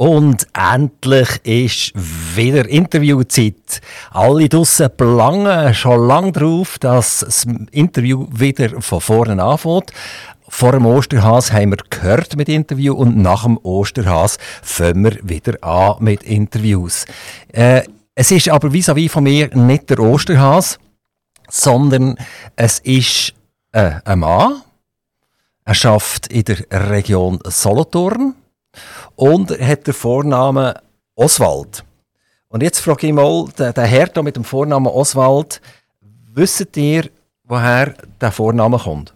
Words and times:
Und 0.00 0.46
endlich 0.54 1.28
ist 1.44 1.92
wieder 1.94 2.66
Interviewzeit. 2.66 3.82
Alle 4.10 4.48
draussen 4.48 4.88
planen 4.96 5.74
schon 5.74 6.06
lange 6.06 6.32
darauf, 6.32 6.78
dass 6.78 7.18
das 7.18 7.46
Interview 7.70 8.26
wieder 8.30 8.80
von 8.80 9.02
vorne 9.02 9.42
anfängt. 9.42 9.92
Vor 10.48 10.72
dem 10.72 10.86
Osterhas 10.86 11.52
haben 11.52 11.72
wir 11.72 11.84
gehört 11.90 12.34
mit 12.34 12.48
Interview 12.48 12.94
und 12.94 13.18
nach 13.18 13.44
dem 13.44 13.58
Osterhas 13.62 14.38
fangen 14.62 15.04
wir 15.04 15.18
wieder 15.22 15.62
an 15.62 15.96
mit 16.02 16.22
Interviews. 16.22 17.04
Äh, 17.52 17.82
es 18.14 18.30
ist 18.30 18.48
aber 18.48 18.68
vis-à-vis 18.68 19.10
-vis 19.10 19.12
von 19.12 19.24
mir 19.24 19.54
nicht 19.54 19.90
der 19.90 19.98
Osterhas, 19.98 20.78
sondern 21.50 22.16
es 22.56 22.78
ist 22.78 23.34
äh, 23.72 24.00
ein 24.06 24.20
Mann. 24.20 24.62
Er 25.66 25.74
schafft 25.74 26.28
in 26.28 26.44
der 26.44 26.90
Region 26.90 27.38
Solothurn 27.44 28.34
und 29.20 29.50
er 29.50 29.66
hat 29.66 29.86
den 29.86 29.92
Vornamen 29.92 30.72
Oswald. 31.14 31.84
Und 32.48 32.62
jetzt 32.62 32.80
frage 32.80 33.06
ich 33.06 33.12
mal, 33.12 33.48
der, 33.58 33.74
der 33.74 33.84
Herr 33.84 34.06
da 34.06 34.22
mit 34.22 34.34
dem 34.34 34.44
Vornamen 34.44 34.86
Oswald, 34.86 35.60
wisst 36.32 36.74
ihr, 36.78 37.10
woher 37.44 37.94
der 38.18 38.32
Vorname 38.32 38.78
kommt? 38.78 39.14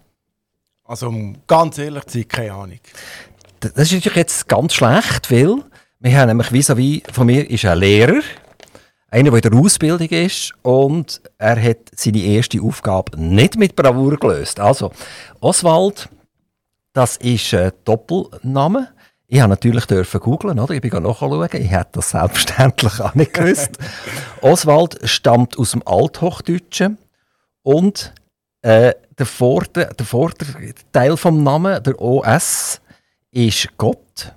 Also, 0.85 1.09
um 1.09 1.37
ganz 1.47 1.79
ehrlich 1.79 2.05
zu 2.05 2.19
sein, 2.19 2.29
keine 2.29 2.53
Ahnung. 2.53 2.81
Das 3.61 3.73
ist 3.73 3.93
natürlich 3.93 4.17
jetzt 4.17 4.47
ganz 4.47 4.75
schlecht, 4.75 5.31
weil 5.31 5.65
wir 6.01 6.19
haben 6.19 6.29
nämlich 6.29 6.49
vis-à-vis 6.49 7.11
von 7.11 7.27
mir 7.27 7.49
ist 7.49 7.65
ein 7.65 7.79
Lehrer, 7.79 8.21
einer, 9.11 9.31
der 9.31 9.45
in 9.45 9.51
der 9.53 9.59
Ausbildung 9.59 10.09
ist 10.09 10.53
und 10.61 11.23
er 11.39 11.63
hat 11.63 11.79
seine 11.97 12.19
erste 12.19 12.61
Aufgabe 12.61 13.19
nicht 13.19 13.57
mit 13.57 13.75
Bravour 13.75 14.19
gelöst. 14.19 14.61
Also, 14.61 14.93
Oswald, 15.41 16.11
das 16.93 17.17
ist 17.17 17.55
ein 17.55 17.73
Doppelname. 17.87 18.94
Ich 19.27 19.41
habe 19.41 19.51
natürlich 19.51 19.87
googlen, 20.21 20.59
oder? 20.59 20.75
Ich 20.75 20.81
bin 20.81 20.91
nachschauen. 21.03 21.49
Ich 21.53 21.71
hätte 21.71 21.91
das 21.93 22.11
selbstverständlich 22.11 23.01
auch 23.01 23.15
nicht 23.15 23.33
gewusst. 23.33 23.71
Oswald 24.41 24.99
stammt 25.09 25.59
aus 25.59 25.71
dem 25.73 25.83
Althochdeutschen 25.87 26.99
und 27.63 28.13
äh, 28.63 28.95
der 29.19 29.27
Vorder, 29.27 29.87
der 29.87 30.07
Vorderteil 30.07 31.17
vom 31.17 31.43
Namen, 31.43 31.83
der 31.83 32.01
OS, 32.01 32.81
ist 33.31 33.69
Gott. 33.77 34.35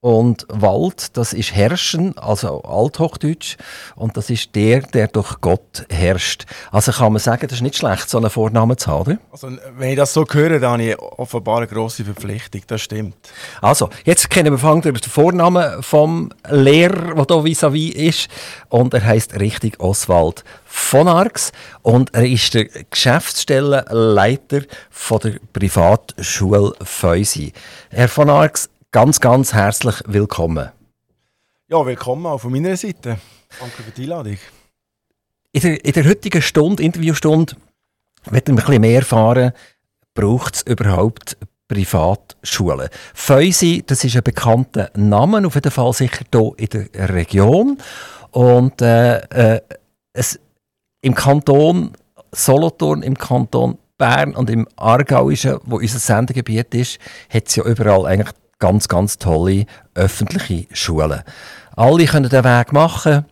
Und 0.00 0.46
Wald, 0.48 1.16
das 1.16 1.32
ist 1.32 1.56
Herrschen, 1.56 2.16
also 2.18 2.62
Althochdeutsch. 2.62 3.56
Und 3.96 4.16
das 4.16 4.30
ist 4.30 4.54
der, 4.54 4.82
der 4.82 5.08
durch 5.08 5.40
Gott 5.40 5.86
herrscht. 5.90 6.44
Also 6.70 6.92
kann 6.92 7.12
man 7.12 7.18
sagen, 7.20 7.48
das 7.48 7.54
ist 7.54 7.62
nicht 7.62 7.76
schlecht, 7.76 8.08
so 8.08 8.18
einen 8.18 8.30
Vornamen 8.30 8.78
zu 8.78 8.92
haben. 8.92 9.18
Also, 9.32 9.48
wenn 9.76 9.90
ich 9.90 9.96
das 9.96 10.12
so 10.12 10.24
höre, 10.24 10.60
dann 10.60 10.70
habe 10.74 10.82
ich 10.84 10.98
offenbar 11.00 11.56
eine 11.56 11.66
grosse 11.66 12.04
Verpflichtung. 12.04 12.62
Das 12.68 12.80
stimmt. 12.80 13.16
Also, 13.60 13.90
jetzt 14.04 14.30
kennen 14.30 14.56
wir 14.56 14.80
den 14.80 14.96
Vornamen 14.98 15.82
vom 15.82 16.30
Lehrer, 16.48 17.16
der 17.16 17.36
hier 17.42 17.44
vis-à-vis 17.44 17.94
ist. 17.94 18.28
Und 18.68 18.94
er 18.94 19.04
heißt 19.04 19.40
richtig 19.40 19.80
Oswald 19.80 20.44
von 20.64 21.08
Arx. 21.08 21.50
Und 21.82 22.14
er 22.14 22.24
ist 22.24 22.54
der 22.54 22.66
Geschäftsstellenleiter 22.66 24.62
von 24.90 25.18
der 25.18 25.40
Privatschule 25.52 26.72
Feusi. 26.84 27.52
Herr 27.90 28.08
von 28.08 28.30
Arx, 28.30 28.70
ganz, 28.90 29.20
ganz 29.20 29.52
herzlich 29.52 29.96
willkommen. 30.06 30.70
Ja, 31.68 31.84
willkommen 31.84 32.24
auch 32.26 32.38
von 32.38 32.52
meiner 32.52 32.76
Seite. 32.76 33.18
Danke 33.60 33.82
für 33.82 33.90
die 33.90 34.04
Einladung. 34.04 34.38
In 35.52 35.60
der, 35.60 35.84
in 35.84 35.92
der 35.92 36.04
heutigen 36.06 36.42
Stunde, 36.42 36.82
Interviewstunde, 36.82 37.54
werden 38.30 38.56
wir 38.56 38.62
ein 38.62 38.66
bisschen 38.66 38.80
mehr 38.80 38.98
erfahren, 39.00 39.52
braucht 40.14 40.56
es 40.56 40.62
überhaupt 40.62 41.36
Privatschulen. 41.68 42.88
Feusi, 43.14 43.82
das 43.86 44.04
ist 44.04 44.16
ein 44.16 44.22
bekannter 44.22 44.90
Name, 44.94 45.46
auf 45.46 45.54
jeden 45.54 45.70
Fall 45.70 45.92
sicher 45.92 46.24
hier 46.32 46.54
in 46.56 46.68
der 46.92 47.08
Region. 47.10 47.78
Und 48.30 48.80
äh, 48.80 49.18
äh, 49.56 49.60
es, 50.14 50.40
im 51.02 51.14
Kanton 51.14 51.92
Solothurn, 52.32 53.02
im 53.02 53.16
Kanton 53.16 53.78
Bern 53.98 54.34
und 54.34 54.48
im 54.48 54.66
Aargauischen, 54.76 55.58
wo 55.64 55.76
unser 55.76 55.98
Sendegebiet 55.98 56.74
ist, 56.74 56.98
hat 57.28 57.48
es 57.48 57.56
ja 57.56 57.64
überall 57.64 58.06
eigentlich 58.06 58.32
ganz, 58.58 58.88
ganz 58.88 59.18
tolle 59.18 59.66
öffentliche 59.94 60.66
Schulen. 60.74 61.22
Alle 61.76 62.06
können 62.06 62.28
den 62.28 62.44
Weg 62.44 62.72
machen. 62.72 63.24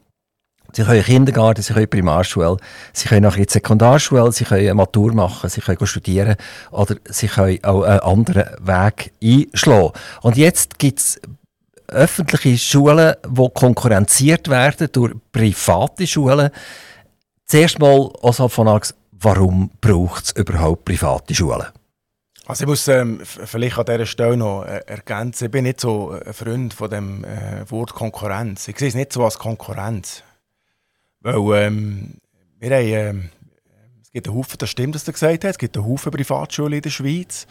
Sie 0.72 0.84
können 0.84 1.02
Kindergarten, 1.02 1.62
sie 1.62 1.72
können 1.72 1.88
Primarschule, 1.88 2.58
sie 2.92 3.08
können 3.08 3.22
nachher 3.22 3.38
in 3.38 3.46
die 3.46 3.52
Sekundarschule, 3.52 4.30
sie 4.30 4.44
können 4.44 4.60
eine 4.60 4.74
Matur 4.74 5.14
machen, 5.14 5.48
sie 5.48 5.62
können 5.62 5.86
studieren 5.86 6.36
oder 6.70 6.96
sie 7.08 7.28
können 7.28 7.64
auch 7.64 7.82
einen 7.82 8.00
anderen 8.00 8.44
Weg 8.60 9.12
einschlagen. 9.22 9.92
Und 10.20 10.36
jetzt 10.36 10.78
gibt 10.78 10.98
es 10.98 11.20
öffentliche 11.88 12.58
Schulen, 12.58 13.14
die 13.26 13.48
konkurrenziert 13.54 14.48
werden 14.48 14.88
durch 14.92 15.14
private 15.32 16.06
Schulen. 16.06 16.50
Zuerst 17.46 17.78
mal, 17.78 18.10
Oswald 18.20 18.52
von 18.52 18.68
Ax, 18.68 18.94
warum 19.12 19.70
braucht 19.80 20.24
es 20.24 20.32
überhaupt 20.32 20.84
private 20.84 21.34
Schulen? 21.34 21.66
Also 22.48 22.62
ich 22.62 22.68
muss 22.68 22.86
ähm, 22.86 23.20
vielleicht 23.24 23.76
an 23.76 23.86
dieser 23.86 24.06
Stelle 24.06 24.36
noch 24.36 24.64
äh, 24.64 24.80
ergänzen, 24.86 25.46
ich 25.46 25.50
bin 25.50 25.64
nicht 25.64 25.80
so 25.80 26.12
ein 26.12 26.32
Freund 26.32 26.72
von 26.72 26.88
dem 26.88 27.24
äh, 27.24 27.68
Wort 27.70 27.92
Konkurrenz. 27.92 28.68
Ich 28.68 28.78
sehe 28.78 28.86
es 28.86 28.94
nicht 28.94 29.12
so 29.12 29.24
als 29.24 29.36
Konkurrenz. 29.36 30.22
Weil 31.20 31.64
ähm, 31.64 32.18
wir 32.60 32.70
haben, 32.70 32.86
ähm, 32.86 33.30
es 34.00 34.12
gibt 34.12 34.28
einen 34.28 34.36
Haufen, 34.36 34.58
das 34.58 34.70
stimmt, 34.70 34.94
was 34.94 35.04
du 35.04 35.12
gesagt 35.12 35.42
hast, 35.42 35.50
es 35.50 35.58
gibt 35.58 35.76
einen 35.76 35.86
Haufen 35.86 36.12
Privatschulen 36.12 36.74
in 36.74 36.82
der 36.82 36.90
Schweiz. 36.90 37.48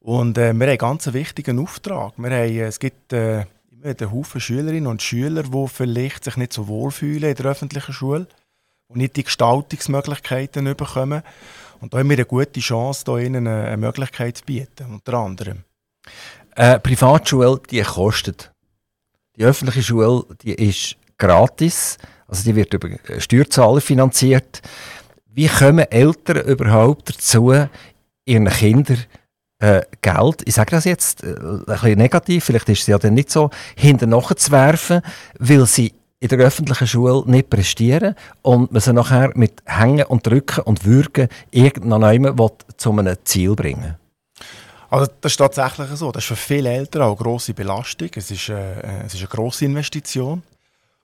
Und 0.00 0.36
äh, 0.36 0.52
wir 0.52 0.66
haben 0.66 0.68
einen 0.68 0.78
ganz 0.78 1.10
wichtigen 1.10 1.58
Auftrag. 1.58 2.12
Wir 2.18 2.30
haben, 2.30 2.60
es 2.60 2.78
gibt 2.78 3.14
äh, 3.14 3.46
immer 3.70 3.84
einen 3.98 4.12
Haufen 4.12 4.42
Schülerinnen 4.42 4.86
und 4.86 5.00
Schüler, 5.00 5.44
die 5.44 5.68
vielleicht 5.68 6.24
sich 6.24 6.36
nicht 6.36 6.52
so 6.52 6.68
wohl 6.68 6.90
fühlen 6.90 7.30
in 7.30 7.36
der 7.36 7.46
öffentlichen 7.46 7.94
Schule 7.94 8.26
und 8.86 8.98
nicht 8.98 9.16
die 9.16 9.24
Gestaltungsmöglichkeiten 9.24 10.64
bekommen. 10.76 11.22
Und 11.80 11.94
da 11.94 11.98
haben 11.98 12.10
wir 12.10 12.16
eine 12.16 12.26
gute 12.26 12.60
Chance, 12.60 13.04
da 13.04 13.18
ihnen 13.18 13.46
eine 13.46 13.76
Möglichkeit 13.76 14.38
zu 14.38 14.44
bieten, 14.44 14.92
unter 14.92 15.14
anderem. 15.14 15.64
Eine 16.54 16.78
Privatschule, 16.80 17.60
die 17.70 17.80
kostet. 17.82 18.52
Die 19.36 19.44
öffentliche 19.44 19.82
Schule, 19.82 20.24
die 20.42 20.54
ist 20.54 20.96
gratis, 21.16 21.96
also 22.28 22.44
die 22.44 22.54
wird 22.54 22.74
über 22.74 22.90
Steuerzahler 23.18 23.80
finanziert. 23.80 24.60
Wie 25.26 25.48
kommen 25.48 25.90
Eltern 25.90 26.44
überhaupt 26.44 27.10
dazu, 27.10 27.54
ihren 28.24 28.48
Kindern 28.48 29.04
äh, 29.60 29.82
Geld, 30.02 30.42
ich 30.46 30.54
sage 30.54 30.70
das 30.72 30.84
jetzt 30.84 31.22
äh, 31.22 31.36
ein 31.38 31.64
bisschen 31.64 31.98
negativ, 31.98 32.44
vielleicht 32.44 32.68
ist 32.68 32.80
es 32.82 32.86
ja 32.86 32.98
dann 32.98 33.14
nicht 33.14 33.30
so, 33.30 33.50
hinterher 33.76 34.36
zu 34.36 34.50
werfen, 34.50 35.02
weil 35.38 35.66
sie 35.66 35.92
in 36.20 36.28
der 36.28 36.38
öffentlichen 36.38 36.86
Schule 36.86 37.22
nicht 37.26 37.50
prestieren 37.50 38.14
und 38.42 38.72
man 38.72 38.80
sie 38.80 38.92
nachher 38.92 39.32
mit 39.34 39.62
Hängen 39.64 40.04
und 40.06 40.26
Drücken 40.26 40.60
und 40.60 40.84
Würgen 40.84 41.28
irgendwann 41.50 42.36
zu 42.76 42.92
einem 42.92 43.16
Ziel 43.24 43.56
bringen 43.56 43.96
also 44.90 45.06
das 45.20 45.32
ist 45.32 45.38
tatsächlich 45.38 45.88
so. 45.90 46.10
Das 46.10 46.24
ist 46.24 46.28
für 46.28 46.36
viele 46.36 46.70
Eltern 46.70 47.02
auch 47.02 47.16
eine 47.16 47.16
grosse 47.16 47.54
Belastung. 47.54 48.10
Es 48.14 48.30
ist, 48.30 48.48
äh, 48.48 49.04
es 49.06 49.14
ist 49.14 49.20
eine 49.20 49.28
grosse 49.28 49.64
Investition. 49.64 50.42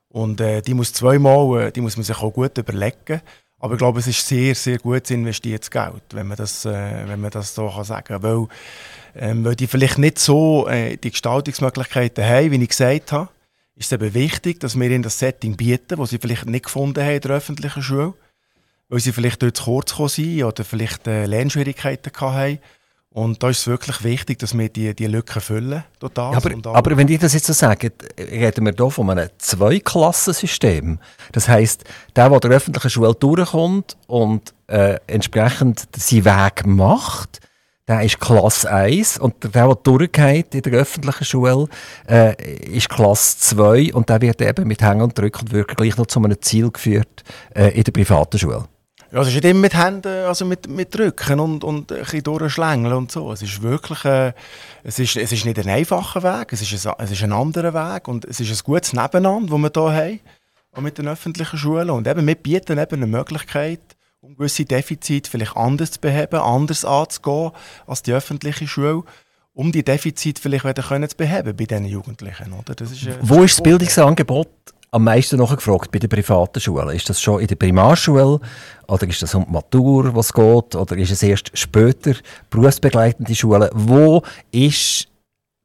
Und 0.08 0.40
äh, 0.40 0.60
die, 0.60 0.74
muss 0.74 0.92
zweimal, 0.92 1.68
äh, 1.68 1.72
die 1.72 1.80
muss 1.80 1.96
man 1.96 2.04
sich 2.04 2.16
auch 2.16 2.32
gut 2.32 2.58
überlegen. 2.58 3.22
Aber 3.58 3.74
ich 3.74 3.78
glaube, 3.78 4.00
es 4.00 4.06
ist 4.06 4.26
sehr, 4.26 4.54
sehr 4.54 4.78
gut 4.78 5.10
investiertes 5.10 5.70
Geld, 5.70 6.02
wenn 6.12 6.26
man 6.26 6.36
das, 6.36 6.64
äh, 6.64 7.06
wenn 7.06 7.20
man 7.20 7.30
das 7.30 7.54
so 7.54 7.70
kann 7.70 7.84
sagen 7.84 8.04
kann. 8.04 8.22
Weil, 8.22 8.48
ähm, 9.14 9.44
weil 9.44 9.54
die 9.54 9.66
vielleicht 9.66 9.98
nicht 9.98 10.18
so 10.18 10.66
äh, 10.68 10.96
die 10.96 11.10
Gestaltungsmöglichkeiten 11.10 12.24
haben, 12.24 12.50
wie 12.50 12.62
ich 12.62 12.68
gesagt 12.68 13.12
habe 13.12 13.28
ist 13.76 13.86
es 13.86 13.92
eben 13.92 14.14
wichtig, 14.14 14.58
dass 14.60 14.78
wir 14.78 14.90
ihnen 14.90 15.02
das 15.02 15.18
Setting 15.18 15.56
bieten, 15.56 15.98
das 15.98 16.10
sie 16.10 16.18
vielleicht 16.18 16.46
nicht 16.46 16.64
gefunden 16.64 17.04
haben 17.04 17.14
in 17.14 17.20
der 17.20 17.30
öffentlichen 17.32 17.82
Schule, 17.82 18.14
weil 18.88 19.00
sie 19.00 19.12
vielleicht 19.12 19.42
dort 19.42 19.56
zu 19.56 19.64
kurz 19.64 19.90
gekommen 19.90 20.08
sind 20.08 20.44
oder 20.44 20.64
vielleicht 20.64 21.06
äh, 21.06 21.26
Lernschwierigkeiten 21.26 22.12
hatten. 22.18 22.58
Und 23.10 23.42
da 23.42 23.48
ist 23.48 23.60
es 23.60 23.66
wirklich 23.66 24.04
wichtig, 24.04 24.38
dass 24.40 24.56
wir 24.56 24.68
diese 24.68 24.94
die 24.94 25.06
Lücken 25.06 25.40
füllen. 25.40 25.84
Total. 26.00 26.32
Ja, 26.32 26.38
aber, 26.38 26.76
aber, 26.76 26.96
wenn 26.98 27.08
ich 27.08 27.18
das 27.18 27.32
jetzt 27.32 27.46
so 27.46 27.54
sage, 27.54 27.92
reden 28.18 28.66
wir 28.66 28.74
hier 28.76 28.90
von 28.90 29.08
einem 29.08 29.30
Zweiklassensystem. 29.38 30.98
Das 31.32 31.48
heisst, 31.48 31.84
der, 32.14 32.28
der 32.28 32.40
der 32.40 32.50
öffentlichen 32.50 32.90
Schule 32.90 33.14
durchkommt 33.14 33.96
und 34.06 34.52
äh, 34.66 34.98
entsprechend 35.06 35.88
seinen 35.96 36.26
Weg 36.26 36.66
macht, 36.66 37.40
der 37.88 38.02
ist 38.02 38.18
Klasse 38.18 38.70
1 38.70 39.18
und 39.18 39.42
der, 39.42 39.50
der 39.50 39.74
durchgeht 39.76 40.54
in 40.54 40.62
der 40.62 40.72
öffentlichen 40.72 41.24
Schule, 41.24 41.68
äh, 42.08 42.34
ist 42.64 42.88
Klasse 42.88 43.38
2 43.38 43.94
und 43.94 44.08
der 44.08 44.20
wird 44.20 44.42
eben 44.42 44.66
mit 44.66 44.82
Hängen 44.82 45.02
und 45.02 45.16
Drücken 45.16 45.46
gleich 45.66 45.96
noch 45.96 46.06
zu 46.06 46.18
einem 46.18 46.40
Ziel 46.42 46.70
geführt 46.70 47.22
äh, 47.54 47.68
in 47.68 47.84
der 47.84 47.92
privaten 47.92 48.38
Schule. 48.38 48.64
Ja, 49.12 49.20
es 49.22 49.28
ist 49.28 49.34
nicht 49.34 49.44
immer 49.44 49.60
mit 49.60 49.74
Händen, 49.74 50.26
also 50.26 50.44
mit, 50.44 50.68
mit 50.68 50.92
Drücken 50.92 51.38
und, 51.38 51.62
und 51.62 51.92
ein 51.92 52.00
bisschen 52.00 52.24
durchschlängeln 52.24 52.92
und 52.92 53.12
so. 53.12 53.32
Es 53.32 53.40
ist 53.40 53.62
wirklich, 53.62 54.04
äh, 54.04 54.32
es, 54.82 54.98
ist, 54.98 55.16
es 55.16 55.30
ist 55.30 55.44
nicht 55.44 55.58
ein 55.60 55.68
einfacher 55.68 56.24
Weg, 56.24 56.52
es 56.52 56.60
ist 56.60 56.86
ein, 56.86 56.92
es 56.98 57.12
ist 57.12 57.22
ein 57.22 57.32
anderer 57.32 57.72
Weg 57.72 58.08
und 58.08 58.24
es 58.24 58.40
ist 58.40 58.50
ein 58.50 58.64
gutes 58.64 58.92
Nebeneinander, 58.92 59.56
das 59.56 59.74
wir 59.74 59.92
hier 59.92 60.02
haben, 60.02 60.20
auch 60.72 60.80
mit 60.80 60.98
den 60.98 61.06
öffentlichen 61.06 61.56
Schulen. 61.56 61.90
Und 61.90 62.08
eben, 62.08 62.26
wir 62.26 62.34
bieten 62.34 62.78
eben 62.78 62.96
eine 62.96 63.06
Möglichkeit, 63.06 63.95
um 64.20 64.36
gewisse 64.36 64.64
Defizite 64.64 65.30
vielleicht 65.30 65.56
anders 65.56 65.92
zu 65.92 66.00
beheben, 66.00 66.40
anders 66.40 66.84
anzugehen 66.84 67.52
als 67.86 68.02
die 68.02 68.12
öffentliche 68.12 68.66
Schule. 68.66 69.02
um 69.56 69.72
die 69.72 69.82
Defizite 69.82 70.40
vielleicht 70.40 70.66
wieder 70.66 70.82
können 70.82 71.08
zu 71.08 71.16
beheben 71.16 71.56
bei 71.56 71.64
diesen 71.64 71.86
Jugendlichen. 71.86 72.52
Oder? 72.52 72.74
Das 72.74 72.92
ist, 72.92 73.06
äh, 73.06 73.16
Wo 73.22 73.42
ist 73.42 73.56
das 73.56 73.62
Bildungsangebot 73.62 74.48
am 74.90 75.04
meisten 75.04 75.38
nachgefragt 75.38 75.90
bei 75.90 75.98
den 75.98 76.10
privaten 76.10 76.60
Schulen? 76.60 76.90
Ist 76.90 77.08
das 77.08 77.22
schon 77.22 77.40
in 77.40 77.46
der 77.46 77.56
Primarschule 77.56 78.38
oder 78.86 79.08
ist 79.08 79.22
das 79.22 79.34
um 79.34 79.46
die 79.46 79.52
Matur, 79.52 80.14
was 80.14 80.30
geht? 80.32 80.74
Oder 80.74 80.96
ist 80.98 81.10
es 81.10 81.22
erst 81.22 81.56
später 81.56 82.14
berufsbegleitende 82.50 83.34
Schulen? 83.34 83.70
Wo 83.72 84.22
ist 84.50 85.08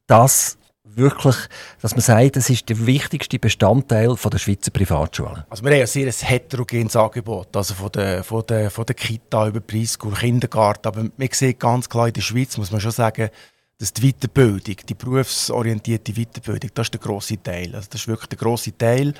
das 0.06 0.56
wirklich, 0.96 1.36
dass 1.80 1.92
man 1.92 2.00
sagt, 2.00 2.36
das 2.36 2.50
ist 2.50 2.68
der 2.68 2.86
wichtigste 2.86 3.38
Bestandteil 3.38 4.16
von 4.16 4.30
der 4.30 4.38
Schweizer 4.38 4.70
Privatschulen? 4.70 5.44
Also 5.48 5.64
wir 5.64 5.72
haben 5.72 5.80
ein 5.80 5.86
sehr 5.86 6.10
heterogenes 6.12 6.96
Angebot, 6.96 7.56
also 7.56 7.74
von 7.74 7.90
der, 7.92 8.24
von 8.24 8.44
der, 8.46 8.70
von 8.70 8.86
der 8.86 8.94
Kita 8.94 9.48
über 9.48 9.60
Preschool, 9.60 10.14
Kindergarten, 10.14 10.88
aber 10.88 11.02
man 11.02 11.28
sieht 11.32 11.60
ganz 11.60 11.88
klar, 11.88 12.08
in 12.08 12.14
der 12.14 12.20
Schweiz 12.20 12.56
muss 12.56 12.70
man 12.70 12.80
schon 12.80 12.92
sagen, 12.92 13.30
dass 13.78 13.92
die 13.92 14.12
Weiterbildung, 14.12 14.76
die 14.88 14.94
berufsorientierte 14.94 16.12
Weiterbildung, 16.12 16.70
das 16.74 16.86
ist 16.86 16.94
der 16.94 17.00
grosse 17.00 17.42
Teil. 17.42 17.74
Also 17.74 17.88
das 17.90 18.02
ist 18.02 18.08
wirklich 18.08 18.28
der 18.28 18.38
grosse 18.38 18.76
Teil, 18.76 19.12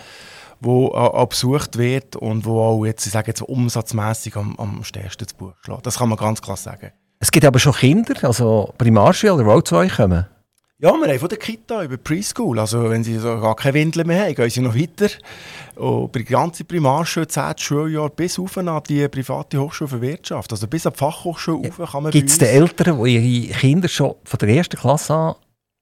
der 0.60 0.70
auch 0.70 1.26
besucht 1.26 1.76
wird 1.78 2.14
und 2.14 2.44
wo 2.44 2.60
auch 2.62 2.84
jetzt, 2.84 3.04
ich 3.06 3.12
sage 3.12 3.28
jetzt 3.28 3.42
umsatzmässig 3.42 4.36
am, 4.36 4.54
am 4.56 4.84
stärksten 4.84 5.26
zu 5.26 5.34
Buch 5.34 5.54
schlägt. 5.62 5.84
Das 5.86 5.98
kann 5.98 6.08
man 6.08 6.18
ganz 6.18 6.40
klar 6.40 6.56
sagen. 6.56 6.92
Es 7.18 7.30
gibt 7.30 7.44
aber 7.44 7.58
schon 7.58 7.72
Kinder, 7.72 8.14
also 8.22 8.72
Primarschüler, 8.78 9.42
die 9.42 9.50
auch 9.50 9.62
zu 9.62 9.76
euch 9.76 9.96
kommen. 9.96 10.26
Ja, 10.82 10.92
wir 10.94 11.08
haben 11.08 11.18
von 11.20 11.28
der 11.28 11.38
Kita 11.38 11.84
über 11.84 11.96
Preschool. 11.96 12.58
Also, 12.58 12.90
wenn 12.90 13.04
sie 13.04 13.16
so 13.16 13.40
gar 13.40 13.54
keine 13.54 13.74
Windeln 13.74 14.04
mehr 14.04 14.24
haben, 14.24 14.34
gehen 14.34 14.50
sie 14.50 14.60
noch 14.60 14.74
weiter. 14.74 15.10
Und 15.76 16.10
bei 16.10 16.22
der 16.22 16.28
ganzen 16.28 16.66
Primarschule, 16.66 17.28
10. 17.28 17.56
Schuljahr, 17.56 18.10
bis 18.10 18.36
auf 18.36 18.58
an 18.58 18.82
die 18.88 19.06
private 19.06 19.60
Hochschule 19.60 19.86
für 19.86 20.00
Wirtschaft. 20.00 20.50
Also 20.50 20.66
bis 20.66 20.84
an 20.84 20.92
die 20.94 20.98
Fachhochschule 20.98 21.70
ja. 21.78 21.86
kann 21.86 22.02
man 22.02 22.10
Gibt 22.10 22.30
es 22.30 22.38
Eltern, 22.38 23.00
die 23.00 23.46
ihre 23.46 23.54
Kinder 23.60 23.86
schon 23.86 24.16
von 24.24 24.38
der 24.40 24.48
ersten 24.48 24.76
Klasse 24.76 25.14
an 25.14 25.34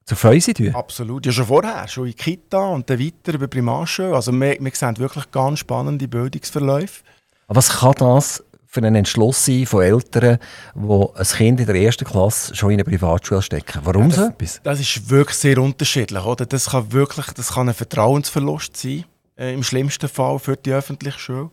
zur 0.04 0.18
Fäuse 0.18 0.52
tun? 0.52 0.74
Absolut. 0.74 1.24
Ja, 1.24 1.32
schon 1.32 1.46
vorher. 1.46 1.88
Schon 1.88 2.06
in 2.06 2.14
Kita 2.14 2.68
und 2.68 2.90
dann 2.90 2.98
weiter 2.98 3.32
über 3.32 3.48
Primarschule. 3.48 4.14
Also 4.14 4.32
wir, 4.32 4.58
wir 4.60 4.72
sehen 4.74 4.98
wirklich 4.98 5.30
ganz 5.30 5.60
spannende 5.60 6.08
Bildungsverläufe. 6.08 7.04
Aber 7.46 7.56
was 7.56 7.70
kann 7.70 7.94
das 7.98 8.44
für 8.72 8.80
einen 8.80 8.94
Entschluss 8.94 9.44
sein 9.44 9.66
von 9.66 9.82
Eltern, 9.82 10.38
die 10.76 11.06
ein 11.16 11.24
Kind 11.24 11.58
in 11.58 11.66
der 11.66 11.74
ersten 11.74 12.04
Klasse 12.04 12.54
schon 12.54 12.70
in 12.70 12.76
eine 12.76 12.84
Privatschule 12.84 13.42
stecken? 13.42 13.80
Warum 13.82 14.02
ja, 14.02 14.08
das, 14.08 14.16
so 14.16 14.26
etwas? 14.26 14.60
Das 14.62 14.80
ist 14.80 15.10
wirklich 15.10 15.36
sehr 15.36 15.58
unterschiedlich. 15.58 16.24
Oder? 16.24 16.46
Das 16.46 16.70
kann 16.70 16.92
wirklich 16.92 17.26
das 17.34 17.54
kann 17.54 17.68
ein 17.68 17.74
Vertrauensverlust 17.74 18.76
sein, 18.76 19.04
äh, 19.36 19.52
im 19.52 19.64
schlimmsten 19.64 20.08
Fall 20.08 20.38
für 20.38 20.56
die 20.56 20.72
öffentliche 20.72 21.18
Schule. 21.18 21.50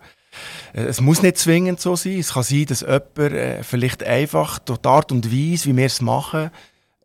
Äh, 0.74 0.84
es 0.84 1.02
muss 1.02 1.24
nicht 1.24 1.40
zwingend 1.40 1.82
so 1.82 1.96
sein. 1.96 2.20
Es 2.20 2.34
kann 2.34 2.44
sein, 2.44 2.68
dass 2.68 2.82
jemand 2.82 3.18
äh, 3.18 3.64
vielleicht 3.64 4.04
einfach 4.04 4.60
durch 4.60 4.78
die 4.78 4.88
Art 4.88 5.12
und 5.12 5.32
Weise, 5.32 5.70
wie 5.70 5.76
wir 5.76 5.88
es 5.88 6.02
machen, 6.02 6.52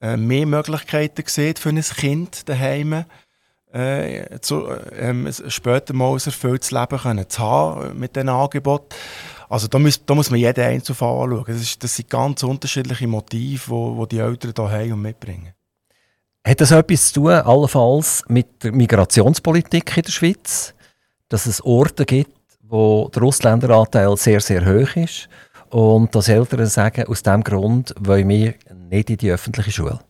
äh, 0.03 0.19
mehr 0.19 0.45
Möglichkeiten 0.45 1.23
sieht 1.27 1.59
für 1.59 1.71
ein 1.71 1.81
Kind 1.81 2.51
daheim. 2.51 3.07
Äh, 3.73 4.39
zu, 4.43 4.69
äh, 4.69 5.33
später 5.49 5.95
mal 5.95 6.13
ein 6.13 6.21
erfülltes 6.23 6.71
Leben 6.71 6.99
können 6.99 7.31
zu 7.31 7.39
haben 7.39 7.99
mit 7.99 8.15
diesen 8.15 8.29
Angeboten. 8.29 8.95
Also 9.53 9.69
da 9.69 9.79
muss, 9.79 10.03
da 10.07 10.15
muss 10.15 10.31
man 10.31 10.41
jeden 10.41 10.65
Einzelfall 10.65 11.25
anschauen. 11.25 11.45
Das, 11.47 11.61
ist, 11.61 11.85
das 11.85 11.95
sind 11.95 12.09
ganz 12.09 12.43
unterschiedliche 12.43 13.07
Motive, 13.07 13.99
die 14.01 14.09
die 14.09 14.19
Eltern 14.19 14.55
hier 14.57 14.71
haben 14.71 14.93
und 14.95 15.03
mitbringen. 15.03 15.53
Hat 16.43 16.63
das 16.63 16.71
etwas 16.71 17.13
zu 17.13 17.21
tun, 17.21 17.33
allenfalls 17.33 18.25
mit 18.29 18.65
der 18.65 18.73
Migrationspolitik 18.73 19.95
in 19.95 20.03
der 20.05 20.11
Schweiz? 20.11 20.73
Dass 21.29 21.45
es 21.45 21.63
Orte 21.63 22.07
gibt, 22.07 22.35
wo 22.63 23.11
der 23.15 23.25
Ausländeranteil 23.25 24.17
sehr, 24.17 24.41
sehr 24.41 24.65
hoch 24.65 24.97
ist 24.97 25.29
und 25.69 26.15
dass 26.15 26.29
Eltern 26.29 26.67
sagen, 26.67 27.05
aus 27.09 27.23
diesem 27.23 27.45
Grund 27.45 27.95
wollen 28.01 28.31
wir 28.31 28.55
nicht 28.89 29.11
in 29.11 29.19
die 29.19 29.33
öffentliche 29.33 29.71
Schule? 29.71 30.01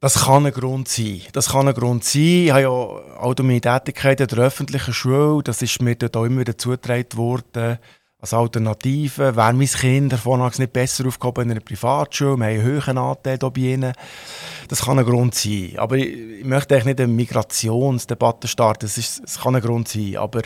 Das 0.00 0.26
kann 0.26 0.44
ein 0.44 0.52
Grund 0.52 0.88
sein. 0.88 1.22
Das 1.32 1.48
kann 1.48 1.66
ein 1.66 1.74
Grund 1.74 2.04
sein. 2.04 2.22
Ich 2.22 2.50
habe 2.50 2.60
ja 2.60 2.68
auch 2.68 3.34
meine 3.38 3.58
Tätigkeit 3.62 4.20
in 4.20 4.26
der 4.26 4.38
öffentlichen 4.40 4.92
Schule, 4.92 5.42
das 5.42 5.62
ist 5.62 5.80
mir 5.80 5.94
dort 5.94 6.14
auch 6.14 6.26
immer 6.26 6.40
wieder 6.40 6.58
zugetragen 6.58 7.16
worden, 7.16 7.78
als 8.26 8.34
Alternative 8.34 9.36
wäre 9.36 9.52
mein 9.52 9.68
Kind 9.68 10.12
davon 10.12 10.40
nicht 10.58 10.72
besser 10.72 11.06
aufgehoben 11.06 11.44
in 11.44 11.50
einer 11.52 11.60
Privatschule. 11.60 12.36
Wir 12.36 12.46
haben 12.46 12.66
einen 12.66 12.82
hohen 12.82 12.98
Anteil 12.98 13.38
bei 13.38 13.60
ihnen. 13.60 13.92
Das 14.66 14.82
kann 14.82 14.98
ein 14.98 15.04
Grund 15.04 15.34
sein. 15.36 15.74
Aber 15.76 15.96
ich, 15.96 16.40
ich 16.40 16.44
möchte 16.44 16.74
eigentlich 16.74 16.86
nicht 16.86 17.00
eine 17.00 17.12
Migrationsdebatte 17.12 18.48
starten. 18.48 18.86
Das, 18.86 18.98
ist, 18.98 19.22
das 19.22 19.40
kann 19.40 19.54
ein 19.54 19.62
Grund 19.62 19.86
sein. 19.86 20.16
Aber, 20.16 20.42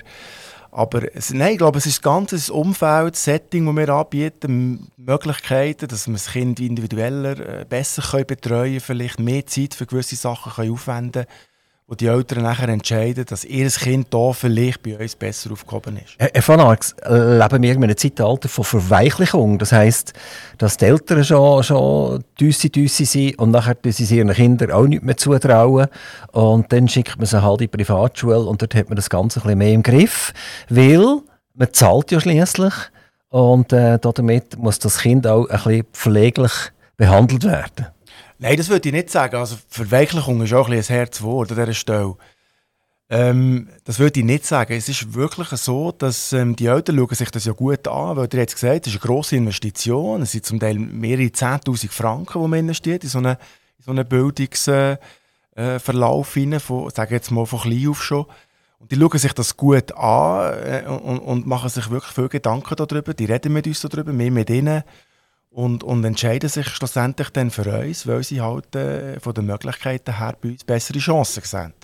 aber 0.71 1.17
es, 1.17 1.33
nein, 1.33 1.53
ich 1.53 1.59
glaube, 1.59 1.79
es 1.79 1.87
ist 1.87 1.97
das 1.97 2.03
ganze 2.03 2.53
Umfeld, 2.53 3.15
das 3.15 3.25
Setting, 3.25 3.65
das 3.65 3.77
wir 3.77 3.89
anbieten, 3.95 4.91
Möglichkeiten, 4.99 5.89
dass 5.89 6.07
wir 6.07 6.13
das 6.13 6.33
Kind 6.33 6.61
individueller, 6.61 7.61
äh, 7.61 7.65
besser 7.65 8.25
betreuen 8.25 8.73
können, 8.73 8.81
vielleicht 8.81 9.21
mehr 9.21 9.47
Zeit 9.47 9.73
für 9.73 9.87
gewisse 9.87 10.17
Sachen 10.17 10.71
aufwenden 10.71 11.25
können 11.25 11.50
wo 11.91 11.97
die 11.97 12.07
Eltern 12.07 12.45
nachher 12.45 12.69
entscheiden, 12.69 13.25
dass 13.27 13.45
ihr 13.45 13.69
Kind 13.69 14.07
hier 14.13 14.33
vielleicht 14.33 14.81
bei 14.85 14.97
uns 14.97 15.17
besser 15.17 15.51
aufgehoben 15.51 15.97
ist. 15.97 16.15
Herr 16.19 16.41
von 16.41 16.61
Arx, 16.61 16.95
leben 17.05 17.63
wir 17.65 17.73
in 17.73 17.83
einem 17.83 17.97
Zeitalter 17.97 18.49
von 18.49 18.63
Verweichlichung? 18.63 19.59
Das 19.59 19.73
heisst, 19.73 20.13
dass 20.57 20.77
die 20.77 20.85
Eltern 20.85 21.25
schon, 21.25 21.65
schon 21.65 22.23
düsse, 22.39 22.71
düsse 22.71 23.05
sind 23.05 23.41
und 23.41 23.51
nachher 23.51 23.77
sie 23.89 24.17
ihren 24.17 24.33
Kindern 24.33 24.71
auch 24.71 24.87
nicht 24.87 25.03
mehr 25.03 25.17
zutrauen. 25.17 25.89
Und 26.31 26.73
dann 26.73 26.87
schickt 26.87 27.19
man 27.19 27.27
sie 27.27 27.43
halt 27.43 27.61
in 27.61 27.69
die 27.73 27.77
Privatschule 27.77 28.39
und 28.39 28.63
dort 28.63 28.77
hat 28.77 28.89
man 28.89 28.95
das 28.95 29.11
Ganze 29.11 29.41
ein 29.41 29.43
bisschen 29.43 29.59
mehr 29.59 29.73
im 29.73 29.83
Griff, 29.83 30.33
weil 30.69 31.23
man 31.55 31.73
zahlt 31.73 32.13
ja 32.13 32.21
schließlich 32.21 32.75
und 33.31 33.73
äh, 33.73 33.99
damit 33.99 34.57
muss 34.57 34.79
das 34.79 34.99
Kind 34.99 35.27
auch 35.27 35.49
ein 35.49 35.57
bisschen 35.57 35.87
pfleglich 35.93 36.53
behandelt 36.97 37.43
werden. 37.43 37.89
Nein, 38.43 38.57
das 38.57 38.71
würde 38.71 38.89
ich 38.89 38.95
nicht 38.95 39.11
sagen. 39.11 39.37
Also 39.37 39.59
Verweichlichung 39.69 40.41
ist 40.41 40.55
auch 40.55 40.67
ein, 40.67 40.73
ein 40.73 40.83
Herzwort 40.83 41.53
an 41.53 41.59
dieser 41.59 41.75
Stelle. 41.75 42.17
Ähm, 43.11 43.69
das 43.85 43.99
würde 43.99 44.21
ich 44.21 44.25
nicht 44.25 44.47
sagen. 44.47 44.73
Es 44.73 44.89
ist 44.89 45.13
wirklich 45.13 45.49
so, 45.49 45.93
dass 45.93 46.33
ähm, 46.33 46.57
die 46.57 46.65
Eltern 46.65 46.97
schauen 46.97 47.15
sich 47.15 47.31
das 47.31 47.45
ja 47.45 47.53
gut 47.53 47.87
an, 47.87 48.17
weil 48.17 48.31
ihr 48.33 48.39
jetzt 48.39 48.55
gesagt 48.55 48.87
es 48.87 48.95
ist 48.95 49.03
eine 49.03 49.07
grosse 49.07 49.37
Investition. 49.37 50.23
Es 50.23 50.33
sind 50.33 50.47
zum 50.47 50.59
Teil 50.59 50.79
mehrere 50.79 51.27
10'000 51.27 51.91
Franken, 51.91 52.43
die 52.43 52.49
man 52.49 52.61
investiert 52.61 53.05
in 53.05 53.11
so 53.11 53.19
einen, 53.19 53.37
so 53.79 53.91
einen 53.91 54.09
Bildungsverlauf 54.09 56.37
äh, 56.37 56.43
äh, 56.43 56.61
von, 56.61 56.91
sage 56.91 57.15
jetzt 57.15 57.31
mal, 57.31 57.45
von 57.45 57.61
klein 57.61 57.89
auf 57.89 58.03
schon. 58.03 58.25
Und 58.79 58.91
die 58.91 58.97
schauen 58.97 59.19
sich 59.19 59.35
das 59.35 59.55
gut 59.55 59.93
an 59.93 60.55
äh, 60.65 60.85
und, 60.87 61.19
und, 61.19 61.47
machen 61.47 61.69
sich 61.69 61.91
wirklich 61.91 62.15
viel 62.15 62.29
Gedanken 62.29 62.75
darüber. 62.75 63.13
Die 63.13 63.27
reden 63.27 63.53
mit 63.53 63.67
uns 63.67 63.83
darüber, 63.83 64.19
wir 64.19 64.31
mit 64.31 64.49
ihnen 64.49 64.83
und, 65.51 65.83
und 65.83 66.05
entscheiden 66.05 66.49
sich 66.49 66.69
schlussendlich 66.69 67.31
dann 67.31 67.51
für 67.51 67.81
uns, 67.81 68.07
weil 68.07 68.23
sie 68.23 68.41
halt 68.41 68.75
äh, 68.77 69.19
von 69.21 69.35
den 69.35 69.47
Möglichkeiten 69.47 70.19
her 70.19 70.37
bei 70.41 70.51
uns 70.51 70.65
bessere 70.65 70.99
Chancen 70.99 71.43
sehen. 71.45 71.75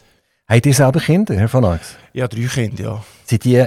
Habt 0.48 0.66
ihr 0.66 0.74
selber 0.74 1.00
Kinder, 1.00 1.34
Herr 1.34 1.48
von 1.48 1.64
Ax? 1.64 1.96
Ja, 2.12 2.28
drei 2.28 2.46
Kinder, 2.46 2.82
ja. 2.82 3.04
Sind 3.24 3.44
die 3.44 3.66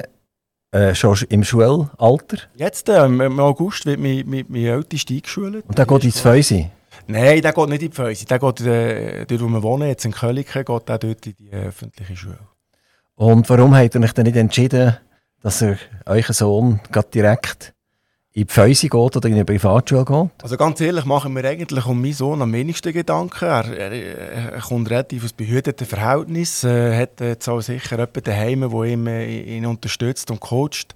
äh, 0.71 0.95
schon 0.95 1.17
im 1.29 1.43
Schulalter? 1.43 2.37
Jetzt, 2.55 2.87
äh, 2.87 3.05
im 3.05 3.39
August, 3.39 3.85
wird 3.85 3.99
mein, 3.99 4.23
mein, 4.25 4.65
Ältester 4.65 5.13
eingeschult. 5.13 5.65
Und 5.67 5.77
der 5.77 5.85
geht 5.85 6.03
ins 6.05 6.21
Fäusi? 6.21 6.69
Nein, 7.07 7.41
der 7.41 7.51
geht 7.51 7.69
nicht 7.69 7.81
in 7.81 7.89
die 7.89 7.95
Fäusi. 7.95 8.25
Der 8.25 8.39
geht, 8.39 8.61
äh, 8.61 9.25
dort 9.25 9.41
wo 9.41 9.47
wir 9.47 9.63
wohnen, 9.63 9.89
jetzt 9.89 10.05
in 10.05 10.13
Köliken, 10.13 10.63
geht 10.63 10.89
der 10.89 10.97
dort 10.97 11.27
in 11.27 11.35
die 11.37 11.51
öffentliche 11.51 12.15
Schule. 12.15 12.39
Und 13.15 13.49
warum 13.49 13.75
habt 13.75 13.95
ihr 13.95 14.01
euch 14.01 14.13
dann 14.13 14.25
nicht 14.25 14.37
entschieden, 14.37 14.95
dass 15.41 15.61
er 15.61 15.77
euren 16.05 16.33
Sohn 16.33 16.79
direkt 17.13 17.73
in 18.33 18.45
die 18.45 18.53
Fäuse 18.53 18.89
geht 18.89 18.93
oder 18.93 19.27
in 19.27 19.33
eine 19.33 19.45
Privatschule 19.45 20.05
geht? 20.05 20.43
Also 20.43 20.55
ganz 20.55 20.79
ehrlich 20.81 21.05
machen 21.05 21.35
wir 21.35 21.43
eigentlich 21.45 21.85
um 21.87 21.99
meinen 21.99 22.13
Sohn 22.13 22.41
am 22.43 22.53
wenigsten 22.53 22.93
Gedanken. 22.93 23.45
Er, 23.45 23.65
er, 23.65 24.53
er 24.53 24.61
kommt 24.61 24.89
relativ 24.91 25.25
aus 25.25 25.33
behüteten 25.33 25.87
Verhältnissen, 25.87 26.69
äh, 26.69 26.95
hat 26.95 27.21
jetzt 27.21 27.49
auch 27.49 27.61
sicher 27.61 27.97
jemanden 27.97 28.23
daheim, 28.23 28.69
der 28.69 28.83
ihm, 28.83 29.07
äh, 29.07 29.57
ihn 29.57 29.65
unterstützt 29.65 30.29
und 30.29 30.39
coacht, 30.39 30.93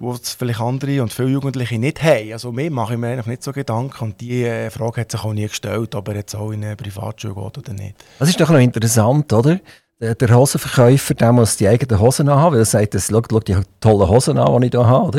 wo 0.00 0.12
es 0.12 0.32
vielleicht 0.32 0.60
andere 0.60 1.00
und 1.00 1.12
viele 1.12 1.28
Jugendliche 1.28 1.78
nicht 1.78 2.02
haben. 2.02 2.32
Also 2.32 2.50
mir 2.50 2.70
mache 2.72 2.94
ich 2.94 2.98
mir 2.98 3.08
eigentlich 3.08 3.26
nicht 3.26 3.44
so 3.44 3.52
Gedanken 3.52 4.04
und 4.04 4.20
diese 4.20 4.48
äh, 4.48 4.70
Frage 4.70 5.02
hat 5.02 5.12
sich 5.12 5.22
auch 5.22 5.32
nie 5.32 5.46
gestellt, 5.46 5.94
ob 5.94 6.08
er 6.08 6.16
jetzt 6.16 6.34
auch 6.34 6.50
in 6.50 6.64
eine 6.64 6.74
Privatschule 6.74 7.34
geht 7.34 7.58
oder 7.58 7.72
nicht. 7.72 7.94
Das 8.18 8.28
ist 8.28 8.40
doch 8.40 8.50
noch 8.50 8.58
interessant, 8.58 9.32
oder? 9.32 9.60
Der 10.00 10.34
Hosenverkäufer 10.34 11.14
der 11.14 11.32
muss 11.32 11.56
die 11.56 11.68
eigenen 11.68 12.00
Hosen 12.00 12.28
anhaben, 12.28 12.54
weil 12.54 12.62
er 12.62 12.64
sagt, 12.64 12.94
das, 12.94 13.08
schau, 13.08 13.22
schau 13.30 13.40
die 13.40 13.56
tollen 13.80 14.08
Hosen 14.08 14.38
an, 14.38 14.60
die 14.60 14.66
ich 14.66 14.72
hier 14.72 14.86
habe. 14.86 15.08
Oder? 15.08 15.18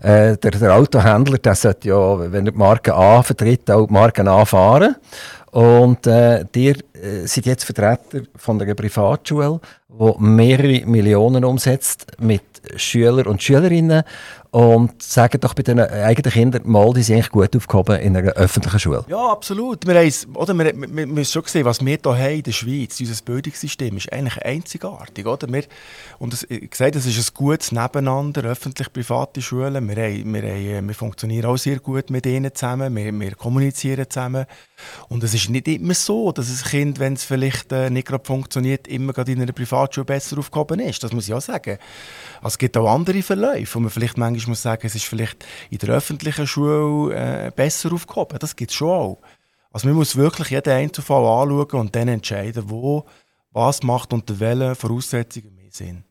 Äh, 0.00 0.36
der, 0.36 0.50
der 0.50 0.74
Autohändler 0.74 1.38
der 1.38 1.54
sollte 1.54 1.88
ja, 1.88 2.32
wenn 2.32 2.46
er 2.46 2.52
die 2.52 2.58
Marke 2.58 2.94
A 2.94 3.22
vertritt, 3.22 3.70
auch 3.70 3.86
die 3.86 3.92
Marke 3.92 4.28
A 4.28 4.44
fahren. 4.44 4.96
Und 5.52 6.06
äh, 6.06 6.44
dir 6.54 6.76
äh, 6.92 7.26
sind 7.26 7.46
jetzt 7.46 7.64
Vertreter 7.64 8.22
von 8.36 8.60
einer 8.60 8.74
Privatschule, 8.74 9.60
die 9.98 10.12
mehrere 10.18 10.86
Millionen 10.86 11.44
umsetzt 11.44 12.06
mit 12.18 12.42
Schülern 12.76 13.26
und 13.26 13.42
Schülerinnen 13.42 14.02
und 14.50 15.00
sagen 15.00 15.40
doch 15.40 15.54
bei 15.54 15.62
den 15.62 15.78
eigenen 15.78 16.32
Kindern 16.32 16.62
mal, 16.64 16.92
die 16.92 17.02
sind 17.02 17.16
eigentlich 17.16 17.30
gut 17.30 17.54
aufgehoben 17.54 18.00
in 18.00 18.16
einer 18.16 18.32
öffentlichen 18.32 18.80
Schule. 18.80 19.04
Ja, 19.08 19.30
absolut. 19.30 19.86
Wir, 19.86 19.94
haben 19.94 21.24
schon 21.24 21.42
gesehen, 21.42 21.64
was 21.64 21.84
wir 21.84 21.98
hier 22.02 22.18
haben 22.18 22.34
in 22.34 22.42
der 22.42 22.52
Schweiz, 22.52 22.98
unser 22.98 23.24
Bildungssystem, 23.24 23.96
ist 23.96 24.12
eigentlich 24.12 24.42
einzigartig. 24.44 25.26
Oder? 25.26 25.52
Wir, 25.52 25.64
und 26.18 26.32
das, 26.32 26.42
ich 26.48 26.74
sage, 26.74 26.90
das 26.92 27.06
ist 27.06 27.30
ein 27.30 27.34
gutes 27.34 27.70
Nebeneinander, 27.70 28.42
öffentlich-private 28.42 29.40
Schulen. 29.40 29.88
Wir, 29.88 29.96
haben, 29.96 30.34
wir, 30.34 30.42
haben, 30.42 30.88
wir 30.88 30.94
funktionieren 30.96 31.46
auch 31.46 31.56
sehr 31.56 31.78
gut 31.78 32.10
mit 32.10 32.26
ihnen 32.26 32.52
zusammen, 32.52 32.94
wir, 32.96 33.12
wir 33.12 33.34
kommunizieren 33.36 34.10
zusammen. 34.10 34.46
Und 35.08 35.22
es 35.22 35.32
ist 35.32 35.48
nicht 35.48 35.68
immer 35.68 35.94
so, 35.94 36.32
dass 36.32 36.48
ein 36.50 36.68
Kind, 36.68 36.98
wenn 36.98 37.12
es 37.12 37.22
vielleicht 37.22 37.70
äh, 37.70 37.88
nicht 37.88 38.08
gerade 38.08 38.24
funktioniert, 38.24 38.88
immer 38.88 39.12
gerade 39.12 39.30
in 39.30 39.42
einer 39.42 39.52
Privatschule 39.80 40.04
besser 40.04 40.38
aufgehoben 40.38 40.80
ist. 40.80 41.02
Das 41.02 41.12
muss 41.12 41.28
ich 41.28 41.34
auch 41.34 41.40
sagen. 41.40 41.78
Also 42.38 42.54
es 42.54 42.58
gibt 42.58 42.76
auch 42.76 42.92
andere 42.92 43.22
Verläufe, 43.22 43.74
wo 43.74 43.80
man 43.80 43.90
vielleicht 43.90 44.18
manchmal 44.18 44.50
muss 44.50 44.62
sagen, 44.62 44.86
es 44.86 44.94
ist 44.94 45.04
vielleicht 45.04 45.44
in 45.70 45.78
der 45.78 45.90
öffentlichen 45.90 46.46
Schule 46.46 47.14
äh, 47.14 47.50
besser 47.54 47.92
aufgehoben. 47.92 48.38
Das 48.38 48.56
gibt 48.56 48.70
es 48.70 48.76
schon 48.76 48.88
auch. 48.88 49.18
Also 49.72 49.86
man 49.86 49.96
muss 49.96 50.16
wirklich 50.16 50.50
jeden 50.50 50.72
Einzelfall 50.72 51.24
anschauen 51.24 51.80
und 51.80 51.94
dann 51.94 52.08
entscheiden, 52.08 52.64
wo, 52.66 53.04
was 53.52 53.82
macht 53.82 54.12
unter 54.12 54.38
welchen 54.40 54.74
Voraussetzungen 54.74 55.54
mehr 55.54 55.70
Sinn. 55.70 56.04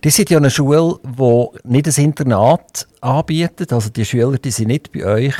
Das 0.00 0.18
ist 0.18 0.30
ja 0.30 0.38
eine 0.38 0.50
Schule, 0.50 0.98
die 1.04 1.46
nicht 1.64 1.86
ein 1.86 2.04
Internat 2.04 2.88
anbietet. 3.00 3.72
Also 3.72 3.90
die 3.90 4.04
Schüler 4.04 4.36
die 4.38 4.50
sind 4.50 4.68
nicht 4.68 4.92
bei 4.92 5.04
euch 5.04 5.34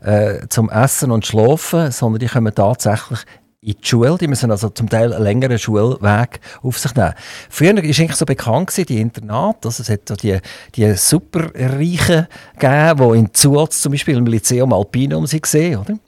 äh, 0.00 0.46
zum 0.48 0.70
Essen 0.70 1.10
und 1.10 1.26
Schlafen, 1.26 1.92
sondern 1.92 2.20
die 2.20 2.26
kommen 2.26 2.54
tatsächlich 2.54 3.20
in 3.60 3.74
die 3.80 3.86
Schule. 3.86 4.16
Die 4.18 4.28
müssen 4.28 4.50
also 4.50 4.68
zum 4.70 4.88
Teil 4.88 5.12
einen 5.12 5.24
längeren 5.24 5.58
Schulweg 5.58 6.40
auf 6.62 6.78
sich 6.78 6.94
nehmen. 6.94 7.14
Früher 7.50 7.74
war 7.74 7.82
eigentlich 7.82 8.14
so 8.14 8.24
bekannt, 8.24 8.68
gewesen, 8.68 8.86
die 8.86 9.00
Internate. 9.00 9.68
Also 9.68 9.82
es 9.82 9.90
hat 9.90 10.08
so 10.08 10.16
die, 10.16 10.38
die 10.74 10.94
Superreichen 10.94 12.28
gegeben, 12.58 13.12
die 13.12 13.18
in 13.18 13.34
Zuaz 13.34 13.80
zum 13.80 13.92
Beispiel 13.92 14.16
im 14.16 14.26
Lyceum 14.26 14.72
Alpinum 14.72 15.24
waren, 15.24 15.76
oder? 15.76 15.98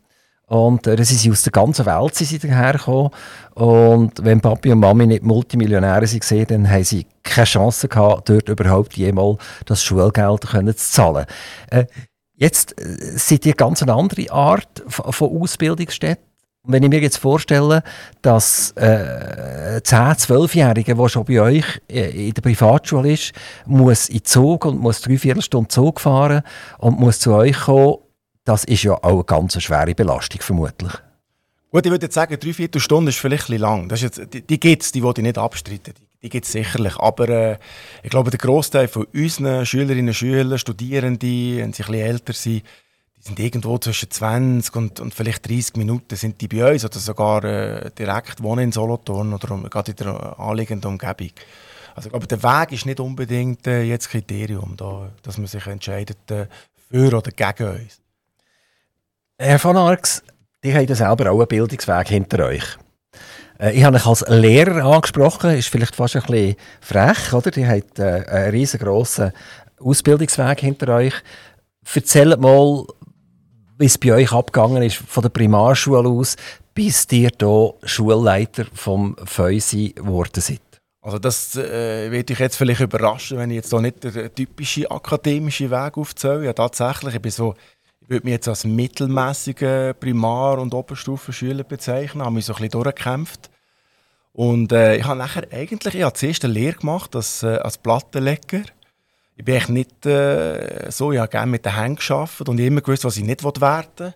Und 0.49 0.87
äh, 0.87 1.05
sie 1.05 1.15
sind 1.15 1.33
aus 1.33 1.43
der 1.43 1.53
ganzen 1.53 1.85
Welt 1.85 2.15
sind 2.15 2.41
sie 2.41 2.49
hergekommen. 2.49 3.11
Und 3.55 4.13
wenn 4.25 4.41
Papi 4.41 4.73
und 4.73 4.81
Mami 4.81 5.07
nicht 5.07 5.23
Multimillionäre 5.23 6.07
waren, 6.07 6.47
dann 6.47 6.71
haben 6.71 6.85
sie 6.85 7.07
keine 7.23 7.45
Chance 7.45 7.89
gehabt, 7.89 8.31
dort 8.31 8.49
überhaupt 8.49 8.97
jemals 8.97 9.39
das 9.67 9.85
Schulgeld 9.85 10.47
können 10.47 10.75
zu 10.75 10.91
zahlen. 10.91 11.27
Äh, 11.71 11.85
jetzt 12.35 12.81
äh, 12.81 13.19
sind 13.19 13.45
die 13.45 13.53
ganz 13.53 13.83
eine 13.83 13.93
andere 13.93 14.31
Art 14.33 14.83
von 14.89 15.43
Ausbildungsstätten. 15.43 16.28
Wenn 16.71 16.83
ich 16.83 16.91
mir 16.91 17.01
jetzt 17.01 17.17
vorstelle, 17.17 17.83
dass 18.21 18.73
äh, 18.77 19.81
10-, 19.83 19.83
12-Jährige, 19.83 20.95
der 20.95 21.09
schon 21.09 21.25
bei 21.25 21.41
euch 21.41 21.65
äh, 21.91 22.29
in 22.29 22.35
der 22.35 22.43
Privatschule 22.43 23.13
ist, 23.13 23.33
muss 23.65 24.11
in 24.11 24.23
Zug 24.23 24.67
und 24.67 24.79
muss 24.79 25.01
drei, 25.01 25.17
vier 25.17 25.41
Stunden 25.41 25.71
Zug 25.71 25.99
fahren 25.99 26.43
und 26.77 27.01
muss 27.01 27.21
zu 27.21 27.33
euch 27.33 27.59
kommen, 27.59 27.97
das 28.45 28.65
ist 28.65 28.83
ja 28.83 28.93
auch 28.93 29.03
eine 29.03 29.25
ganz 29.25 29.61
schwere 29.63 29.95
Belastung 29.95 30.43
vermutlich. 30.43 30.93
Gut, 31.71 31.87
ich 31.87 31.91
würde 31.91 32.05
jetzt 32.05 32.15
sagen, 32.15 32.39
drei, 32.39 32.53
vier 32.53 32.69
Stunden 32.77 33.09
ist 33.09 33.19
vielleicht 33.19 33.45
ein 33.45 33.47
bisschen 33.47 33.61
lang. 33.63 33.89
Das 33.89 34.03
ist 34.03 34.19
jetzt, 34.19 34.35
die 34.35 34.47
die 34.47 34.61
gibt 34.61 34.83
es, 34.83 34.93
die 34.93 35.03
wollte 35.03 35.23
ich 35.23 35.27
nicht 35.27 35.39
abstreiten. 35.39 35.95
Die, 35.97 36.07
die 36.23 36.29
gibt 36.29 36.45
es 36.45 36.53
sicherlich. 36.53 36.99
Aber 36.99 37.31
äh, 37.31 37.59
ich 38.03 38.11
glaube, 38.11 38.31
der 38.31 38.39
Großteil 38.39 38.89
von 38.89 39.07
unseren 39.15 39.65
Schülerinnen 39.65 40.09
und 40.09 40.15
Schülern, 40.15 40.59
Studierenden, 40.59 41.57
wenn 41.59 41.73
sie 41.73 41.83
ein 41.83 41.87
bisschen 41.87 41.95
älter 41.95 42.33
sind, 42.35 42.63
die 43.19 43.27
sind 43.27 43.41
irgendwo 43.41 43.79
zwischen 43.79 44.11
20 44.11 44.77
und, 44.77 45.01
und 45.01 45.15
vielleicht 45.15 45.49
30 45.49 45.77
Minuten 45.77 46.17
sind 46.17 46.41
die 46.41 46.49
bei 46.49 46.73
uns 46.73 46.85
oder 46.85 46.99
sogar 46.99 47.45
äh, 47.45 47.91
direkt 47.91 48.43
wohnen 48.43 48.65
in 48.65 48.73
Solothurn 48.73 49.33
oder 49.33 49.51
um, 49.51 49.65
gerade 49.65 49.91
in 49.91 49.97
der 49.97 50.39
anliegenden 50.39 50.91
Umgebung. 50.91 51.31
Also 51.95 52.11
glaube, 52.11 52.29
der 52.29 52.43
Weg 52.43 52.73
ist 52.73 52.87
nicht 52.87 53.01
unbedingt 53.01 53.67
äh, 53.67 53.83
jetzt 53.83 54.09
Kriterium, 54.09 54.75
da, 54.77 55.11
dass 55.23 55.37
man 55.37 55.49
sich 55.49 55.67
entscheidet 55.67 56.31
äh, 56.31 56.47
für 56.89 57.17
oder 57.17 57.33
gegen 57.33 57.69
uns. 57.71 58.01
Herr 59.37 59.59
von 59.59 59.77
Arx, 59.77 60.23
die 60.63 60.75
haben 60.75 60.95
selber 60.95 61.31
auch 61.31 61.39
einen 61.39 61.49
Bildungsweg 61.49 62.09
hinter 62.09 62.47
euch. 62.47 62.65
Äh, 63.59 63.73
ich 63.73 63.85
habe 63.85 63.97
euch 63.97 64.07
als 64.07 64.25
Lehrer 64.29 64.85
angesprochen, 64.85 65.57
ist 65.57 65.69
vielleicht 65.69 65.97
fast 65.97 66.17
ein 66.17 66.23
bisschen 66.23 66.57
frech, 66.81 67.33
oder? 67.33 67.51
Die 67.51 67.67
haben 67.67 67.83
äh, 67.99 68.03
einen 68.03 68.51
riesengroßen 68.51 69.33
Ausbildungsweg 69.81 70.61
hinter 70.61 70.95
euch. 70.95 71.15
Erzählt 71.95 72.41
mal, 72.41 72.85
wie 73.79 73.87
es 73.87 73.99
bei 73.99 74.13
euch 74.13 74.33
abgegangen 74.33 74.83
ist, 74.83 74.97
von 74.97 75.23
der 75.23 75.31
Primarschule 75.31 76.09
aus, 76.09 76.37
bis 76.75 77.07
ihr 77.11 77.31
hier 77.39 77.75
Schulleiter 77.85 78.67
vom 78.73 79.17
Feusi 79.25 79.93
geworden 79.95 80.41
seid. 80.41 80.61
Also 81.01 81.19
das 81.19 81.57
äh, 81.57 82.11
wird 82.11 82.29
dich 82.29 82.39
jetzt 82.39 82.57
vielleicht 82.57 82.81
überraschen, 82.81 83.39
wenn 83.39 83.51
ich 83.51 83.57
jetzt 83.57 83.71
hier 83.71 83.81
nicht 83.81 84.03
den 84.05 84.35
typischen 84.35 84.87
akademischen 84.87 85.71
Weg 85.71 85.97
aufzähle. 85.97 86.45
Ja, 86.45 86.53
tatsächlich, 86.53 87.15
ich 87.15 87.23
bin 87.23 87.31
so 87.31 87.55
ich 88.09 88.13
würde 88.13 88.25
mich 88.25 88.33
jetzt 88.33 88.49
als 88.49 88.65
mittelmäßiger 88.65 89.93
Primar- 89.93 90.59
und 90.59 90.73
Oberstufenschüler 90.73 91.63
bezeichnen, 91.63 92.23
habe 92.23 92.37
mich 92.37 92.47
so 92.47 92.55
ein 92.55 92.63
bisschen 92.63 92.83
durchgekämpft. 92.83 93.51
Und 94.33 94.73
äh, 94.73 94.97
ich 94.97 95.05
habe 95.05 95.19
nachher 95.19 95.47
eigentlich, 95.53 95.95
ich 95.95 96.03
habe 96.03 96.15
zuerst 96.15 96.43
eine 96.43 96.55
Lehre 96.55 96.79
gemacht 96.79 97.15
als, 97.15 97.43
äh, 97.43 97.57
als 97.57 97.77
Plattenleger. 97.77 98.63
Ich 99.39 99.45
bin 99.45 99.55
eigentlich 99.55 99.69
nicht 99.69 100.07
äh, 100.07 100.91
so, 100.91 101.13
ich 101.13 101.19
habe 101.19 101.29
gerne 101.29 101.51
mit 101.51 101.65
den 101.65 101.77
Händen 101.77 101.97
gearbeitet 101.97 102.49
und 102.49 102.59
immer 102.59 102.81
gewusst, 102.81 103.05
was 103.05 103.17
ich 103.17 103.25
nicht 103.25 103.45
werden 103.45 103.63
will. 103.97 104.15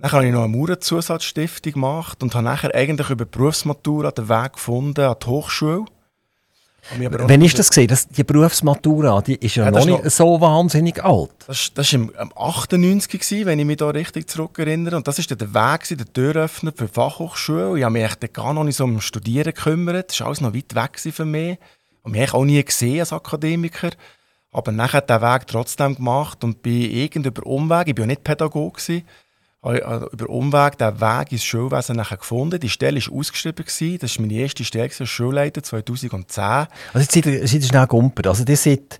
Dann 0.00 0.12
habe 0.12 0.26
ich 0.26 0.32
noch 0.32 0.44
eine 0.44 0.56
Mauernzusatzstiftung 0.56 1.74
gemacht 1.74 2.22
und 2.22 2.34
habe 2.34 2.44
nachher 2.44 2.74
eigentlich 2.74 3.08
über 3.08 3.24
die 3.24 3.30
Berufsmatura 3.30 4.10
den 4.10 4.28
Weg 4.28 4.54
gefunden 4.54 5.00
an 5.00 5.16
die 5.22 5.26
Hochschule. 5.26 5.84
Wann 6.90 7.42
ist 7.42 7.58
das 7.58 7.68
gesehen? 7.68 7.86
Das, 7.86 8.08
die 8.08 8.24
Berufsmatura, 8.24 9.20
die 9.20 9.36
ist 9.36 9.56
ja, 9.56 9.66
ja 9.66 9.70
noch 9.70 9.84
nicht 9.84 10.04
noch, 10.04 10.10
so 10.10 10.40
wahnsinnig 10.40 11.04
alt. 11.04 11.30
Das, 11.46 11.72
das 11.74 11.92
war 11.92 12.00
im, 12.00 12.12
im 12.20 12.32
98, 12.34 13.20
gewesen, 13.20 13.46
wenn 13.46 13.58
ich 13.58 13.66
mich 13.66 13.76
da 13.76 13.90
richtig 13.90 14.28
zurückerinnere. 14.28 14.96
Und 14.96 15.06
das 15.06 15.18
war 15.18 15.36
der 15.36 15.54
Weg, 15.54 15.98
der 15.98 16.12
Türöffner 16.12 16.72
für 16.74 16.86
die 16.86 16.92
Fachhochschule. 16.92 17.78
Ich 17.78 17.84
habe 17.84 17.92
mich 17.92 18.04
echt 18.04 18.32
gar 18.32 18.54
noch 18.54 18.64
nicht 18.64 18.76
so 18.76 18.84
um 18.84 19.00
Studieren 19.00 19.52
gekümmert. 19.52 20.10
Das 20.10 20.20
war 20.20 20.28
alles 20.28 20.40
noch 20.40 20.54
weit 20.54 20.74
weg 20.74 20.98
für 20.98 21.24
mich. 21.24 21.58
Ich 21.58 22.04
habe 22.04 22.18
mich 22.18 22.34
auch 22.34 22.44
nie 22.44 22.64
gesehen 22.64 23.00
als 23.00 23.12
Akademiker. 23.12 23.90
Aber 24.50 24.72
nachher 24.72 25.02
den 25.02 25.20
Weg 25.20 25.46
trotzdem 25.46 25.96
gemacht 25.96 26.42
und 26.42 26.62
bin 26.62 26.90
irgendwie 26.90 27.28
über 27.28 27.46
Umweg, 27.46 27.88
ich 27.88 27.96
war 27.96 28.02
ja 28.02 28.06
nicht 28.06 28.24
Pädagoge, 28.24 28.80
gewesen, 28.80 29.04
habe 29.62 30.08
über 30.12 30.28
Umweg 30.28 30.78
den 30.78 31.00
Weg 31.00 31.32
ins 31.32 31.44
Schulwesen 31.44 31.96
nachher 31.96 32.16
gefunden. 32.16 32.60
Die 32.60 32.68
Stelle 32.70 33.00
war 33.00 33.12
ausgeschrieben. 33.12 33.64
Das 34.00 34.16
war 34.16 34.26
meine 34.26 34.34
erste 34.34 34.64
Stelle 34.64 34.90
als 34.98 35.08
Schulleiter 35.08 35.62
2010. 35.62 36.44
Also 36.44 36.68
jetzt 36.94 37.12
seid 37.12 37.26
ihr, 37.26 37.46
seid 37.46 37.62
ihr 37.62 37.68
schnell 37.68 37.82
gegumpert. 37.82 38.26
Also 38.26 38.44
ihr 38.46 38.56
seid 38.56 38.98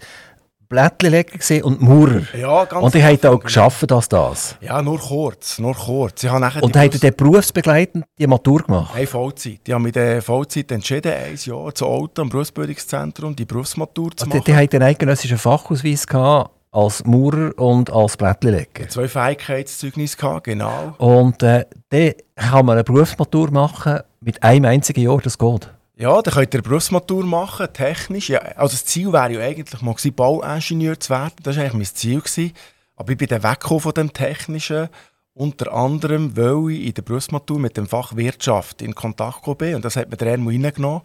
Blättchenleger 0.68 1.64
und 1.64 1.80
Maurer. 1.80 2.22
Ja, 2.38 2.64
ganz 2.66 2.84
Und 2.84 2.94
ihr 2.94 3.06
habt 3.06 3.24
auch 3.24 3.40
geschafft 3.40 3.90
als 3.90 4.08
das? 4.08 4.56
Ja, 4.60 4.82
nur 4.82 4.98
kurz. 4.98 5.58
Nur 5.58 5.74
kurz. 5.74 6.24
Ich 6.24 6.30
nachher 6.30 6.62
und 6.62 6.76
habt 6.76 6.94
ihr 6.94 7.00
dann 7.00 7.16
berufsbegleitend 7.16 8.04
die 8.18 8.26
Matur 8.26 8.62
gemacht? 8.62 8.92
Nein, 8.94 9.06
Vollzeit. 9.06 9.60
Ich 9.66 9.72
habe 9.72 9.82
mich 9.82 9.96
in 9.96 10.20
Vollzeit 10.20 10.70
entschieden, 10.70 11.12
ein 11.12 11.36
Jahr 11.36 11.74
zu 11.74 11.86
Auto 11.86 12.22
am 12.22 12.28
Berufsbildungszentrum 12.28 13.34
die 13.34 13.46
Berufsmatur 13.46 14.10
zu 14.14 14.26
machen. 14.26 14.38
Und 14.38 14.46
die 14.46 14.54
habt 14.54 14.74
einen 14.74 14.84
eidgenössischen 14.84 15.38
Fachausweis 15.38 16.06
gehabt 16.06 16.50
als 16.70 17.04
Maurer 17.04 17.58
und 17.58 17.90
als 17.90 18.16
Blättchenleger. 18.16 18.88
Zwei 18.88 19.08
Fähigkeitszeugnisse 19.08 20.16
gehabt, 20.16 20.44
genau. 20.44 20.94
Und 20.98 21.42
äh, 21.42 21.64
dann 21.88 22.12
kann 22.36 22.66
man 22.66 22.76
eine 22.76 22.84
Berufsmatur 22.84 23.50
machen 23.50 24.00
mit 24.20 24.42
einem 24.42 24.66
einzigen 24.66 25.00
Jahr, 25.00 25.18
das 25.22 25.38
geht. 25.38 25.70
Ja, 26.00 26.22
dann 26.22 26.32
könnt 26.32 26.54
ihr 26.54 26.60
eine 26.60 26.62
Berufsmatur 26.62 27.24
machen, 27.24 27.66
technisch. 27.72 28.28
Ja, 28.28 28.38
also 28.38 28.74
das 28.74 28.84
Ziel 28.84 29.12
wäre 29.12 29.32
ja 29.32 29.40
eigentlich 29.40 29.82
mal 29.82 29.94
gewesen, 29.94 30.14
Bauingenieur 30.14 31.00
zu 31.00 31.10
werden. 31.10 31.34
Das 31.42 31.56
war 31.56 31.64
eigentlich 31.64 31.74
mein 31.74 31.84
Ziel. 31.96 32.20
Gewesen. 32.20 32.52
Aber 32.94 33.10
ich 33.10 33.18
bin 33.18 33.26
dann 33.26 33.42
weggekommen 33.42 33.80
von 33.80 33.94
dem 33.94 34.12
Technischen. 34.12 34.90
Unter 35.34 35.72
anderem, 35.72 36.36
weil 36.36 36.70
ich 36.70 36.86
in 36.86 36.94
der 36.94 37.02
Berufsmatur 37.02 37.58
mit 37.58 37.76
dem 37.76 37.88
Fach 37.88 38.14
Wirtschaft 38.14 38.80
in 38.80 38.94
Kontakt 38.94 39.42
bin. 39.58 39.74
Und 39.74 39.84
das 39.84 39.96
hat 39.96 40.08
mir 40.08 40.16
der 40.16 40.28
Ermo 40.28 40.50
reingenommen. 40.50 41.02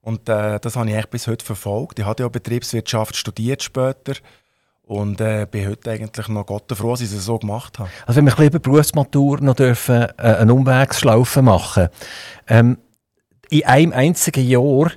Und 0.00 0.28
äh, 0.28 0.60
das 0.60 0.76
habe 0.76 0.88
ich 0.88 0.94
eigentlich 0.94 1.10
bis 1.10 1.26
heute 1.26 1.44
verfolgt. 1.44 1.98
Ich 1.98 2.04
habe 2.04 2.22
ja 2.22 2.28
Betriebswirtschaft 2.28 3.16
studiert 3.16 3.64
später. 3.64 4.14
Und 4.82 5.20
äh, 5.20 5.48
bin 5.50 5.68
heute 5.68 5.90
eigentlich 5.90 6.28
noch 6.28 6.46
Gott 6.46 6.72
froh, 6.72 6.92
dass 6.92 7.00
ich 7.00 7.12
es 7.12 7.24
so 7.24 7.40
gemacht 7.40 7.80
habe. 7.80 7.90
Also 8.06 8.18
wenn 8.18 8.26
wir 8.26 8.32
ein 8.32 8.36
bisschen 8.36 8.50
über 8.50 8.58
Berufsmatur 8.60 9.40
noch 9.40 9.56
dürfen, 9.56 10.02
äh, 10.02 10.22
eine 10.22 10.54
Umwegsschlaufe 10.54 11.42
machen 11.42 11.88
ähm, 12.46 12.78
In 13.50 13.64
einem 13.64 13.92
einzigen 13.92 14.46
Jahr 14.46 14.90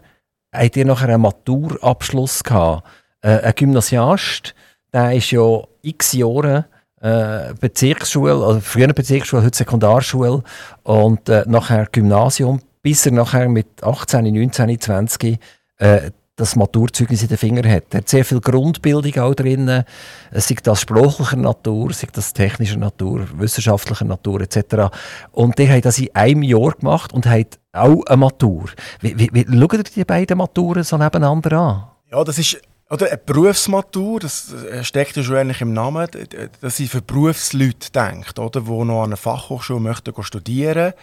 habt 0.51 0.77
ihr 0.77 0.85
nachher 0.85 1.09
einen 1.09 1.21
Maturabschluss 1.21 2.43
gehabt. 2.43 2.87
Äh, 3.21 3.39
ein 3.41 3.53
Gymnasiast, 3.55 4.55
der 4.91 5.13
ist 5.13 5.31
ja 5.31 5.61
x 5.81 6.13
Jahre 6.13 6.65
äh, 7.01 7.53
Bezirksschule, 7.59 8.33
also 8.33 8.59
früher 8.59 8.87
Bezirksschule, 8.87 9.43
heute 9.43 9.57
Sekundarschule 9.57 10.43
und 10.83 11.29
äh, 11.29 11.43
nachher 11.47 11.87
Gymnasium, 11.91 12.61
bis 12.81 13.05
er 13.05 13.11
nachher 13.11 13.49
mit 13.49 13.83
18, 13.83 14.33
19, 14.33 14.79
20 14.79 15.39
äh, 15.77 16.11
das 16.39 16.55
Maturzeugnis 16.55 17.21
in 17.21 17.27
den 17.27 17.37
Fingern 17.37 17.69
hat. 17.69 17.83
Er 17.91 17.99
hat 17.99 18.09
sehr 18.09 18.23
viel 18.23 18.39
Grundbildung 18.39 19.17
auch 19.21 19.35
drin, 19.35 19.83
sei 20.31 20.55
das 20.63 20.81
sprachlicher 20.81 21.35
Natur, 21.35 21.91
sei 21.93 22.07
das 22.13 22.33
technischer 22.33 22.77
Natur, 22.77 23.27
wissenschaftlicher 23.33 24.05
Natur 24.05 24.41
etc. 24.41 24.95
Und 25.31 25.57
der 25.59 25.75
hat 25.75 25.85
das 25.85 25.99
in 25.99 26.15
einem 26.15 26.43
Jahr 26.43 26.71
gemacht 26.71 27.11
und 27.11 27.25
hat 27.25 27.59
auch 27.73 28.05
eine 28.05 28.17
Matur. 28.17 28.69
Wie, 29.01 29.17
wie, 29.19 29.29
wie 29.33 29.59
schaut 29.59 29.73
ihr 29.73 29.83
die 29.83 30.05
beiden 30.05 30.37
Maturen 30.37 30.83
so 30.83 30.97
nebeneinander 30.97 31.51
an? 31.57 31.83
Ja, 32.11 32.23
das 32.23 32.37
ist 32.39 32.59
oder 32.89 33.05
eine 33.05 33.17
Berufsmatur, 33.17 34.19
das 34.19 34.51
steckt 34.81 35.15
ja 35.15 35.21
schon 35.21 35.35
eigentlich 35.35 35.61
im 35.61 35.73
Namen, 35.73 36.07
dass 36.59 36.77
sie 36.77 36.87
für 36.87 37.03
Berufsleute 37.03 37.91
denkt, 37.91 38.39
oder, 38.39 38.61
die 38.61 38.69
noch 38.69 39.03
an 39.03 39.09
einer 39.09 39.17
Fachhochschule 39.17 39.79
möchten 39.79 40.11
studieren 40.23 40.93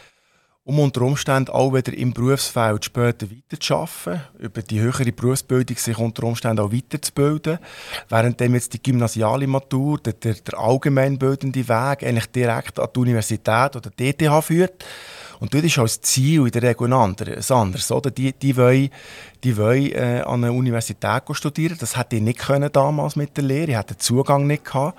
um 0.66 0.80
unter 0.80 1.02
Umständen 1.02 1.52
auch 1.52 1.73
wieder 1.73 1.96
im 1.96 2.12
Berufsfeld 2.12 2.85
später 2.85 3.28
weiterzuarbeiten, 3.30 4.20
über 4.37 4.62
die 4.62 4.80
höhere 4.80 5.12
Berufsbildung 5.12 5.76
sich 5.76 5.96
unter 5.96 6.25
Umständen 6.25 6.58
auch 6.58 6.73
weiterzubilden, 6.73 7.61
während 8.08 8.40
dem 8.40 8.54
jetzt 8.54 8.75
die 8.75 8.82
gymnasiale 8.82 9.46
Matur, 9.46 9.99
der, 9.99 10.14
der, 10.14 10.35
der 10.35 10.58
allgemeinbildende 10.58 11.68
Weg 11.68 12.02
eigentlich 12.02 12.26
direkt 12.32 12.80
an 12.80 12.88
die 12.94 12.99
Universität 12.99 13.76
oder 13.76 13.90
die 13.96 14.08
ETH 14.08 14.44
führt. 14.44 14.85
Und 15.38 15.54
dort 15.54 15.62
ist 15.62 15.78
als 15.78 16.00
Ziel 16.00 16.46
in 16.46 16.50
der 16.50 16.62
Regel 16.62 16.88
ein 16.88 16.94
anderes. 16.94 17.52
Oder? 17.92 18.11
Die, 18.11 18.32
die 18.32 18.56
wollen, 18.56 18.90
die 19.44 19.56
wollen 19.56 19.92
äh, 19.92 20.23
an 20.26 20.42
einer 20.42 20.52
Universität 20.52 21.23
studieren. 21.30 21.76
Das 21.78 21.96
hätte 21.96 22.16
ich 22.16 22.23
nicht 22.23 22.40
können 22.40 22.73
damals 22.73 23.14
mit 23.14 23.37
der 23.37 23.44
Lehre. 23.44 23.70
Ich 23.70 23.76
hatte 23.76 23.94
den 23.94 24.00
Zugang 24.00 24.49
nicht 24.49 24.64
gehabt. 24.64 24.99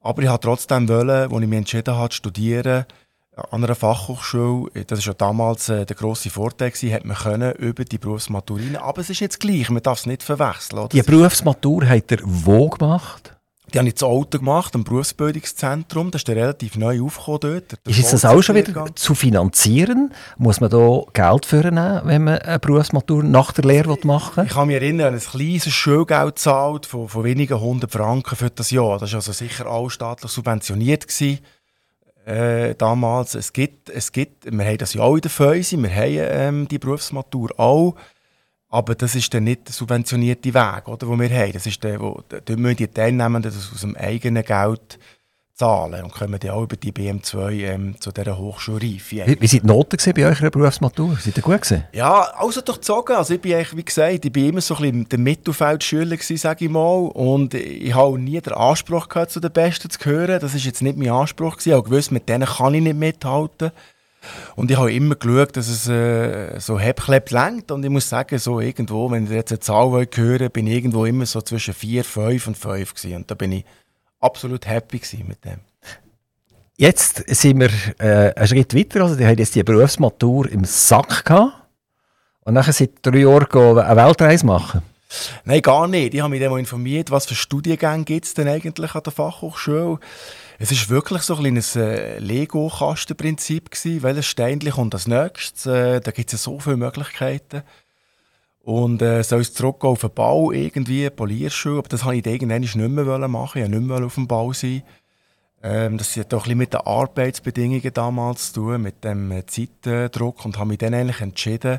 Aber 0.00 0.22
ich 0.22 0.28
wollte 0.28 0.42
trotzdem, 0.42 0.88
wollen, 0.88 1.10
als 1.10 1.32
ich 1.32 1.48
mich 1.48 1.58
entschieden 1.58 1.96
habe, 1.96 2.10
zu 2.10 2.18
studieren, 2.18 2.84
an 3.36 3.62
einer 3.62 3.74
Fachhochschule, 3.74 4.84
das 4.86 5.00
war 5.00 5.12
ja 5.12 5.14
damals 5.14 5.68
äh, 5.68 5.84
der 5.84 5.94
grosse 5.94 6.30
Vorteil, 6.30 6.70
gewesen, 6.70 6.92
hat 6.92 7.04
man 7.04 7.16
können 7.16 7.52
über 7.56 7.84
die 7.84 7.98
Berufsmatur 7.98 8.58
rein. 8.58 8.76
Aber 8.76 9.02
es 9.02 9.10
ist 9.10 9.20
jetzt 9.20 9.40
gleich, 9.40 9.68
man 9.68 9.82
darf 9.82 9.98
es 9.98 10.06
nicht 10.06 10.22
verwechseln. 10.22 10.78
Oder? 10.78 10.88
Die 10.88 11.02
Berufsmatur 11.02 11.86
hat 11.86 12.10
er 12.12 12.18
wo 12.22 12.70
gemacht? 12.70 13.32
Die 13.74 13.78
habe 13.78 13.88
ich 13.88 13.96
zu 13.96 14.06
Auto 14.06 14.38
gemacht, 14.38 14.76
am 14.76 14.84
Berufsbildungszentrum. 14.84 16.12
Das 16.12 16.22
ist 16.22 16.28
relativ 16.28 16.76
neu 16.76 17.02
aufgekommen 17.02 17.40
dort. 17.40 17.72
Ist 17.84 17.98
jetzt 17.98 18.12
das 18.12 18.24
auch 18.24 18.40
schon 18.40 18.54
wieder 18.54 18.86
zu 18.94 19.16
finanzieren? 19.16 20.14
Muss 20.38 20.60
man 20.60 20.70
da 20.70 21.00
Geld 21.12 21.46
für 21.46 21.62
nehmen, 21.62 22.00
wenn 22.04 22.24
man 22.24 22.38
eine 22.38 22.60
Berufsmatur 22.60 23.24
nach 23.24 23.50
der 23.52 23.64
Lehre 23.64 23.98
machen 24.04 24.36
will? 24.36 24.44
Ich 24.44 24.52
kann 24.52 24.68
mich 24.68 24.76
erinnern, 24.76 25.14
ein 25.14 25.20
kleines 25.20 25.68
Schulgeld 25.68 26.38
zahlt 26.38 26.86
von, 26.86 27.08
von 27.08 27.24
wenigen 27.24 27.60
hundert 27.60 27.90
Franken 27.90 28.36
für 28.36 28.50
das 28.50 28.70
Jahr. 28.70 28.98
Das 29.00 29.10
war 29.10 29.16
also 29.16 29.32
sicher 29.32 29.66
auch 29.66 29.90
staatlich 29.90 30.30
subventioniert. 30.30 31.08
Gewesen 31.08 31.40
äh, 32.26 32.74
damals. 32.74 33.34
Es 33.34 33.52
gibt, 33.52 33.88
es 33.88 34.12
gibt, 34.12 34.44
wir 34.44 34.64
haben 34.64 34.78
das 34.78 34.94
ja 34.94 35.02
auch 35.02 35.14
in 35.14 35.22
der 35.22 35.30
Fäuse, 35.30 35.80
wir 35.80 35.94
haben 35.94 36.16
ähm, 36.18 36.68
die 36.68 36.78
Berufsmatur 36.78 37.58
auch, 37.58 37.94
aber 38.68 38.94
das 38.94 39.14
ist 39.14 39.32
dann 39.32 39.44
nicht 39.44 39.68
der 39.68 39.72
subventionierte 39.72 40.52
Weg, 40.52 40.88
oder, 40.88 41.06
den 41.06 41.20
wir 41.20 41.30
haben. 41.30 41.52
Das 41.52 41.66
ist 41.66 41.82
der, 41.84 42.00
wo, 42.00 42.20
da 42.28 42.56
müssen 42.56 42.76
die 42.76 42.88
Teilnehmenden 42.88 43.52
das 43.52 43.72
aus 43.72 43.80
dem 43.80 43.96
eigenen 43.96 44.42
Geld 44.42 44.98
zahlen 45.56 46.04
und 46.04 46.12
kommen 46.12 46.38
dann 46.38 46.50
auch 46.50 46.64
über 46.64 46.76
die 46.76 46.92
BM2 46.92 47.50
ähm, 47.64 47.98
zu 47.98 48.12
dieser 48.12 48.36
Hochschulreife. 48.36 49.26
Wie, 49.26 49.40
wie 49.40 49.46
sind 49.46 49.62
die 49.62 49.66
Noten 49.66 49.96
bei 50.14 50.26
eurer 50.26 50.50
Berufsmatur? 50.50 51.16
Sind 51.16 51.36
die 51.36 51.40
gut 51.40 51.62
gewesen? 51.62 51.84
Ja, 51.92 52.20
also 52.36 52.60
durchzogen. 52.60 53.16
Also 53.16 53.34
ich 53.34 53.40
bin 53.40 53.54
eigentlich, 53.54 53.74
wie 53.74 53.84
gesagt, 53.84 54.24
ich 54.26 54.32
bin 54.32 54.50
immer 54.50 54.60
so 54.60 54.74
ein 54.76 54.82
bisschen 54.82 55.08
der 55.08 55.18
Mittelfeldschüler 55.18 56.16
gewesen, 56.16 56.36
sage 56.36 56.66
ich 56.66 56.70
mal. 56.70 57.08
Und 57.08 57.54
ich 57.54 57.94
habe 57.94 58.18
nie 58.18 58.38
den 58.38 58.52
Anspruch 58.52 59.08
gehabt, 59.08 59.30
zu 59.30 59.40
den 59.40 59.50
Besten 59.50 59.88
zu 59.88 59.98
gehören. 59.98 60.40
Das 60.40 60.54
ist 60.54 60.66
jetzt 60.66 60.82
nicht 60.82 60.98
mein 60.98 61.08
Anspruch 61.08 61.52
gewesen. 61.52 61.70
Ich 61.70 61.74
habe 61.74 61.88
gewusst, 61.88 62.12
mit 62.12 62.28
denen 62.28 62.46
kann 62.46 62.74
ich 62.74 62.82
nicht 62.82 62.96
mithalten. 62.96 63.70
Und 64.56 64.70
ich 64.70 64.76
habe 64.76 64.92
immer 64.92 65.14
geschaut, 65.14 65.56
dass 65.56 65.68
es 65.68 65.88
äh, 65.88 66.58
so 66.58 66.78
hebklebt 66.78 67.30
lenkt. 67.30 67.70
Und 67.70 67.82
ich 67.82 67.90
muss 67.90 68.10
sagen, 68.10 68.38
so 68.38 68.60
irgendwo, 68.60 69.10
wenn 69.10 69.24
ich 69.24 69.30
jetzt 69.30 69.52
eine 69.52 69.60
Zahl 69.60 70.06
höre, 70.12 70.48
bin 70.50 70.66
ich 70.66 70.74
irgendwo 70.74 71.06
immer 71.06 71.24
so 71.24 71.40
zwischen 71.40 71.72
4, 71.72 72.04
5 72.04 72.46
und 72.48 72.58
5 72.58 72.94
gewesen. 72.94 73.16
Und 73.16 73.30
da 73.30 73.34
bin 73.34 73.52
ich 73.52 73.64
absolut 74.20 74.66
happy 74.66 75.00
mit 75.26 75.44
dem. 75.44 75.60
Jetzt 76.78 77.24
sind 77.28 77.60
wir 77.60 77.70
äh, 77.98 78.34
einen 78.34 78.48
Schritt 78.48 78.74
weiter. 78.74 79.02
Also, 79.02 79.16
die 79.16 79.24
haben 79.24 79.38
jetzt 79.38 79.54
die 79.54 79.62
Berufsmatur 79.62 80.50
im 80.50 80.64
Sack 80.64 81.24
gehabt. 81.24 81.54
Und 82.44 82.54
nachher 82.54 82.72
seit 82.72 82.90
drei 83.02 83.20
Jahren 83.20 83.78
eine 83.78 83.96
Weltreise 83.96 84.46
machen. 84.46 84.82
Nein, 85.44 85.62
gar 85.62 85.88
nicht. 85.88 86.14
Ich 86.14 86.20
habe 86.20 86.30
mich 86.30 86.40
dann 86.40 86.50
mal 86.50 86.58
informiert, 86.58 87.10
was 87.10 87.26
für 87.26 87.34
Studiengänge 87.34 88.04
gibt 88.04 88.26
es 88.26 88.34
denn 88.34 88.48
eigentlich 88.48 88.94
an 88.94 89.02
der 89.02 89.12
Fachhochschule. 89.12 89.98
Es 90.58 90.70
ist 90.70 90.88
wirklich 90.88 91.22
so 91.22 91.34
ein 91.34 91.40
kleines 91.40 91.76
äh, 91.76 92.18
Lego-Kastenprinzip 92.18 93.70
gewesen. 93.70 94.02
Welches 94.02 94.26
Steinchen 94.26 94.70
kommt 94.70 94.94
als 94.94 95.06
nächstes? 95.06 95.66
Äh, 95.66 96.00
da 96.00 96.10
gibt 96.10 96.32
es 96.32 96.40
ja 96.40 96.52
so 96.52 96.60
viele 96.60 96.76
Möglichkeiten. 96.76 97.62
Und 98.66 99.00
äh, 99.00 99.22
soll 99.22 99.42
es 99.42 99.54
zurückgehen 99.54 99.92
auf 99.92 100.00
den 100.00 100.10
Bau, 100.10 100.50
irgendwie, 100.50 101.08
Polierschule. 101.08 101.78
Aber 101.78 101.88
das 101.88 102.04
wollte 102.04 102.28
ich 102.28 102.34
irgendwann 102.34 102.62
nicht 102.62 102.74
mehr 102.74 103.28
machen. 103.28 103.58
Ich 103.58 103.62
wollte 103.62 103.78
nicht 103.78 103.88
mehr 103.88 104.04
auf 104.04 104.16
dem 104.16 104.26
Bau 104.26 104.52
sein. 104.52 104.82
Ähm, 105.62 105.98
das 105.98 106.16
hat 106.16 106.32
doch 106.32 106.48
ein 106.48 106.58
mit 106.58 106.72
den 106.72 106.80
Arbeitsbedingungen 106.80 107.92
damals 107.94 108.52
zu 108.52 108.62
tun, 108.62 108.82
mit 108.82 109.04
dem 109.04 109.30
äh, 109.30 109.46
Zeitdruck. 109.46 110.44
Und 110.44 110.58
habe 110.58 110.70
mich 110.70 110.78
dann 110.78 110.94
eigentlich 110.94 111.20
entschieden, 111.20 111.78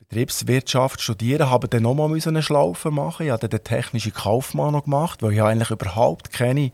Betriebswirtschaft 0.00 0.98
zu 0.98 1.04
studieren. 1.04 1.48
Habe 1.48 1.68
dann 1.68 1.84
nochmal 1.84 2.10
eine 2.12 2.42
Schlaufe 2.42 2.90
machen. 2.90 3.26
Ich 3.26 3.32
habe 3.32 3.48
den 3.48 3.62
technischen 3.62 4.12
Kaufmann 4.12 4.72
noch 4.72 4.82
gemacht, 4.82 5.22
weil 5.22 5.34
ich 5.34 5.42
eigentlich 5.42 5.70
überhaupt 5.70 6.32
keine 6.32 6.72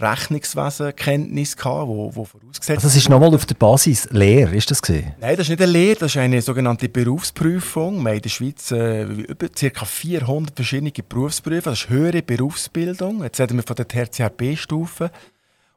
Rechnungswesenkenntnis 0.00 1.56
gehabt, 1.56 1.88
wo, 1.88 2.14
wo 2.14 2.24
vorausgesetzt 2.24 2.70
Also 2.70 2.88
es 2.88 2.96
ist 2.96 3.08
nochmal 3.08 3.34
auf 3.34 3.46
der 3.46 3.54
Basis 3.54 4.08
Lehre, 4.10 4.54
ist 4.54 4.70
das 4.70 4.82
gesehen? 4.82 5.14
Nein, 5.20 5.36
das 5.36 5.46
ist 5.46 5.50
nicht 5.50 5.62
eine 5.62 5.72
Lehre, 5.72 5.98
das 5.98 6.12
ist 6.12 6.16
eine 6.18 6.42
sogenannte 6.42 6.88
Berufsprüfung. 6.88 8.02
Wir 8.02 8.10
haben 8.10 8.16
in 8.16 8.22
der 8.22 8.28
Schweiz 8.28 8.70
äh, 8.70 9.02
über 9.04 9.48
ca. 9.48 9.84
400 9.84 10.54
verschiedene 10.54 10.92
Berufsprüfe, 10.92 11.70
das 11.70 11.80
ist 11.80 11.88
höhere 11.88 12.22
Berufsbildung. 12.22 13.22
Jetzt 13.22 13.40
reden 13.40 13.56
wir 13.56 13.64
von 13.64 13.76
der 13.76 13.88
Tertiär-B-Stufe. 13.88 15.10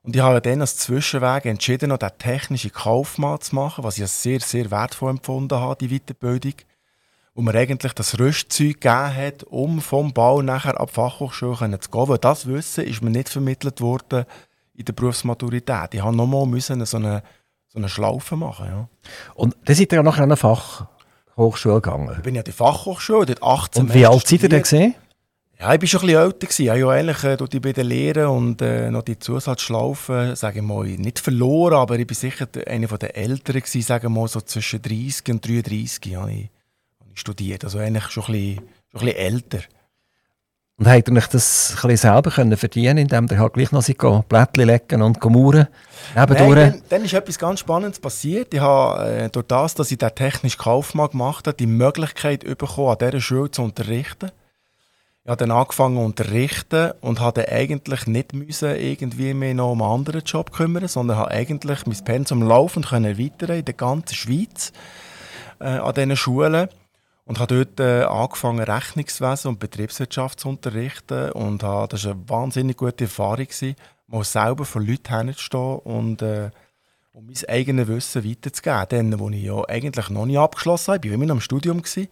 Und 0.04 0.16
ich 0.16 0.22
habe 0.22 0.42
dann 0.42 0.62
als 0.62 0.78
Zwischenweg 0.78 1.46
entschieden, 1.46 1.90
noch 1.90 1.98
den 1.98 2.10
technischen 2.18 2.72
Kaufmann 2.72 3.42
zu 3.42 3.56
machen, 3.56 3.84
was 3.84 3.98
ich 3.98 4.04
als 4.04 4.24
sehr, 4.24 4.40
sehr 4.40 4.72
wertvoll 4.72 5.12
empfunden 5.12 5.60
habe, 5.60 5.76
die 5.76 6.00
Weiterbildung 6.00 6.54
wo 7.36 7.42
mir 7.42 7.56
eigentlich 7.56 7.94
das 7.94 8.20
Rüstzeug 8.20 8.82
gegeben 8.82 9.16
hat, 9.16 9.44
um 9.44 9.82
vom 9.82 10.14
Bau 10.14 10.42
nachher 10.42 10.80
ab 10.80 10.92
Fachhochschule 10.92 11.80
zu 11.80 11.90
gehen. 11.90 12.08
Weil 12.08 12.18
das 12.18 12.48
Wissen 12.48 12.86
ist 12.86 13.02
mir 13.02 13.12
nicht 13.12 13.30
vermittelt 13.30 13.82
worden 13.82 14.26
in 14.74 14.86
der 14.86 14.94
Berufsmaturität. 14.94 15.94
Ich 15.94 16.04
musste 16.04 16.18
nochmal 16.18 16.60
so 16.86 16.98
eine, 16.98 17.24
so 17.68 17.78
eine 17.78 17.90
Schlaufe 17.90 18.36
machen. 18.36 18.66
Ja. 18.66 18.90
Und 19.36 19.56
dann 19.66 19.76
seid 19.76 19.92
ihr 19.92 19.98
ja 19.98 20.04
nachher 20.04 20.24
an 20.24 20.32
eine 20.32 20.38
Fachhochschule 20.38 21.76
gegangen? 21.76 22.14
Ich 22.18 22.24
bin 22.24 22.36
ja 22.36 22.42
an 22.42 22.46
die 22.46 22.52
Fachhochschule, 22.52 23.26
dort 23.26 23.44
18 23.44 23.84
Und 23.84 23.94
wie 23.94 24.06
alt 24.06 24.28
seid 24.28 24.44
ihr 24.44 24.50
denn 24.50 24.62
gesehen? 24.62 24.96
Ja, 25.60 25.74
ich 25.74 25.82
war 25.82 25.88
schon 25.88 26.02
ein 26.02 26.08
bisschen 26.08 26.22
älter. 26.22 26.48
Gewesen. 26.48 26.64
Ich 26.64 26.70
habe 26.70 26.80
ja 26.80 26.90
eigentlich 26.90 27.24
äh, 27.26 27.38
durch 27.38 27.50
die 27.50 27.60
beiden 27.60 27.86
Lehren 27.86 28.28
und 28.28 28.62
äh, 28.62 28.90
noch 28.90 29.04
die 29.04 29.20
Zusatzschlaufen, 29.20 30.36
sage 30.38 30.60
ich 30.60 30.66
mal, 30.66 30.86
nicht 30.86 31.20
verloren, 31.20 31.74
aber 31.74 32.00
ich 32.00 32.10
war 32.10 32.16
sicher 32.16 32.48
einer 32.66 32.88
der 32.88 33.18
Älteren, 33.18 33.62
gewesen, 33.62 33.82
sagen 33.82 34.14
wir 34.14 34.22
mal, 34.22 34.28
so 34.30 34.40
zwischen 34.40 34.82
30 34.82 35.30
und 35.30 35.46
33 35.46 36.16
habe 36.16 36.32
ich 36.32 36.50
studiert, 37.20 37.64
also 37.64 37.78
eigentlich 37.80 38.10
schon 38.10 38.24
ein 38.26 38.32
bisschen, 38.32 38.56
schon 38.92 39.02
ein 39.02 39.06
bisschen 39.06 39.18
älter. 39.18 39.60
Und 40.80 40.88
habt 40.88 41.10
ihr 41.10 41.16
euch 41.18 41.28
das 41.28 41.76
ein 41.84 41.98
selber 41.98 42.32
können 42.32 42.56
verdienen 42.56 43.00
indem 43.00 43.28
ihr 43.30 43.38
halt 43.38 43.54
gleich 43.54 43.74
noch 43.74 43.82
sich 43.82 43.98
Blättchen 43.98 44.66
legen 44.66 45.02
und 45.02 45.22
mauern? 45.22 45.68
Nein, 46.16 46.28
dann, 46.30 46.82
dann 46.88 47.04
ist 47.04 47.14
etwas 47.14 47.38
ganz 47.38 47.60
Spannendes 47.60 48.00
passiert. 48.00 48.54
Ich 48.54 48.62
habe 48.62 49.06
äh, 49.06 49.30
durch 49.30 49.48
das, 49.48 49.76
dass 49.76 49.92
ich 49.92 49.98
den 49.98 50.16
technischen 50.16 50.58
Kaufmann 50.58 51.10
gemacht 51.10 51.48
habe, 51.48 51.58
die 51.58 51.68
Möglichkeit 51.68 52.46
bekommen, 52.46 52.92
an 52.92 52.98
dieser 52.98 53.20
Schule 53.20 53.52
zu 53.52 53.62
unterrichten. 53.62 54.32
Ich 55.26 55.30
habe 55.30 55.46
dann 55.46 55.52
angefangen 55.52 55.98
zu 55.98 56.02
unterrichten 56.02 56.94
und 57.02 57.20
habe 57.20 57.52
eigentlich 57.52 58.08
nicht 58.08 58.34
müssen 58.34 58.74
irgendwie 58.78 59.34
mehr 59.34 59.54
noch 59.54 59.74
um 59.74 59.82
einen 59.82 59.92
anderen 59.92 60.24
Job 60.24 60.54
kümmern, 60.54 60.88
sondern 60.88 61.18
habe 61.18 61.32
eigentlich 61.32 61.86
mein 61.88 62.06
Pensum 62.06 62.42
laufend 62.42 62.88
können 62.88 63.04
erweitern 63.04 63.58
in 63.58 63.66
der 63.66 63.74
ganzen 63.74 64.16
Schweiz 64.16 64.72
äh, 65.60 65.66
an 65.66 65.94
diesen 65.94 66.16
Schulen. 66.16 66.70
Und 67.30 67.38
habe 67.38 67.64
dort 67.64 67.80
äh, 67.80 68.06
angefangen, 68.06 68.64
Rechnungswesen 68.64 69.50
und 69.50 69.60
Betriebswirtschaft 69.60 70.40
zu 70.40 70.50
unterrichten. 70.50 71.32
Und 71.34 71.62
habe, 71.62 71.88
das 71.90 72.06
war 72.06 72.14
eine 72.14 72.28
wahnsinnig 72.28 72.76
gute 72.76 73.04
Erfahrung, 73.04 73.46
gewesen, 73.46 73.76
mal 74.08 74.24
selber 74.24 74.66
vor 74.66 74.82
Leuten 74.82 75.16
hinzustehen 75.16 75.78
und 75.78 76.24
äh, 76.24 76.50
um 77.12 77.28
mein 77.28 77.36
eigenes 77.48 77.88
Wissen 77.88 78.28
weiterzugeben. 78.28 79.12
Dann, 79.12 79.20
wo 79.20 79.30
ich 79.30 79.44
ja 79.44 79.64
eigentlich 79.70 80.10
noch 80.10 80.26
nicht 80.26 80.40
abgeschlossen 80.40 80.96
habe, 80.96 81.06
ich 81.06 81.12
war 81.12 81.16
immer 81.18 81.28
noch 81.28 81.36
im 81.36 81.42
Studium. 81.42 81.84
Gewesen, 81.84 82.08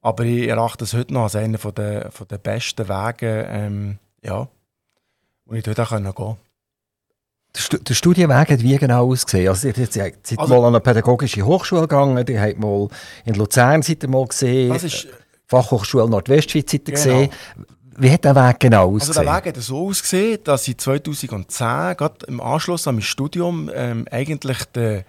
aber 0.00 0.24
ich 0.24 0.48
erachte 0.48 0.84
es 0.84 0.94
heute 0.94 1.12
noch 1.12 1.24
als 1.24 1.36
einen 1.36 1.58
der, 1.76 2.10
von 2.10 2.28
der 2.28 2.38
besten 2.38 2.88
Wege, 2.88 3.46
ähm, 3.50 3.98
ja, 4.22 4.48
wo 5.44 5.54
ich 5.56 5.62
dort 5.62 5.78
auch 5.78 5.90
gehen 5.90 6.14
konnte. 6.14 6.40
Der 7.88 7.94
Studienweg 7.94 8.50
hat 8.50 8.62
wie 8.62 8.76
genau 8.76 9.10
ausgesehen? 9.10 9.48
Also, 9.48 9.68
ihr 9.68 9.74
seid 9.74 10.16
also, 10.36 10.54
mal 10.54 10.66
an 10.66 10.74
eine 10.74 10.80
pädagogische 10.80 11.42
Hochschule 11.42 11.82
gegangen, 11.82 12.24
ihr 12.26 12.40
habt 12.40 12.58
mal 12.58 12.88
in 13.24 13.34
Luzern 13.34 13.82
seid 13.82 14.02
ihr 14.02 14.08
mal 14.08 14.26
gesehen, 14.26 14.74
ist, 14.74 15.08
Fachhochschule 15.46 16.08
Nordwestschweiz 16.08 16.70
seid 16.70 16.88
ihr 16.88 16.94
genau. 16.94 17.20
gesehen. 17.20 17.30
Wie 18.00 18.12
hat 18.12 18.24
der 18.24 18.36
Weg 18.36 18.60
genau 18.60 18.94
ausgesehen? 18.94 19.18
Also 19.18 19.30
der 19.32 19.44
Weg 19.44 19.56
hat 19.56 19.62
so 19.62 19.88
ausgesehen, 19.88 20.38
dass 20.44 20.68
ich 20.68 20.78
2010, 20.78 21.96
gerade 21.96 22.26
im 22.28 22.40
Anschluss 22.40 22.86
an 22.86 22.94
mein 22.94 23.02
Studium, 23.02 23.68
ähm, 23.74 24.06
eigentlich 24.10 24.64
die, 24.76 25.02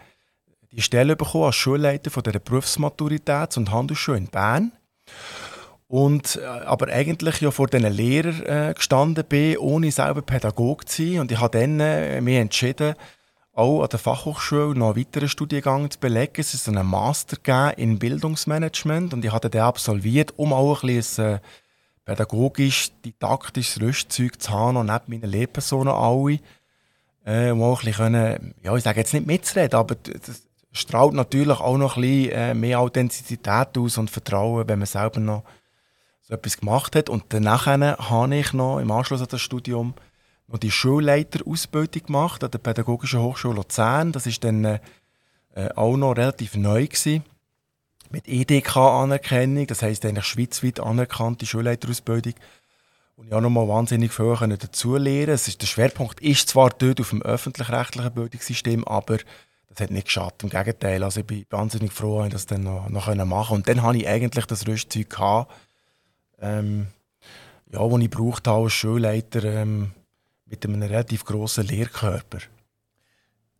die 0.71 0.81
Stelle 0.81 1.15
bekommen 1.15 1.45
als 1.45 1.55
Schulleiter 1.55 2.09
von 2.09 2.23
der 2.23 2.41
Berufsmaturitäts- 2.41 3.57
und 3.57 3.71
Handelsschule 3.71 4.17
in 4.17 4.27
Bern. 4.27 4.71
Und, 5.89 6.36
äh, 6.36 6.45
aber 6.45 6.88
eigentlich 6.89 7.41
ja 7.41 7.49
vor 7.49 7.65
diesen 7.65 7.91
Lehrern 7.91 8.45
äh, 8.45 8.73
gestanden 8.75 9.25
bin, 9.28 9.58
ohne 9.58 9.91
selber 9.91 10.21
Pädagoge 10.21 10.86
zu 10.86 11.04
sein. 11.04 11.19
Und 11.19 11.32
ich 11.32 11.39
habe 11.39 11.60
dann 11.60 11.80
äh, 11.80 12.21
mich 12.21 12.36
entschieden, 12.38 12.93
auch 13.54 13.82
an 13.82 13.89
der 13.89 13.97
Fachhochschule 13.97 14.75
noch 14.75 14.89
einen 14.89 14.97
weiteren 14.97 15.28
Studiengang 15.28 15.89
zu 15.89 15.97
belegen. 15.99 16.34
Es 16.38 16.54
ist 16.54 16.69
einen 16.69 16.86
Master 16.86 17.75
in 17.75 17.97
Bildungsmanagement 17.97 19.15
und 19.15 19.25
ich 19.25 19.32
hatte 19.32 19.49
den 19.49 19.62
absolviert, 19.62 20.36
um 20.38 20.54
auch 20.54 20.84
ein 20.84 20.88
bisschen 20.88 21.25
äh, 21.25 21.39
pädagogisch, 22.06 22.91
didaktisches 23.04 23.82
Rüstzeug 23.82 24.39
zu 24.39 24.52
haben 24.52 24.78
und 24.78 24.86
neben 24.86 25.06
meinen 25.08 25.32
Lehrpersonen 25.32 25.91
alle. 25.91 26.39
Äh, 27.25 27.49
um 27.49 27.63
auch 27.63 27.82
ein 27.82 27.86
bisschen 27.86 28.13
können, 28.13 28.54
ja, 28.62 28.75
ich 28.75 28.84
sage 28.84 28.99
jetzt 28.99 29.15
nicht 29.15 29.25
mitzureden, 29.25 29.80
aber 29.80 29.95
das 29.95 30.43
strahlt 30.71 31.13
natürlich 31.13 31.60
auch 31.60 31.78
noch 31.78 31.97
ein 31.97 32.02
bisschen 32.04 32.32
äh, 32.32 32.54
mehr 32.54 32.80
Authentizität 32.80 33.75
aus 33.75 33.97
und 33.97 34.12
Vertrauen, 34.12 34.67
wenn 34.67 34.78
man 34.78 34.86
selber 34.86 35.19
noch 35.19 35.43
so 36.30 36.36
etwas 36.36 36.58
gemacht 36.58 36.96
hat. 36.96 37.10
Und 37.10 37.26
danach 37.30 37.65
habe 37.65 38.36
ich 38.36 38.54
noch 38.54 38.80
im 38.80 38.92
Anschluss 38.92 39.22
an 39.22 39.28
das 39.30 39.42
Studium 39.42 39.94
noch 40.48 40.60
die 40.60 40.72
Schulleiterausbildung 40.72 42.04
gemacht 42.04 42.44
an 42.44 42.52
der 42.52 42.60
Pädagogischen 42.60 43.22
Hochschule 43.22 43.56
Luzern. 43.56 44.12
Das 44.12 44.26
ist 44.26 44.44
dann 44.44 44.63
äh, 44.65 44.80
auch 45.76 45.98
noch 45.98 46.13
relativ 46.13 46.56
neu 46.56 46.88
gewesen. 46.88 47.24
Mit 48.12 48.28
EDK-Anerkennung, 48.28 49.68
das 49.68 49.84
heisst 49.84 50.06
eigentlich 50.06 50.26
schweizweit 50.26 50.80
anerkannte 50.80 51.46
Schulleiterausbildung. 51.46 52.34
Und 53.15 53.28
ich 53.28 53.34
habe 53.34 53.44
noch 53.44 53.50
mal 53.50 53.68
wahnsinnig 53.68 54.13
viel 54.13 54.36
dazu 54.58 54.96
lernen. 54.96 55.38
Der 55.62 55.68
Schwerpunkt 55.68 56.22
ist 56.22 56.50
zwar 56.50 56.70
dort 56.70 57.02
auf 57.02 57.10
dem 57.10 57.22
öffentlich-rechtlichen 57.22 58.13
Bildungssystem, 58.13 58.88
aber 58.88 59.18
das 59.68 59.82
hat 59.82 59.92
nicht 59.92 60.06
geschadet. 60.06 60.42
Im 60.42 60.50
Gegenteil, 60.50 61.04
also 61.04 61.20
ich 61.20 61.28
bin 61.28 61.46
wahnsinnig 61.50 61.92
froh, 61.92 62.20
dass 62.20 62.28
ich 62.28 62.34
das 62.34 62.46
dann 62.48 62.63
noch, 62.63 62.89
noch 62.89 63.13
machen 63.26 63.28
konnte. 63.28 63.54
Und 63.54 63.68
dann 63.68 63.84
hatte 63.84 63.98
ich 64.00 64.08
eigentlich 64.08 64.46
das 64.46 64.65
Rüstzeug 64.65 65.10
gehabt, 65.10 65.52
ähm, 66.41 66.88
ja, 67.71 67.88
das 67.88 67.99
ich 67.99 68.10
braucht 68.10 68.47
als 68.47 68.73
Schulleiter 68.73 69.43
ähm, 69.43 69.91
mit 70.45 70.65
einem 70.65 70.82
relativ 70.82 71.25
grossen 71.25 71.67
Lehrkörper. 71.67 72.39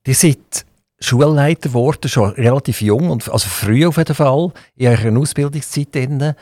Die 0.06 0.14
sind 0.14 0.66
Schulleiter 1.00 1.70
geworden, 1.70 2.10
schon 2.10 2.32
relativ 2.32 2.82
jung, 2.82 3.10
und, 3.10 3.30
also 3.30 3.48
früh 3.48 3.86
auf 3.86 3.98
jeden 3.98 4.16
Fall, 4.16 4.52
in 4.76 4.88
eurer 4.88 5.18
Ausbildungszeit. 5.18 5.96
Äh, 5.96 6.36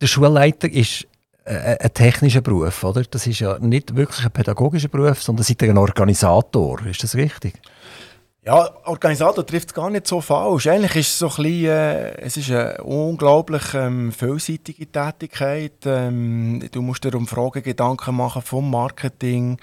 der 0.00 0.06
Schulleiter 0.06 0.70
ist 0.70 1.06
äh, 1.44 1.76
ein 1.80 1.94
technischer 1.94 2.40
Beruf, 2.40 2.84
oder? 2.84 3.02
Das 3.02 3.26
ist 3.26 3.40
ja 3.40 3.58
nicht 3.58 3.96
wirklich 3.96 4.24
ein 4.24 4.30
pädagogischer 4.30 4.88
Beruf, 4.88 5.22
sondern 5.22 5.44
seid 5.44 5.62
ihr 5.62 5.70
ein 5.70 5.78
Organisator. 5.78 6.84
Ist 6.86 7.02
das 7.02 7.14
richtig? 7.14 7.54
Ja, 8.48 8.70
Organisator 8.84 9.44
trifft 9.44 9.68
es 9.68 9.74
gar 9.74 9.90
nicht 9.90 10.06
so 10.06 10.22
falsch. 10.22 10.68
Eigentlich 10.68 10.96
ist 10.96 11.08
es 11.08 11.18
so 11.18 11.26
ein 11.26 11.36
bisschen, 11.36 11.66
äh, 11.66 12.18
es 12.22 12.38
ist 12.38 12.50
eine 12.50 12.82
unglaublich 12.82 13.74
ähm, 13.74 14.10
vielseitige 14.10 14.90
Tätigkeit. 14.90 15.84
Ähm, 15.84 16.66
du 16.72 16.80
musst 16.80 17.04
dir 17.04 17.14
um 17.14 17.26
Fragen 17.26 17.62
Gedanken 17.62 18.16
machen 18.16 18.40
vom 18.40 18.70
Marketing 18.70 19.58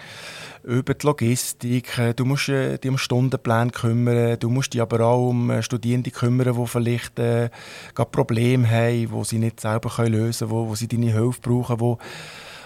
über 0.61 0.93
die 0.93 1.03
Logistik. 1.03 1.97
Äh, 1.97 2.13
du 2.13 2.25
musst 2.25 2.49
äh, 2.49 2.77
dich 2.77 2.91
um 2.91 2.99
Stundenpläne 2.99 3.71
kümmern. 3.71 4.37
Du 4.39 4.51
musst 4.51 4.75
dich 4.75 4.83
aber 4.83 4.99
auch 4.99 5.29
um 5.29 5.49
äh, 5.49 5.63
Studierende 5.63 6.11
kümmern, 6.11 6.55
die 6.55 6.67
vielleicht 6.67 7.17
äh, 7.17 7.49
Probleme 7.95 8.69
haben, 8.69 9.09
die 9.09 9.23
sie 9.23 9.39
nicht 9.39 9.61
selber 9.61 9.89
können 9.89 10.13
lösen 10.13 10.47
können, 10.47 10.51
wo, 10.51 10.69
wo 10.69 10.75
sie 10.75 10.87
deine 10.87 11.11
Hilfe 11.11 11.41
brauchen, 11.41 11.79
wo 11.79 11.97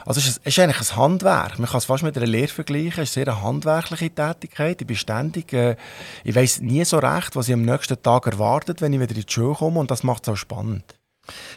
also 0.10 0.22
es 0.22 0.38
ist, 0.44 0.60
eigentlich 0.60 0.92
ein 0.92 0.98
Handwerk. 0.98 1.60
Man 1.60 1.70
kann 1.70 1.78
es 1.78 1.86
fast 1.86 2.02
mit 2.02 2.18
einer 2.18 2.26
Lehre 2.26 2.48
vergleichen. 2.48 3.04
Es 3.04 3.12
ist 3.12 3.18
eine 3.18 3.26
sehr 3.26 3.44
handwerkliche 3.44 4.10
Tätigkeit. 4.10 4.82
Ich 4.82 4.88
bin 4.88 4.96
ständig, 4.96 5.54
äh, 5.54 5.76
ich 6.24 6.36
weiß 6.36 6.62
nie 6.62 6.84
so 6.84 6.98
recht, 6.98 7.36
was 7.36 7.48
ich 7.48 7.54
am 7.54 7.62
nächsten 7.62 8.02
Tag 8.02 8.26
erwartet, 8.26 8.82
wenn 8.82 8.92
ich 8.92 9.00
wieder 9.00 9.16
in 9.16 9.22
die 9.22 9.32
Schule 9.32 9.54
komme 9.54 9.80
und 9.80 9.92
das 9.92 10.02
macht 10.02 10.24
es 10.24 10.30
auch 10.30 10.36
spannend. 10.36 10.84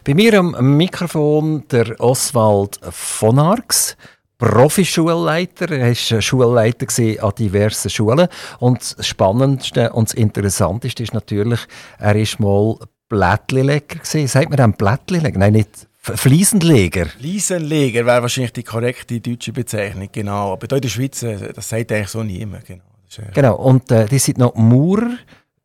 Bei 0.05 0.12
mir 0.12 0.35
am 0.35 0.77
Mikrofon 0.77 1.65
der 1.71 1.99
Oswald 1.99 2.79
von 2.91 3.38
Arx. 3.38 3.97
Profischulleiter. 4.37 5.71
Er 5.71 5.88
war 5.88 6.21
Schulleiter 6.21 6.87
an 7.25 7.35
diversen 7.38 7.88
Schulen. 7.88 8.29
Und 8.59 8.99
das 8.99 9.07
Spannendste 9.07 9.95
und 9.95 10.11
das 10.11 10.15
Interessanteste 10.15 11.05
ist 11.05 11.15
natürlich, 11.15 11.61
er 11.99 12.17
war 12.17 12.27
mal 12.38 12.77
Blättlileger. 13.09 14.01
Sagt 14.03 14.51
man 14.51 14.59
dann 14.59 14.75
Blättlileger? 14.75 15.38
Nein, 15.38 15.55
nicht 15.55 15.88
Fliesenleger. 16.03 17.07
Fliesenleger 17.07 18.05
wäre 18.05 18.23
wahrscheinlich 18.23 18.53
die 18.53 18.65
korrekte 18.65 19.21
deutsche 19.21 19.53
Bezeichnung, 19.53 20.09
genau. 20.11 20.53
Aber 20.53 20.67
hier 20.67 20.77
in 20.77 20.83
der 20.83 20.88
Schweiz, 20.88 21.23
äh, 21.23 21.53
das 21.53 21.69
sagt 21.69 21.93
eigentlich 21.93 22.09
so 22.09 22.25
niemand. 22.25 22.67
Genau, 22.67 22.83
äh 23.19 23.33
genau. 23.33 23.57
und 23.57 23.91
äh, 23.93 24.07
die 24.07 24.19
sind 24.19 24.38
noch 24.38 24.55
Maurer 24.57 25.17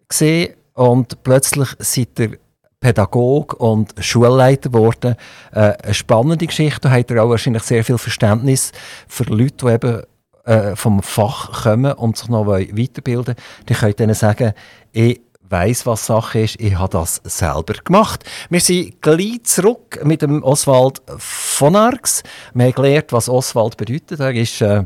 gesehen 0.07 0.53
und 0.73 1.23
plötzlich 1.23 1.69
seid 1.79 2.19
ihr 2.19 2.37
Pädagog 2.79 3.55
und 3.59 3.95
Schulleiter 3.99 4.69
geworden. 4.69 5.15
Äh, 5.51 5.73
eine 5.83 5.93
spannende 5.95 6.45
Geschichte. 6.45 6.81
Da 6.81 6.91
habt 6.91 7.09
ihr 7.09 7.23
auch 7.23 7.29
wahrscheinlich 7.29 7.63
sehr 7.63 7.83
viel 7.83 7.97
Verständnis 7.97 8.71
für 9.07 9.23
Leute, 9.23 9.65
die 9.65 9.73
eben 9.73 10.03
äh, 10.45 10.75
vom 10.75 11.01
Fach 11.01 11.63
kommen 11.63 11.93
und 11.93 12.15
sich 12.15 12.29
noch 12.29 12.45
weiterbilden 12.45 13.35
wollen. 13.35 13.37
Die 13.67 13.73
können 13.73 13.95
ihnen 13.99 14.13
sagen, 14.13 14.53
ich 14.91 15.19
weiß, 15.49 15.85
was 15.85 16.05
Sache 16.05 16.41
ist. 16.41 16.59
Ich 16.59 16.75
habe 16.75 16.89
das 16.89 17.21
selber 17.23 17.73
gemacht. 17.83 18.23
Wir 18.49 18.59
sind 18.59 19.01
gleich 19.01 19.43
zurück 19.43 19.99
mit 20.03 20.21
dem 20.21 20.43
Oswald 20.43 21.01
von 21.17 21.75
Arx. 21.75 22.23
Wir 22.53 22.65
haben 22.65 22.73
gelernt, 22.73 23.11
was 23.11 23.29
Oswald 23.29 23.77
bedeutet. 23.77 24.19
Er 24.19 24.33
ist 24.33 24.61
äh, 24.61 24.83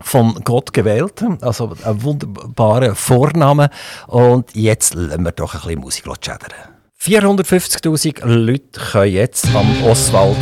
von 0.00 0.34
Gott 0.44 0.72
gewählt, 0.72 1.24
also 1.40 1.74
ein 1.84 2.02
wunderbarer 2.02 2.94
Vorname. 2.94 3.70
Und 4.06 4.54
jetzt 4.54 4.94
lassen 4.94 5.24
wir 5.24 5.32
doch 5.32 5.54
ein 5.54 5.60
bisschen 5.60 5.80
Musik 5.80 6.04
schädern. 6.20 6.76
450.000 7.00 8.24
Leute 8.26 8.80
können 8.80 9.12
jetzt 9.12 9.46
am 9.54 9.84
Oswald 9.84 10.38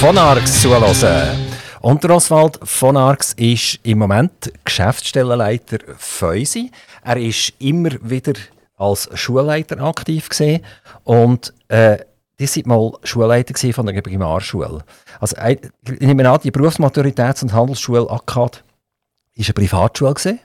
von 0.00 0.18
Arx 0.18 0.62
zuhören. 0.62 1.50
Und 1.80 2.04
der 2.04 2.10
Oswald 2.10 2.58
von 2.62 2.96
Arx 2.96 3.32
ist 3.34 3.78
im 3.84 3.98
Moment 3.98 4.52
Geschäftsstellenleiter 4.64 5.78
Feusi. 5.96 6.70
Er 7.04 7.16
ist 7.16 7.54
immer 7.58 7.90
wieder 8.02 8.34
als 8.80 9.10
Schulleiter 9.14 9.80
aktiv 9.80 10.28
gesehen 10.28 10.64
und 11.04 11.52
äh, 11.68 11.98
die 12.38 12.46
sind 12.46 12.66
mal 12.66 12.92
Schulleiter 13.04 13.72
von 13.72 13.86
der 13.86 14.00
Primarschule. 14.00 14.82
Also 15.20 15.36
ich 15.36 16.00
nehme 16.00 16.28
an, 16.28 16.40
die 16.42 16.50
Berufsmaturitäts- 16.50 17.42
und 17.42 17.52
Handelsschule 17.52 18.08
ACAD 18.08 18.36
war 18.36 19.44
eine 19.44 19.52
Privatschule 19.52 20.14
gewesen. 20.14 20.40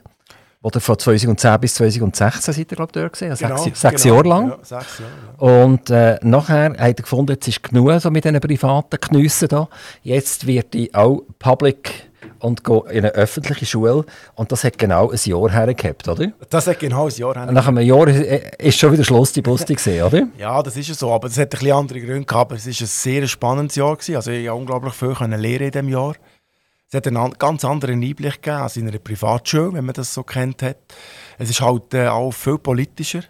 Oder 0.62 0.80
von 0.80 0.98
2010 0.98 1.60
bis 1.60 1.74
2016 1.76 2.52
seid 2.52 2.70
ihr, 2.70 2.76
glaube 2.76 2.90
ich, 2.90 3.00
dort 3.00 3.12
gesehen. 3.12 3.30
Also 3.30 3.46
genau, 3.46 3.62
sechs, 3.62 3.80
sechs 3.80 4.02
genau, 4.02 4.16
Jahre 4.16 4.28
lang. 4.28 4.48
Ja, 4.48 4.58
sechs 4.62 4.98
Jahre, 4.98 5.12
ja. 5.40 5.64
Und 5.64 5.90
äh, 5.90 6.18
nachher 6.22 6.70
hat 6.70 6.78
er 6.80 6.94
gefunden, 6.94 7.32
jetzt 7.32 7.48
ist 7.48 7.62
genug 7.62 8.00
so 8.00 8.10
mit 8.10 8.24
diesen 8.24 8.40
privaten 8.40 8.98
Genüssen 9.00 9.48
da. 9.48 9.68
Jetzt 10.02 10.46
wird 10.46 10.74
die 10.74 10.92
auch 10.92 11.22
Public 11.38 12.10
und 12.46 12.62
gehe 12.62 12.82
in 12.90 12.98
eine 12.98 13.10
öffentliche 13.10 13.66
Schule. 13.66 14.04
Und 14.36 14.52
das 14.52 14.62
hat 14.62 14.78
genau 14.78 15.10
ein 15.10 15.18
Jahr 15.22 15.50
hergehabt, 15.50 16.06
oder? 16.06 16.32
Das 16.48 16.68
hat 16.68 16.78
genau 16.78 17.06
ein 17.08 17.14
Jahr 17.14 17.34
hergehabt. 17.34 17.52
Nach 17.52 17.66
einem 17.66 17.84
Jahr 17.84 18.06
ist 18.06 18.78
schon 18.78 18.92
wieder 18.92 19.02
Schluss 19.02 19.32
die 19.32 19.42
Busti 19.42 19.74
gesehen, 19.74 20.04
oder? 20.04 20.28
ja, 20.38 20.62
das 20.62 20.76
ist 20.76 20.94
so. 20.94 21.12
Aber 21.12 21.26
es 21.26 21.36
hat 21.36 21.52
ein 21.52 21.58
bisschen 21.58 21.72
andere 21.72 22.00
Gründe 22.00 22.24
gehabt. 22.24 22.52
Aber 22.52 22.54
es 22.54 22.66
war 22.66 22.72
ein 22.72 22.86
sehr 22.86 23.26
spannendes 23.26 23.74
Jahr. 23.74 23.96
Gewesen. 23.96 24.14
Also 24.14 24.30
ich 24.30 24.46
habe 24.46 24.58
unglaublich 24.58 24.94
viel 24.94 25.08
lernen 25.08 25.44
in 25.44 25.70
diesem 25.72 25.88
Jahr. 25.88 26.14
Es 26.88 26.94
hat 26.94 27.08
einen 27.08 27.32
ganz 27.32 27.64
anderen 27.64 28.00
Einblick 28.00 28.40
gegeben 28.40 28.62
als 28.62 28.76
in 28.76 28.86
einer 28.86 28.98
Privatschule, 29.00 29.72
wenn 29.72 29.84
man 29.84 29.94
das 29.94 30.14
so 30.14 30.22
kennt 30.22 30.62
hat. 30.62 30.76
Es 31.36 31.50
ist 31.50 31.60
halt 31.60 31.92
äh, 31.94 32.06
auch 32.06 32.30
viel 32.30 32.58
politischer. 32.58 33.24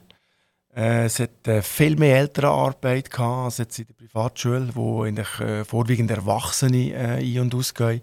Äh, 0.77 1.07
es 1.07 1.21
hat 1.21 1.49
äh, 1.49 1.63
viel 1.63 1.97
mehr 1.97 2.19
Elternarbeit 2.19 3.11
gehabt 3.11 3.45
als 3.47 3.59
jetzt 3.59 3.79
in 3.79 3.87
der 3.87 3.95
Privatschule, 3.95 4.69
wo 4.75 5.05
eigentlich 5.05 5.29
vorwiegend 5.67 6.11
Erwachsene 6.11 6.95
ein- 6.95 7.41
und 7.41 7.55
ausgehen. 7.55 8.03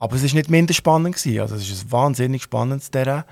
Aber 0.00 0.16
es 0.16 0.24
war 0.24 0.34
nicht 0.34 0.50
minder 0.50 0.74
spannend. 0.74 1.14
Gewesen. 1.14 1.40
Also 1.40 1.54
es 1.54 1.70
ist 1.70 1.84
ein 1.84 1.92
wahnsinnig 1.92 2.42
spannendes 2.42 2.90
Terrain. 2.90 3.22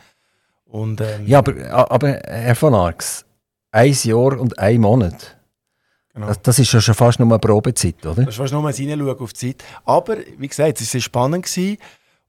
Und, 0.65 1.01
ähm, 1.01 1.27
ja, 1.27 1.39
aber, 1.39 1.91
aber 1.91 2.09
Herr 2.27 2.55
von 2.55 2.75
Arx, 2.75 3.25
ein 3.73 3.97
Jahr 4.03 4.39
und 4.39 4.59
ein 4.59 4.81
Monat. 4.81 5.39
Genau. 6.13 6.27
Das, 6.27 6.43
das, 6.43 6.59
ist 6.59 6.73
ja 6.73 6.81
schon 6.81 6.95
fast 6.95 7.19
nur 7.19 7.29
eine 7.29 7.39
Probezeit, 7.39 8.05
oder? 8.05 8.17
Das 8.17 8.35
ist 8.35 8.37
fast 8.37 8.53
nur 8.53 8.67
ein 8.67 8.75
Hineinschauen 8.75 9.19
auf 9.19 9.33
die 9.33 9.55
Zeit. 9.55 9.65
Aber, 9.85 10.19
wie 10.37 10.49
gesagt, 10.49 10.81
es 10.81 10.93
war 10.93 11.01
spannend. 11.01 11.47
Gewesen. 11.47 11.79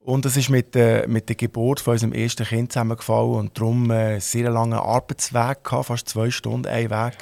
Und 0.02 0.26
es 0.26 0.38
ist 0.38 0.50
mit, 0.50 0.78
äh, 0.78 1.06
mit 1.08 1.28
der 1.28 1.36
Geburt 1.36 1.82
von 1.82 1.92
unserem 1.92 2.14
ersten 2.14 2.46
Kind 2.46 2.72
zusammengefallen 2.72 3.32
und 3.32 3.58
darum 3.58 3.92
äh, 3.92 3.94
einen 3.94 4.22
sehr 4.22 4.50
langen 4.50 4.80
Arbeitsweg 4.80 5.64
gehabt, 5.64 5.88
fast 5.88 6.08
zwei 6.08 6.32
Stunden 6.32 6.68
ein 6.68 6.90
Weg. 6.90 7.18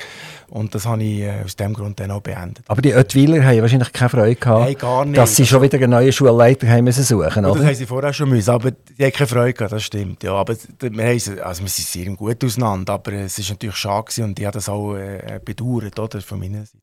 Und 0.49 0.75
das 0.75 0.85
habe 0.85 1.03
ich 1.03 1.21
äh, 1.21 1.41
aus 1.43 1.55
dem 1.55 1.73
Grund 1.73 1.99
dann 1.99 2.11
auch 2.11 2.21
beendet. 2.21 2.63
Aber 2.67 2.81
die 2.83 2.93
Ottwiler 2.93 3.43
haben 3.43 3.61
wahrscheinlich 3.61 3.91
keine 3.91 4.09
Freude 4.09 4.35
gehabt, 4.35 4.65
Nein, 4.65 4.77
gar 4.77 5.05
nicht. 5.05 5.17
dass 5.17 5.35
sie 5.35 5.47
schon 5.47 5.63
wieder 5.63 5.79
einen 5.79 5.89
neuen 5.89 6.13
Schulleiter 6.13 6.67
haben 6.69 6.83
müssen 6.83 7.03
suchen 7.03 7.45
oder? 7.45 7.55
Das 7.55 7.65
haben 7.65 7.75
sie 7.75 7.85
vorher 7.87 8.13
schon 8.13 8.29
müssen, 8.29 8.51
aber 8.51 8.69
die 8.69 9.03
haben 9.03 9.11
keine 9.11 9.27
Freude 9.27 9.53
gehabt, 9.53 9.73
das 9.73 9.83
stimmt. 9.83 10.23
Ja, 10.23 10.33
aber 10.33 10.55
wir, 10.79 10.89
haben, 10.89 11.39
also 11.41 11.63
wir 11.63 11.69
sind 11.69 11.87
sehr 11.87 12.05
gut 12.15 12.43
auseinander, 12.43 12.93
aber 12.93 13.11
es 13.13 13.39
war 13.39 13.45
natürlich 13.49 13.75
schade 13.75 14.23
und 14.23 14.39
ich 14.39 14.45
habe 14.45 14.53
das 14.53 14.69
auch 14.69 14.95
äh, 14.95 15.39
bedauert 15.43 15.99
oder, 15.99 16.21
von 16.21 16.39
meiner 16.39 16.59
Seite. 16.59 16.77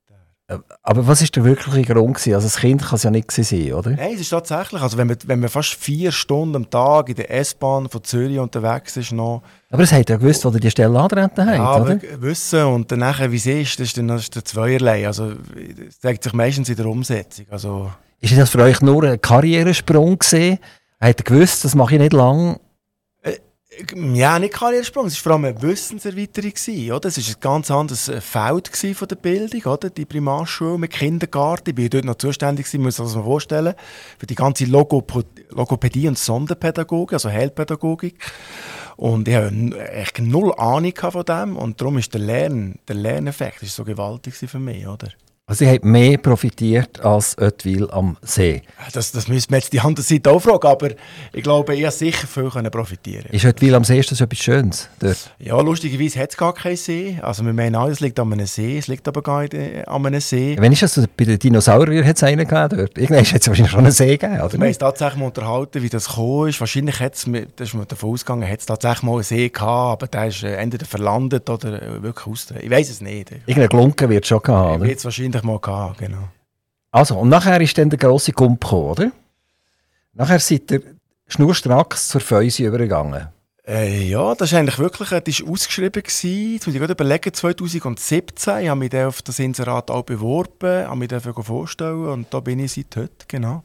Äh, 0.46 0.58
aber 0.82 1.06
was 1.06 1.22
war 1.22 1.28
der 1.28 1.44
wirkliche 1.44 1.94
Grund? 1.94 2.16
Gewesen? 2.16 2.34
Also, 2.34 2.46
das 2.46 2.56
Kind 2.58 2.82
kann 2.82 2.96
es 2.96 3.02
ja 3.02 3.10
nicht 3.10 3.30
sein, 3.30 3.72
oder? 3.72 3.90
Nein, 3.90 4.14
es 4.14 4.20
ist 4.20 4.28
tatsächlich. 4.28 4.82
Also, 4.82 4.98
wenn 4.98 5.06
man, 5.06 5.16
wenn 5.24 5.40
man 5.40 5.48
fast 5.48 5.74
vier 5.74 6.12
Stunden 6.12 6.56
am 6.56 6.70
Tag 6.70 7.08
in 7.08 7.14
der 7.14 7.30
S-Bahn 7.30 7.88
von 7.88 8.04
Zürich 8.04 8.38
unterwegs 8.38 8.96
ist, 8.96 9.12
noch. 9.12 9.42
Aber 9.70 9.82
es 9.82 9.92
hat 9.92 10.10
ja 10.10 10.16
gewusst, 10.16 10.44
wo 10.44 10.50
die 10.50 10.70
Stelle 10.70 10.98
antreten 10.98 11.46
habt, 11.46 11.56
ja, 11.58 11.80
oder? 11.80 11.98
wissen 12.20 12.62
und 12.64 12.92
dann 12.92 13.02
wie 13.32 13.36
es 13.36 13.46
ist, 13.46 13.80
das 13.80 13.88
ist 13.88 13.96
dann, 13.96 14.08
das 14.08 14.22
ist 14.22 14.34
der 14.34 14.44
Zweierlei. 14.44 15.06
Also, 15.06 15.32
das 15.32 15.98
zeigt 16.00 16.22
sich 16.22 16.32
meistens 16.34 16.68
in 16.68 16.76
der 16.76 16.86
Umsetzung. 16.86 17.46
Also, 17.50 17.90
ist 18.20 18.36
das 18.36 18.50
für 18.50 18.60
euch 18.60 18.80
nur 18.82 19.04
ein 19.04 19.20
Karrieresprung 19.20 20.18
gewesen? 20.18 20.58
Habt 21.00 21.20
ihr 21.20 21.24
gewusst, 21.24 21.64
das 21.64 21.74
mache 21.74 21.94
ich 21.94 22.00
nicht 22.00 22.12
lange? 22.12 22.60
Ja, 24.14 24.38
nicht 24.38 24.54
Karrieresprung, 24.54 25.06
es 25.06 25.16
war 25.16 25.22
vor 25.22 25.32
allem 25.32 25.56
eine 25.56 25.62
Wissenserweiterung. 25.62 26.52
Oder? 26.92 27.08
Es 27.08 27.18
war 27.18 27.34
ein 27.34 27.40
ganz 27.40 27.70
anderes 27.70 28.08
äh, 28.08 28.20
Feld 28.20 28.68
von 28.68 29.08
der 29.08 29.16
Bildung, 29.16 29.72
oder? 29.72 29.90
die 29.90 30.04
Primarschule 30.04 30.78
mit 30.78 30.92
Kindergarten. 30.92 31.70
Ich 31.70 31.78
war 31.78 31.88
dort 31.88 32.04
noch 32.04 32.16
zuständig, 32.16 32.72
muss 32.74 32.98
man 32.98 33.08
sich 33.08 33.22
vorstellen, 33.22 33.74
für 34.18 34.26
die 34.26 34.34
ganze 34.34 34.64
Logop 34.64 35.24
Logopädie 35.50 36.08
und 36.08 36.18
Sonderpädagogik, 36.18 37.14
also 37.14 37.30
Heilpädagogik. 37.30 38.16
Und 38.96 39.28
ich 39.28 39.34
hatte 39.34 39.88
echt 39.92 40.20
null 40.20 40.52
Ahnung 40.56 40.94
von 40.96 41.24
dem 41.24 41.56
und 41.56 41.80
darum 41.80 41.98
ist 41.98 42.14
der, 42.14 42.20
Lern, 42.20 42.78
der 42.86 42.96
Lerneffekt 42.96 43.62
ist 43.62 43.74
so 43.74 43.84
gewaltig 43.84 44.34
für 44.34 44.58
mich. 44.58 44.86
Oder? 44.86 45.08
Also, 45.46 45.66
sie 45.66 45.70
haben 45.70 45.90
mehr 45.90 46.16
profitiert 46.16 47.04
als 47.04 47.36
Oetwil 47.36 47.90
am 47.90 48.16
See. 48.22 48.62
Das, 48.94 49.12
das 49.12 49.28
müssen 49.28 49.50
wir 49.50 49.58
jetzt 49.58 49.74
die 49.74 49.80
andere 49.80 50.02
Seite 50.02 50.30
auch 50.30 50.40
fragen, 50.40 50.66
aber 50.66 50.88
ich 51.34 51.42
glaube, 51.42 51.74
ich 51.74 51.84
habe 51.84 51.92
sicher 51.92 52.26
viel 52.26 52.48
können 52.48 52.70
profitieren 52.70 53.26
Ist 53.30 53.44
Oetwil 53.44 53.74
am 53.74 53.84
See 53.84 53.98
ist 53.98 54.10
das 54.10 54.22
etwas 54.22 54.38
Schönes? 54.38 54.88
Dort? 55.00 55.34
Ja, 55.38 55.60
lustigerweise 55.60 56.18
hat 56.20 56.30
es 56.30 56.38
gar 56.38 56.54
keinen 56.54 56.78
See. 56.78 57.18
Also, 57.20 57.44
wir 57.44 57.52
meinen 57.52 57.74
alle, 57.74 57.92
es 57.92 58.00
liegt 58.00 58.18
an 58.20 58.32
einem 58.32 58.46
See, 58.46 58.78
es 58.78 58.88
liegt 58.88 59.06
aber 59.06 59.20
gar 59.20 59.42
nicht 59.42 59.52
äh, 59.52 59.82
an 59.86 60.06
einem 60.06 60.18
See. 60.22 60.56
Wenn 60.58 60.72
ist 60.72 60.80
das? 60.80 60.98
Bei 61.14 61.24
den 61.24 61.38
Dinosauriern 61.38 62.06
hat 62.06 62.16
es 62.16 62.22
einen 62.22 62.48
gegeben 62.48 62.78
dort. 62.78 62.96
Irgendwann 62.96 63.26
hat 63.26 63.42
es 63.42 63.46
wahrscheinlich 63.46 63.70
schon 63.70 63.80
einen 63.80 63.92
See 63.92 64.16
gegeben, 64.16 64.40
oder? 64.40 64.50
Wir 64.50 64.60
haben 64.60 64.68
uns 64.68 64.78
tatsächlich 64.78 65.18
mal 65.18 65.26
unterhalten, 65.26 65.82
wie 65.82 65.90
das 65.90 66.08
gekommen 66.08 66.48
ist. 66.48 66.58
Wahrscheinlich 66.58 67.00
hat 67.00 67.16
es, 67.16 67.26
ist 67.26 67.74
man 67.74 67.86
davon 67.86 68.12
ausgegangen, 68.12 68.48
hat 68.48 68.60
es 68.60 68.64
tatsächlich 68.64 69.02
mal 69.02 69.12
einen 69.12 69.24
See 69.24 69.50
gehabt, 69.50 70.02
aber 70.02 70.06
der 70.06 70.28
ist 70.28 70.42
äh, 70.42 70.54
entweder 70.54 70.86
verlandet 70.86 71.50
oder 71.50 71.82
äh, 71.82 72.02
wirklich 72.02 72.26
ausgetreten. 72.26 72.64
Ich 72.64 72.70
weiß 72.70 72.88
es 72.88 73.02
nicht. 73.02 73.30
Irgendein 73.44 73.68
Glunken 73.68 74.08
wird 74.08 74.24
es 74.24 74.28
schon 74.28 74.40
gehabt, 74.40 74.80
oder? 74.80 74.86
Wahrscheinlich 75.34 75.44
mal 75.44 75.60
gehabt, 75.60 75.98
genau. 75.98 76.28
Also, 76.90 77.18
und 77.18 77.28
nachher 77.28 77.60
ist 77.60 77.76
dann 77.76 77.90
der 77.90 77.98
grosse 77.98 78.32
Gump 78.32 78.60
gekommen, 78.60 78.90
oder? 78.90 79.12
Nachher 80.12 80.38
seid 80.38 80.70
ihr 80.70 80.82
schnurstracks 81.26 82.08
zur 82.08 82.20
Fäuse 82.20 82.64
übergegangen. 82.64 83.28
Äh, 83.66 84.08
ja, 84.08 84.34
das 84.34 84.52
ist 84.52 84.58
eigentlich 84.58 84.78
wirklich, 84.78 85.08
das 85.08 85.22
ist 85.26 85.48
ausgeschrieben 85.48 86.02
gewesen. 86.02 86.52
Jetzt 86.52 86.66
muss 86.66 86.74
ich 86.74 86.80
gerade 86.80 86.92
überlegen, 86.92 87.32
2017, 87.32 88.58
ich 88.58 88.68
habe 88.68 88.78
mich 88.78 88.94
auf 88.94 89.22
das 89.22 89.38
Inserat 89.38 89.90
auch 89.90 90.02
beworben, 90.02 90.86
habe 90.86 90.96
mich 90.96 91.08
dafür 91.08 91.34
vorstellen 91.42 92.08
und 92.08 92.32
da 92.32 92.40
bin 92.40 92.58
ich 92.58 92.72
seit 92.72 92.94
heute, 92.96 93.24
genau. 93.26 93.64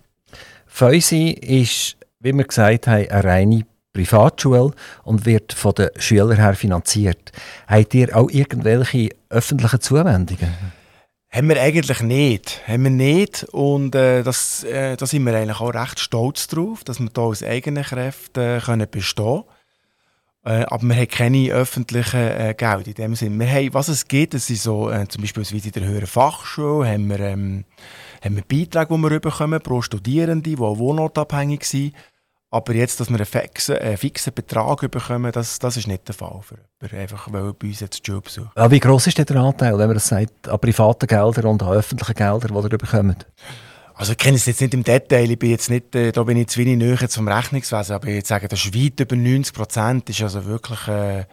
Fäuse 0.66 1.32
ist, 1.32 1.98
wie 2.20 2.34
wir 2.34 2.46
gesagt 2.46 2.88
haben, 2.88 3.10
eine 3.10 3.24
reine 3.24 3.66
Privatschule 3.92 4.72
und 5.04 5.26
wird 5.26 5.52
von 5.52 5.74
den 5.74 5.90
Schülern 5.98 6.38
her 6.38 6.54
finanziert. 6.54 7.32
Habt 7.68 7.94
ihr 7.94 8.16
auch 8.16 8.30
irgendwelche 8.30 9.10
öffentlichen 9.30 9.82
Zuwendungen? 9.82 10.79
Haben 11.32 11.50
wir 11.50 11.62
eigentlich 11.62 12.02
nicht. 12.02 12.68
Haben 12.68 12.84
wir 12.84 12.90
nicht. 12.90 13.44
Und 13.52 13.94
äh, 13.94 14.24
das, 14.24 14.64
äh, 14.64 14.98
da 14.98 15.06
sind 15.06 15.26
wir 15.26 15.36
eigentlich 15.36 15.60
auch 15.60 15.74
recht 15.74 16.00
stolz 16.00 16.48
drauf, 16.48 16.84
dass 16.84 17.00
wir 17.00 17.10
hier 17.14 17.24
aus 17.24 17.44
eigenen 17.44 17.84
Kräften 17.84 18.58
äh, 18.58 18.60
können 18.60 18.88
bestehen 18.90 19.44
können. 19.44 19.44
Äh, 20.44 20.66
aber 20.66 20.84
wir 20.84 20.96
haben 20.96 21.08
keine 21.08 21.52
öffentlichen 21.52 22.20
äh, 22.20 22.56
Geld 22.58 22.88
in 22.88 22.94
dem 22.96 23.16
Sinne. 23.16 23.38
Wir 23.40 23.52
haben, 23.52 23.74
was 23.74 23.90
es 23.90 24.08
gibt, 24.08 24.34
das 24.34 24.48
sind 24.48 24.60
so, 24.60 24.90
äh, 24.90 25.08
zum 25.08 25.22
Beispiel 25.22 25.44
wie 25.52 25.68
in 25.68 25.72
der 25.72 25.84
höheren 25.84 26.08
Fachschule, 26.08 26.88
haben 26.88 27.08
wir, 27.10 27.20
ähm, 27.20 27.66
haben 28.24 28.36
wir 28.36 28.44
Beiträge, 28.44 28.96
die 28.96 29.02
wir 29.04 29.20
bekommen 29.20 29.62
pro 29.62 29.82
Studierende, 29.84 30.50
die 30.50 30.58
wohnortabhängig 30.58 31.64
sind. 31.64 31.94
Aber 32.52 32.74
jetzt, 32.74 33.00
dass 33.00 33.10
wir 33.10 33.18
einen 33.18 33.26
fixen, 33.26 33.78
einen 33.78 33.98
fixen 33.98 34.34
Betrag 34.34 34.90
bekommen, 34.90 35.32
das, 35.32 35.60
das 35.60 35.78
ist 35.78 35.88
nicht 35.88 36.08
der 36.08 36.16
Fall. 36.16 36.42
Für 36.42 36.58
jemanden, 36.82 36.98
einfach 36.98 37.32
weil 37.32 37.54
bei 37.54 37.68
uns 37.68 37.80
jetzt 37.80 38.08
Job 38.08 38.28
suchen. 38.28 38.50
Ja, 38.58 38.72
wie 38.72 38.80
gross 38.80 39.06
ist 39.06 39.18
der 39.18 39.36
Anteil, 39.36 39.78
wenn 39.78 39.88
man 39.88 39.94
das 39.94 40.08
sagt, 40.08 40.48
an 40.48 40.60
privaten 40.60 41.06
Geldern 41.06 41.46
und 41.46 41.62
an 41.62 41.74
öffentlichen 41.74 42.16
Geldern, 42.16 42.56
die 42.56 42.72
ihr 42.72 42.78
bekommt? 42.78 43.28
Also 43.94 44.14
ich 44.14 44.18
kenne 44.18 44.38
es 44.38 44.46
jetzt 44.46 44.62
nicht 44.62 44.74
im 44.74 44.84
Detail, 44.84 45.30
ich 45.30 45.38
bin 45.38 45.52
jetzt 45.52 45.70
nicht, 45.70 45.94
äh, 45.94 46.12
da 46.12 46.24
bin 46.24 46.38
ich 46.38 46.48
zu 46.48 46.60
wenig 46.60 46.78
näher 46.78 47.10
zum 47.10 47.28
Rechnungswesen, 47.28 47.96
aber 47.96 48.08
ich 48.08 48.26
sage, 48.26 48.48
das 48.48 48.66
ist 48.66 48.74
weit 48.74 49.00
über 49.00 49.16
90 49.16 49.54
Prozent, 49.54 50.10
ist 50.10 50.22
also 50.22 50.46
wirklich 50.46 50.88
äh, 50.88 51.26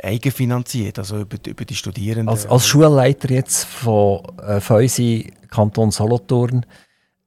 eigenfinanziert, 0.00 0.98
also 0.98 1.20
über, 1.20 1.38
über 1.46 1.64
die 1.64 1.74
Studierenden. 1.74 2.28
Als, 2.28 2.46
als 2.46 2.66
Schulleiter 2.66 3.30
jetzt 3.30 3.64
von, 3.64 4.20
äh, 4.46 4.60
unserem 4.70 5.24
Kanton 5.50 5.90
Solothurn, 5.90 6.66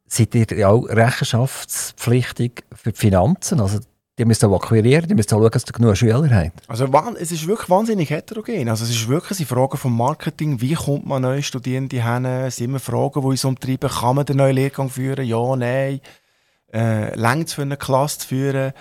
seid 0.08 0.36
ihr 0.36 0.70
auch 0.70 0.84
rechenschaftspflichtig 0.86 2.64
für 2.74 2.92
die 2.92 3.00
Finanzen? 3.00 3.60
Also 3.60 3.80
die 4.18 4.24
müssen 4.24 4.50
auch 4.50 4.56
akquirieren, 4.56 5.08
die 5.08 5.16
müssen 5.16 5.34
auch 5.34 5.40
schauen, 5.40 5.52
dass 5.52 5.66
ihr 5.68 5.74
genug 5.74 5.98
Schüler 5.98 6.30
habt. 6.30 6.70
Also 6.70 6.86
es 7.20 7.32
ist 7.32 7.48
wirklich 7.48 7.70
wahnsinnig 7.70 8.10
heterogen. 8.10 8.70
Also 8.70 8.86
es 8.86 8.92
ist 8.92 9.08
wirklich 9.10 9.40
eine 9.40 9.48
Frage 9.48 9.78
vom 9.78 9.98
Marketing, 9.98 10.62
wie 10.62 10.74
kommt 10.74 11.06
man 11.06 11.24
neue 11.24 11.44
Studierende 11.44 12.02
hin? 12.02 12.24
Es 12.24 12.56
sind 12.56 12.70
immer 12.70 12.80
Fragen, 12.80 13.22
die 13.22 13.28
uns 13.28 13.44
umtreiben. 13.44 13.90
Kann 13.90 14.16
man 14.16 14.26
den 14.26 14.38
neuen 14.38 14.56
Lehrgang 14.56 14.90
führen? 14.90 15.26
Ja, 15.26 15.56
nein. 15.58 16.00
Äh, 16.74 17.14
Längt 17.16 17.52
für 17.52 17.64
eine 17.64 17.78
Klasse 17.78 18.20
zu 18.20 18.28
führen? 18.28 18.74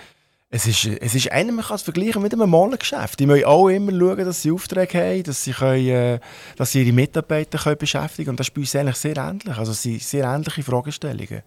Es 0.55 0.65
ist, 0.67 0.85
es 0.85 1.13
ist 1.13 1.29
einer, 1.33 1.51
man 1.51 1.65
kann 1.65 1.75
es 1.75 1.81
vergleichen 1.81 2.21
mit 2.21 2.33
einem 2.33 2.49
Molengeschäft. 2.49 3.19
Die 3.19 3.25
müssen 3.25 3.43
auch 3.43 3.67
immer 3.67 3.91
schauen, 3.91 4.23
dass 4.23 4.41
sie 4.41 4.51
Aufträge 4.51 4.97
haben, 4.97 5.23
dass 5.23 5.43
sie, 5.43 5.51
können, 5.51 5.85
äh, 5.85 6.19
dass 6.55 6.71
sie 6.71 6.81
ihre 6.81 6.93
Mitarbeiter 6.93 7.57
können 7.57 7.77
beschäftigen 7.77 8.27
können. 8.27 8.29
Und 8.29 8.39
das 8.39 8.47
ist 8.47 8.53
bei 8.53 8.61
uns 8.61 8.73
eigentlich 8.73 8.95
sehr 8.95 9.17
ähnlich. 9.17 9.57
Also 9.57 9.73
es 9.73 9.81
sind 9.81 10.01
sehr 10.01 10.23
ähnliche 10.23 10.63
Fragestellungen. 10.63 11.43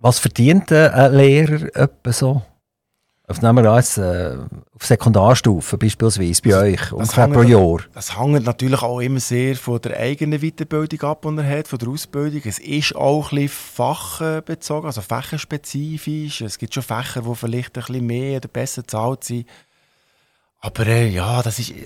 Was 0.00 0.18
verdient 0.18 0.72
ein 0.72 1.14
Lehrer 1.14 1.76
etwa 1.76 2.12
so? 2.12 2.42
Auf, 3.28 3.42
nehmen 3.42 3.64
wir 3.64 3.72
äh, 3.72 4.38
auf 4.76 4.86
Sekundarstufe 4.86 5.76
beispielsweise 5.76 6.40
bei 6.42 6.56
euch, 6.56 6.92
ungefähr 6.92 7.26
pro 7.26 7.42
Jahr. 7.42 7.78
Das 7.92 8.16
hängt 8.16 8.44
natürlich 8.44 8.82
auch 8.82 9.00
immer 9.00 9.18
sehr 9.18 9.56
von 9.56 9.80
der 9.80 9.98
eigenen 9.98 10.40
Weiterbildung 10.40 11.00
ab, 11.02 11.22
die 11.22 11.36
er 11.36 11.58
hat, 11.58 11.66
von 11.66 11.80
der 11.80 11.88
Ausbildung. 11.88 12.42
Es 12.44 12.60
ist 12.60 12.94
auch 12.94 13.32
ein 13.32 13.42
bisschen 13.42 13.48
fachbezogen, 13.48 14.86
also 14.86 15.00
fächerspezifisch. 15.00 16.42
Es 16.42 16.56
gibt 16.56 16.72
schon 16.72 16.84
Fächer, 16.84 17.22
die 17.22 17.34
vielleicht 17.34 17.76
ein 17.76 17.84
bisschen 17.84 18.06
mehr 18.06 18.36
oder 18.36 18.48
besser 18.48 18.82
bezahlt 18.82 19.24
sind. 19.24 19.48
Aber 20.60 20.86
äh, 20.86 21.08
ja, 21.08 21.42
das 21.42 21.58
ist, 21.58 21.72
äh, 21.72 21.84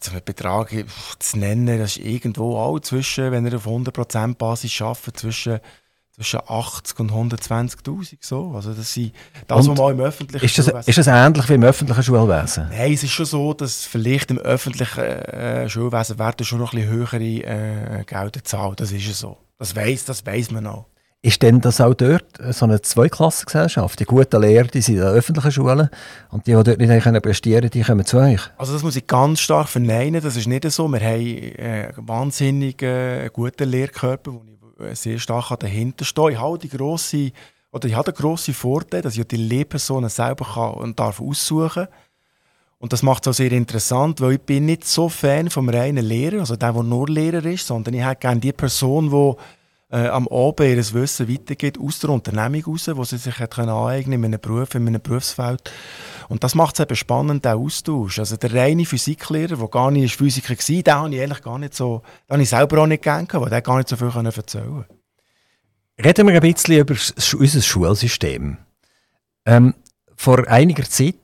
zum 0.00 0.18
Betrag 0.24 0.74
zu 1.20 1.38
nennen, 1.38 1.78
das 1.78 1.98
ist 1.98 2.04
irgendwo 2.04 2.56
auch 2.56 2.80
zwischen, 2.80 3.30
wenn 3.30 3.46
er 3.46 3.54
auf 3.54 3.66
100% 3.66 4.34
Basis 4.34 4.82
arbeitet, 4.82 5.18
zwischen 5.18 5.60
zwischen 6.20 6.40
80 6.46 7.00
und 7.00 7.12
120'000 7.12 8.18
so. 8.20 8.52
Also 8.54 8.74
das 8.74 8.92
sind 8.92 9.12
das, 9.46 9.66
was 9.66 9.78
man 9.78 9.92
im 9.92 10.00
öffentlichen 10.00 10.44
ist 10.44 10.58
das, 10.58 10.86
ist 10.86 10.98
das 10.98 11.06
ähnlich 11.06 11.48
wie 11.48 11.54
im 11.54 11.64
öffentlichen 11.64 12.02
Schulwesen? 12.02 12.68
Nein, 12.70 12.92
es 12.92 13.02
ist 13.02 13.12
schon 13.12 13.24
so, 13.24 13.54
dass 13.54 13.86
vielleicht 13.86 14.30
im 14.30 14.38
öffentlichen 14.38 15.00
äh, 15.00 15.68
Schulwesen 15.70 16.18
werden 16.18 16.44
schon 16.44 16.58
noch 16.58 16.74
ein 16.74 16.80
bisschen 16.80 16.92
höhere 16.92 17.16
äh, 17.16 18.04
Gelder 18.04 18.30
gezahlt. 18.30 18.80
Das 18.80 18.92
ist 18.92 19.14
so. 19.14 19.38
Das 19.58 19.74
weiß 19.74 20.04
das 20.04 20.26
weiss 20.26 20.50
man 20.50 20.66
auch. 20.66 20.86
Ist 21.22 21.42
denn 21.42 21.60
das 21.60 21.80
auch 21.80 21.94
dort 21.94 22.26
so 22.50 22.64
eine 22.64 22.80
Zweiklassengesellschaft? 22.80 24.00
Die 24.00 24.04
guten 24.04 24.40
Lehrer 24.40 24.68
die 24.68 24.80
sind 24.80 24.96
in 24.96 25.02
den 25.02 25.10
öffentlichen 25.10 25.52
Schulen 25.52 25.90
und 26.30 26.46
die, 26.46 26.54
die 26.54 26.62
dort 26.62 26.78
nicht 26.78 27.02
können 27.02 27.20
prestieren 27.20 27.60
können, 27.60 27.70
die 27.70 27.82
kommen 27.82 28.06
zu 28.06 28.18
euch? 28.18 28.40
Also 28.56 28.72
das 28.72 28.82
muss 28.82 28.96
ich 28.96 29.06
ganz 29.06 29.40
stark 29.40 29.68
verneinen. 29.68 30.22
Das 30.22 30.36
ist 30.36 30.46
nicht 30.46 30.70
so. 30.70 30.88
Wir 30.88 31.00
haben 31.00 31.26
äh, 31.26 31.92
wahnsinnig 31.96 32.82
äh, 32.82 33.28
gute 33.30 33.64
Lehrkörper, 33.64 34.32
die 34.32 34.52
äh, 34.52 34.59
sehr 34.92 35.18
stark 35.18 35.58
dahinter 35.58 36.04
stehe. 36.04 36.32
Ich 36.32 36.38
habe 36.38 36.58
die 36.58 36.68
grosse, 36.68 37.32
oder 37.72 37.88
ich 37.88 37.94
habe 37.94 38.12
den 38.12 38.20
grossen 38.20 38.54
Vorteil, 38.54 39.02
dass 39.02 39.16
ich 39.16 39.24
die 39.26 39.36
Lehrpersonen 39.36 40.10
selber 40.10 40.44
kann 40.44 40.74
und 40.74 40.98
darf 40.98 41.20
aussuchen 41.20 41.88
und 42.80 42.94
das 42.94 43.02
macht 43.02 43.26
es 43.26 43.30
auch 43.30 43.36
sehr 43.36 43.52
interessant, 43.52 44.22
weil 44.22 44.32
ich 44.32 44.40
bin 44.40 44.64
nicht 44.64 44.86
so 44.86 45.10
Fan 45.10 45.50
vom 45.50 45.68
reinen 45.68 46.02
Lehrer, 46.02 46.40
also 46.40 46.56
der, 46.56 46.72
der 46.72 46.82
nur 46.82 47.08
Lehrer 47.08 47.44
ist, 47.44 47.66
sondern 47.66 47.92
ich 47.92 48.02
hätte 48.02 48.20
gerne 48.20 48.40
die 48.40 48.54
Person, 48.54 49.10
die 49.10 49.59
äh, 49.90 50.08
am 50.08 50.28
Abend 50.28 50.60
ihr 50.60 50.76
Wissen 50.94 51.28
weitergeht, 51.28 51.78
aus 51.78 51.98
der 51.98 52.10
Unternehmung 52.10 52.64
raus, 52.64 52.88
wo 52.94 53.04
sie 53.04 53.18
sich 53.18 53.38
hat 53.38 53.54
können 53.54 53.70
aneignen 53.70 54.20
in 54.20 54.24
einem 54.26 54.40
Beruf, 54.40 54.74
in 54.74 54.86
einem 54.86 55.00
Berufsfeld. 55.00 55.70
Und 56.28 56.44
das 56.44 56.54
macht 56.54 56.74
es 56.74 56.80
eben 56.80 56.96
spannend, 56.96 57.44
der 57.44 57.56
Austausch. 57.56 58.20
Also 58.20 58.36
der 58.36 58.54
reine 58.54 58.86
Physiklehrer, 58.86 59.56
der 59.56 59.68
gar 59.68 59.90
nicht 59.90 60.16
Physiker 60.16 60.54
war, 60.54 60.82
den 60.82 60.94
habe 60.94 61.14
ich 61.14 61.20
eigentlich 61.22 61.42
gar 61.42 61.58
nicht 61.58 61.74
so, 61.74 62.02
den 62.28 62.34
habe 62.34 62.42
ich 62.42 62.48
selber 62.48 62.82
auch 62.82 62.86
nicht 62.86 63.02
gern 63.02 63.26
weil 63.30 63.50
der 63.50 63.62
gar 63.62 63.78
nicht 63.78 63.88
so 63.88 63.96
viel 63.96 64.08
erzählen 64.08 64.70
konnte. 64.70 64.86
Reden 66.02 66.28
wir 66.28 66.34
ein 66.34 66.40
bisschen 66.40 66.78
über 66.78 66.94
unser 66.94 67.60
Schulsystem. 67.60 68.58
Ähm, 69.44 69.74
vor 70.16 70.46
einiger 70.48 70.84
Zeit, 70.84 71.16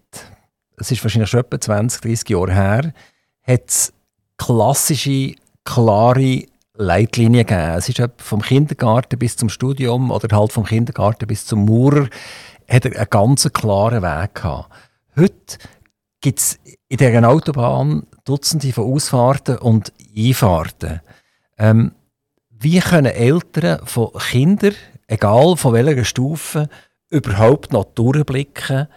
es 0.76 0.90
ist 0.90 1.02
wahrscheinlich 1.02 1.30
schon 1.30 1.40
etwa 1.40 1.60
20, 1.60 2.00
30 2.00 2.28
Jahre 2.30 2.52
her, 2.52 2.94
hat 3.42 3.68
es 3.68 3.92
klassische, 4.36 5.34
klare 5.64 6.46
Leitlinien 6.76 7.46
gegeben. 7.46 7.74
Es 7.76 7.88
ist 7.88 8.02
vom 8.18 8.42
Kindergarten 8.42 9.18
bis 9.18 9.36
zum 9.36 9.48
Studium 9.48 10.10
oder 10.10 10.36
halt 10.36 10.52
vom 10.52 10.64
Kindergarten 10.64 11.26
bis 11.26 11.46
zum 11.46 11.64
Maurer 11.64 12.08
hat 12.68 12.84
er 12.84 12.96
einen 12.96 13.10
ganz 13.10 13.50
klaren 13.52 14.02
Weg 14.02 14.34
gehabt. 14.34 14.70
Heute 15.16 15.58
gibt 16.20 16.38
es 16.40 16.58
in 16.88 16.98
dieser 16.98 17.28
Autobahn 17.28 18.06
Dutzende 18.24 18.72
von 18.72 18.92
Ausfahrten 18.92 19.58
und 19.58 19.92
Einfahrten. 20.16 21.00
Ähm, 21.58 21.92
wie 22.50 22.80
können 22.80 23.12
Eltern 23.12 23.86
von 23.86 24.10
Kindern, 24.30 24.74
egal 25.06 25.56
von 25.56 25.74
welcher 25.74 26.04
Stufe, 26.04 26.68
überhaupt 27.08 27.72
noch 27.72 27.84
durchblicken, 27.84 28.88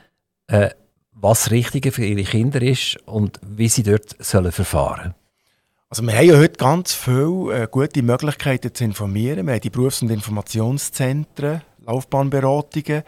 äh, 0.48 0.70
was 1.12 1.52
Richtige 1.52 1.92
für 1.92 2.06
ihre 2.06 2.24
Kinder 2.24 2.62
ist 2.62 2.98
und 3.06 3.39
wie 3.46 3.68
sie 3.68 3.84
dort 3.84 4.15
sollen 4.20 4.52
verfahren 4.52 5.13
also 5.89 6.04
wir 6.04 6.15
haben 6.15 6.25
ja 6.28 6.38
heute 6.38 6.58
ganz 6.58 6.93
viele 6.93 7.63
äh, 7.63 7.67
gute 7.69 8.04
Möglichkeiten 8.04 8.73
zu 8.73 8.84
informieren. 8.84 9.47
Wir 9.47 9.54
haben 9.56 9.62
die 9.62 9.71
Berufs- 9.71 10.04
und 10.04 10.12
Informationszentren, 10.12 11.63
Laufbahnberatungen. 11.84 13.02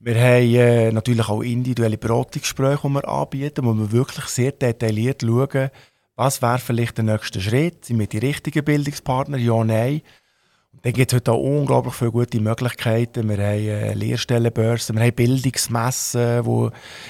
Wir 0.00 0.14
haben 0.14 0.54
äh, 0.54 0.90
natürlich 0.90 1.28
auch 1.28 1.42
individuelle 1.42 1.98
Beratungsgespräche, 1.98 2.80
die 2.82 2.94
wir 2.94 3.08
anbieten, 3.08 3.66
wo 3.66 3.74
wir 3.74 3.92
wirklich 3.92 4.24
sehr 4.26 4.52
detailliert 4.52 5.20
schauen, 5.22 5.70
was 6.16 6.40
wäre 6.40 6.58
vielleicht 6.58 6.96
der 6.96 7.04
nächste 7.04 7.40
Schritt, 7.40 7.84
sind 7.84 7.98
wir 7.98 8.06
die 8.06 8.18
richtigen 8.18 8.64
Bildungspartner, 8.64 9.36
ja, 9.36 9.62
nein. 9.62 10.00
Dann 10.82 10.92
gibt 10.92 11.12
es 11.12 11.16
heute 11.16 11.32
auch 11.32 11.42
unglaublich 11.42 11.94
viele 11.94 12.10
gute 12.10 12.40
Möglichkeiten. 12.40 13.28
Wir 13.28 13.36
haben 13.36 13.58
äh, 13.58 13.94
Lehrstellenbörsen, 13.94 14.96
wir 14.96 15.04
haben 15.04 15.14
Bildungsmessen, 15.14 16.44
die 16.44 16.68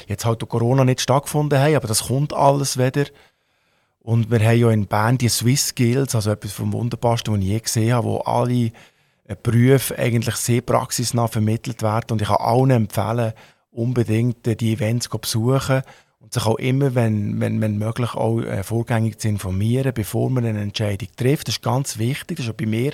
jetzt 0.09 0.25
halt 0.25 0.43
durch 0.43 0.51
Corona 0.51 0.85
nicht 0.85 1.01
stattgefunden 1.01 1.59
haben, 1.59 1.77
aber 1.77 1.89
das 1.89 2.09
kommt 2.09 2.33
alles 2.33 2.79
wieder. 2.79 3.05
Und 4.05 4.31
wir 4.31 4.39
haben 4.41 4.59
ja 4.59 4.71
in 4.71 4.87
Bern 4.87 5.17
die 5.17 5.31
Swiss 5.31 5.69
Skills, 5.69 6.15
also 6.15 6.31
etwas 6.31 6.53
vom 6.53 6.75
Wunderbarsten, 6.75 7.33
was 7.33 7.41
ich 7.41 7.47
je 7.47 7.59
gesehen 7.59 7.95
habe, 7.95 8.07
wo 8.07 8.19
alle 8.19 8.71
äh, 9.27 9.35
Berufe 9.43 9.99
eigentlich 9.99 10.37
sehr 10.37 10.61
praxisnah 10.61 11.27
vermittelt 11.27 11.83
werden. 11.83 12.13
Und 12.13 12.21
ich 12.21 12.29
kann 12.29 12.37
allen 12.37 12.71
empfehlen, 12.71 13.33
unbedingt 13.71 14.47
äh, 14.47 14.57
die 14.57 14.75
Events 14.75 15.09
zu 15.09 15.19
besuchen 15.19 15.81
und 16.21 16.35
sich 16.35 16.45
auch 16.45 16.59
immer, 16.59 16.95
wenn, 16.95 17.41
wenn, 17.41 17.63
wenn 17.63 17.79
möglich, 17.79 18.13
auch 18.13 18.41
äh, 18.41 18.63
vorgängig 18.63 19.21
zu 19.21 19.29
informieren, 19.29 19.95
bevor 19.95 20.29
man 20.29 20.45
eine 20.45 20.61
Entscheidung 20.61 21.09
trifft. 21.17 21.49
Das 21.49 21.55
ist 21.55 21.63
ganz 21.63 21.97
wichtig, 21.97 22.37
das 22.37 22.49
auch 22.51 22.55
bei 22.55 22.67
mir 22.67 22.93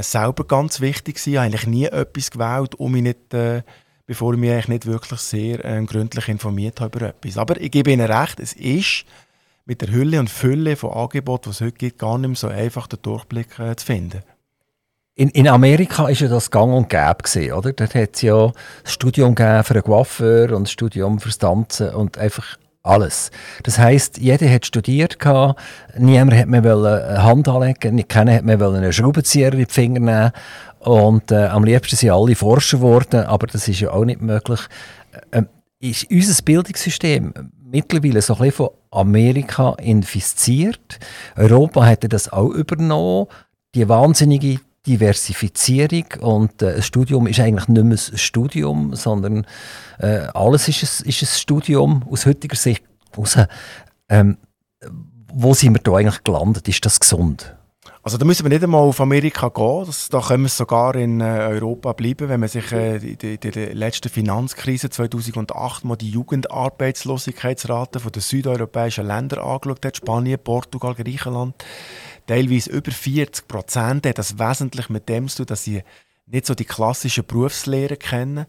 selber 0.00 0.44
ganz 0.44 0.80
wichtig. 0.80 1.18
Ich 1.26 1.36
habe 1.36 1.44
eigentlich 1.44 1.66
nie 1.66 1.84
etwas 1.84 2.30
gewählt, 2.30 2.74
um 2.76 2.92
mich 2.92 3.02
nicht, 3.02 3.28
bevor 4.06 4.32
ich 4.32 4.40
mich 4.40 4.50
eigentlich 4.50 4.68
nicht 4.68 4.86
wirklich 4.86 5.20
sehr 5.20 5.84
gründlich 5.84 6.26
informiert 6.30 6.80
habe 6.80 6.96
über 6.96 7.08
etwas. 7.08 7.36
Aber 7.36 7.60
ich 7.60 7.70
gebe 7.70 7.92
Ihnen 7.92 8.10
recht, 8.10 8.40
es 8.40 8.54
ist 8.54 9.04
mit 9.66 9.80
der 9.80 9.90
Hülle 9.90 10.20
und 10.20 10.30
Fülle 10.30 10.76
von 10.76 10.92
Angeboten, 10.92 11.44
die 11.44 11.50
es 11.50 11.60
heute 11.60 11.72
gibt, 11.72 11.98
gar 11.98 12.18
nicht 12.18 12.28
mehr 12.28 12.36
so 12.36 12.48
einfach 12.48 12.86
den 12.86 13.00
Durchblick 13.02 13.58
äh, 13.58 13.76
zu 13.76 13.86
finden. 13.86 14.20
In, 15.16 15.28
in 15.30 15.46
Amerika 15.46 16.08
ist 16.08 16.20
ja 16.22 16.28
das 16.28 16.50
gang 16.50 16.74
und 16.74 16.88
gäbe 16.88 17.22
gewesen, 17.22 17.52
oder? 17.52 17.72
Dort 17.72 17.94
hat 17.94 18.14
es 18.14 18.22
ja 18.22 18.46
ein 18.46 18.52
Studium 18.84 19.36
für 19.36 19.44
einen 19.44 19.82
Coiffeur 19.82 20.50
und 20.50 20.62
ein 20.62 20.66
Studium 20.66 21.20
fürs 21.20 21.38
Tanzen 21.38 21.94
und 21.94 22.18
einfach 22.18 22.58
alles. 22.82 23.30
Das 23.62 23.78
heisst, 23.78 24.18
jeder 24.18 24.50
hat 24.50 24.66
studiert, 24.66 25.16
niemand 25.96 26.34
hat 26.34 26.48
mehr 26.48 26.64
eine 26.64 27.22
Hand 27.22 27.48
anlegen, 27.48 28.06
keiner 28.08 28.34
hat 28.34 28.44
mehr 28.44 28.60
einen 28.60 28.92
Schraubenzieher 28.92 29.52
in 29.52 29.60
die 29.60 29.66
Finger 29.66 30.00
nehmen 30.00 30.32
und 30.80 31.30
äh, 31.30 31.46
am 31.46 31.64
liebsten 31.64 31.96
sind 31.96 32.10
alle 32.10 32.34
Forscher 32.34 32.78
geworden, 32.78 33.24
aber 33.24 33.46
das 33.46 33.68
ist 33.68 33.80
ja 33.80 33.90
auch 33.90 34.04
nicht 34.04 34.20
möglich. 34.20 34.60
Ähm, 35.32 35.48
ist 35.84 36.10
unser 36.10 36.42
Bildungssystem 36.42 37.34
mittlerweile 37.70 38.22
so 38.22 38.34
ein 38.34 38.38
bisschen 38.38 38.52
von 38.52 38.70
Amerika 38.90 39.74
infiziert? 39.74 40.98
Europa 41.36 41.84
hätte 41.84 42.08
das 42.08 42.32
auch 42.32 42.50
übernommen. 42.50 43.26
Die 43.74 43.88
wahnsinnige 43.88 44.60
Diversifizierung 44.86 46.06
und 46.20 46.62
äh, 46.62 46.76
das 46.76 46.86
Studium 46.86 47.26
ist 47.26 47.40
eigentlich 47.40 47.68
nicht 47.68 47.84
mehr 47.84 47.98
ein 47.98 48.18
Studium, 48.18 48.94
sondern 48.94 49.46
äh, 49.98 50.26
alles 50.34 50.68
ist 50.68 50.82
ein, 50.82 51.08
ist 51.08 51.22
ein 51.22 51.26
Studium 51.26 52.04
aus 52.10 52.26
heutiger 52.26 52.56
Sicht. 52.56 52.84
Aus, 53.16 53.38
ähm, 54.08 54.38
wo 55.32 55.54
sind 55.54 55.74
wir 55.74 55.80
da 55.82 55.96
eigentlich 55.96 56.22
gelandet? 56.22 56.68
Ist 56.68 56.84
das 56.84 57.00
gesund? 57.00 57.53
Also 58.04 58.18
da 58.18 58.26
müssen 58.26 58.44
wir 58.44 58.50
nicht 58.50 58.62
einmal 58.62 58.82
auf 58.82 59.00
Amerika 59.00 59.48
gehen, 59.48 59.86
das, 59.86 60.10
da 60.10 60.20
können 60.20 60.42
wir 60.42 60.50
sogar 60.50 60.94
in 60.94 61.22
äh, 61.22 61.24
Europa 61.24 61.94
bleiben, 61.94 62.28
wenn 62.28 62.38
man 62.38 62.50
sich 62.50 62.70
äh, 62.70 62.96
in 62.96 63.40
der 63.40 63.74
letzten 63.74 64.10
Finanzkrise 64.10 64.90
2008 64.90 65.84
mal 65.84 65.96
die 65.96 66.10
Jugendarbeitslosigkeitsrate 66.10 68.00
von 68.00 68.12
den 68.12 68.20
südeuropäischen 68.20 69.06
Ländern 69.06 69.38
angeschaut 69.38 69.86
hat, 69.86 69.96
Spanien, 69.96 70.38
Portugal, 70.38 70.94
Griechenland, 70.94 71.54
teilweise 72.26 72.72
über 72.72 72.90
40 72.90 73.48
Prozent, 73.48 74.06
hat 74.06 74.18
das 74.18 74.38
wesentlich 74.38 74.90
mit 74.90 75.08
dem 75.08 75.26
zu 75.26 75.38
tun, 75.38 75.46
dass 75.46 75.64
sie 75.64 75.82
nicht 76.26 76.44
so 76.44 76.54
die 76.54 76.66
klassischen 76.66 77.24
Berufslehren 77.24 77.98
kennen. 77.98 78.44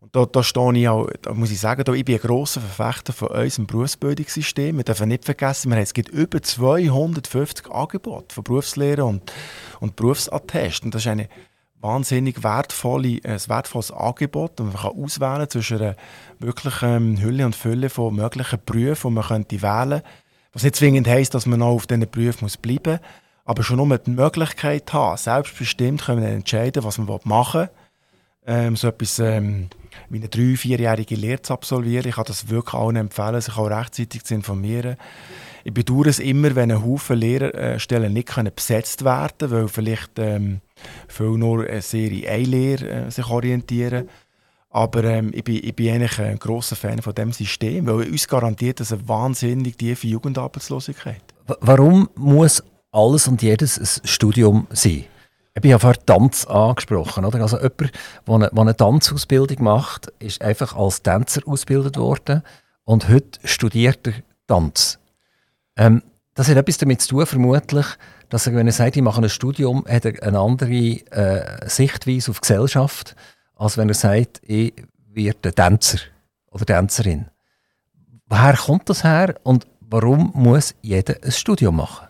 Und 0.00 0.16
da, 0.16 0.24
da 0.24 0.42
stehe 0.42 0.72
ich 0.78 0.88
auch, 0.88 1.08
da 1.20 1.34
muss 1.34 1.50
ich 1.50 1.60
sagen, 1.60 1.84
da, 1.84 1.92
ich 1.92 2.06
bin 2.06 2.14
ein 2.14 2.22
grosser 2.22 2.62
Verfechter 2.62 3.12
von 3.12 3.28
unserem 3.28 3.66
Berufsbildungssystem. 3.66 4.78
Wir 4.78 4.84
dürfen 4.84 5.08
nicht 5.08 5.26
vergessen, 5.26 5.72
es 5.72 5.92
gibt 5.92 6.08
über 6.08 6.42
250 6.42 7.70
Angebote 7.70 8.34
von 8.34 8.44
Berufslehren 8.44 9.04
und, 9.04 9.32
und 9.78 9.96
Berufsattesten. 9.96 10.90
Das 10.90 11.02
ist 11.02 11.08
eine 11.08 11.28
wahnsinnig 11.80 12.42
wertvolle, 12.42 13.20
ein 13.24 13.40
wertvolles 13.46 13.90
Angebot 13.90 14.58
und 14.60 14.72
man 14.72 14.82
kann 14.82 15.02
auswählen 15.02 15.50
zwischen 15.50 15.80
einer 15.80 15.96
wirklichen 16.38 16.88
ähm, 16.88 17.20
Hülle 17.20 17.44
und 17.44 17.54
Fülle 17.54 17.90
von 17.90 18.14
möglichen 18.14 18.58
Berufen, 18.64 19.10
die 19.10 19.14
man 19.14 19.24
könnte 19.24 19.62
wählen 19.62 19.90
könnte. 19.90 20.04
Was 20.54 20.62
nicht 20.62 20.76
zwingend 20.76 21.08
heisst, 21.08 21.34
dass 21.34 21.44
man 21.44 21.62
auch 21.62 21.74
auf 21.74 21.86
diesen 21.86 22.10
Berufen 22.10 22.48
bleiben 22.62 22.92
muss, 22.92 23.00
aber 23.44 23.62
schon 23.62 23.76
nur 23.76 23.98
die 23.98 24.10
Möglichkeit 24.10 24.92
haben, 24.94 25.16
selbstbestimmt 25.18 26.04
können 26.04 26.22
wir 26.22 26.30
entscheiden, 26.30 26.84
was 26.84 26.98
man 26.98 27.20
machen 27.24 27.60
will. 27.60 27.70
Ähm, 28.46 28.76
so 28.76 28.88
etwas 28.88 29.18
ähm, 29.18 29.68
wie 30.08 30.18
eine 30.18 30.28
drei-, 30.28 30.56
vierjährige 30.56 31.14
Lehre 31.14 31.42
zu 31.42 31.52
absolvieren. 31.52 32.08
Ich 32.08 32.16
kann 32.16 32.24
das 32.26 32.48
wirklich 32.48 32.74
allen 32.74 32.96
empfehlen, 32.96 33.40
sich 33.40 33.56
auch 33.56 33.70
rechtzeitig 33.70 34.24
zu 34.24 34.34
informieren. 34.34 34.96
Ich 35.64 35.74
bedauere 35.74 36.06
es 36.06 36.18
immer, 36.18 36.54
wenn 36.56 36.70
ein 36.70 36.84
Haufen 36.84 37.18
Lehrstellen 37.18 38.12
nicht 38.12 38.28
können 38.28 38.52
besetzt 38.54 39.04
werden 39.04 39.36
können, 39.38 39.52
weil 39.52 39.68
vielleicht 39.68 40.18
ähm, 40.18 40.60
viele 41.08 41.38
nur 41.38 41.66
eine 41.66 41.82
Serie 41.82 42.30
eine 42.30 42.44
Lehre 42.44 43.06
äh, 43.06 43.10
sich 43.10 43.26
orientieren. 43.26 44.08
Aber 44.70 45.02
ähm, 45.04 45.32
ich, 45.34 45.44
bin, 45.44 45.56
ich 45.56 45.74
bin 45.74 45.92
eigentlich 45.92 46.18
ein 46.20 46.38
grosser 46.38 46.76
Fan 46.76 47.02
von 47.02 47.14
dem 47.14 47.32
System, 47.32 47.86
weil 47.86 48.08
uns 48.08 48.28
garantiert 48.28 48.80
das 48.80 48.92
eine 48.92 49.06
wahnsinnig 49.08 49.76
tiefe 49.76 50.06
Jugendarbeitslosigkeit. 50.06 51.22
Warum 51.60 52.08
muss 52.14 52.62
alles 52.92 53.26
und 53.26 53.42
jedes 53.42 53.78
ein 53.78 54.08
Studium 54.08 54.66
sein? 54.70 55.04
Ich 55.54 55.72
habe 55.72 55.80
vorhin 55.80 56.06
Tanz 56.06 56.44
angesprochen. 56.46 57.24
Oder? 57.24 57.40
Also 57.40 57.56
jemand, 57.56 57.92
der 58.26 58.34
eine, 58.34 58.50
der 58.50 58.60
eine 58.60 58.76
Tanzausbildung 58.76 59.64
macht, 59.64 60.12
ist 60.18 60.42
einfach 60.42 60.76
als 60.76 61.02
Tänzer 61.02 61.42
ausgebildet 61.46 61.96
worden 61.96 62.42
und 62.84 63.08
heute 63.08 63.40
studiert 63.44 64.06
er 64.06 64.14
Tanz. 64.46 64.98
Ähm, 65.76 66.02
das 66.34 66.48
hat 66.48 66.56
etwas 66.56 66.78
damit 66.78 67.02
zu 67.02 67.08
tun, 67.08 67.26
vermutlich, 67.26 67.86
dass 68.28 68.46
er, 68.46 68.54
wenn 68.54 68.66
er 68.66 68.72
sagt, 68.72 68.96
ich 68.96 69.02
mache 69.02 69.20
ein 69.20 69.28
Studium, 69.28 69.84
hat 69.88 70.04
er 70.04 70.22
eine 70.22 70.38
andere 70.38 70.72
äh, 70.72 71.68
Sichtweise 71.68 72.30
auf 72.30 72.40
Gesellschaft, 72.40 73.16
als 73.56 73.76
wenn 73.76 73.88
er 73.88 73.94
sagt, 73.94 74.40
ich 74.44 74.72
werde 75.08 75.52
Tänzer 75.52 75.98
oder 76.50 76.64
Tänzerin. 76.64 77.26
Woher 78.26 78.56
kommt 78.56 78.88
das 78.88 79.02
her 79.02 79.34
und 79.42 79.66
warum 79.80 80.30
muss 80.34 80.74
jeder 80.82 81.16
ein 81.22 81.32
Studium 81.32 81.76
machen? 81.76 82.06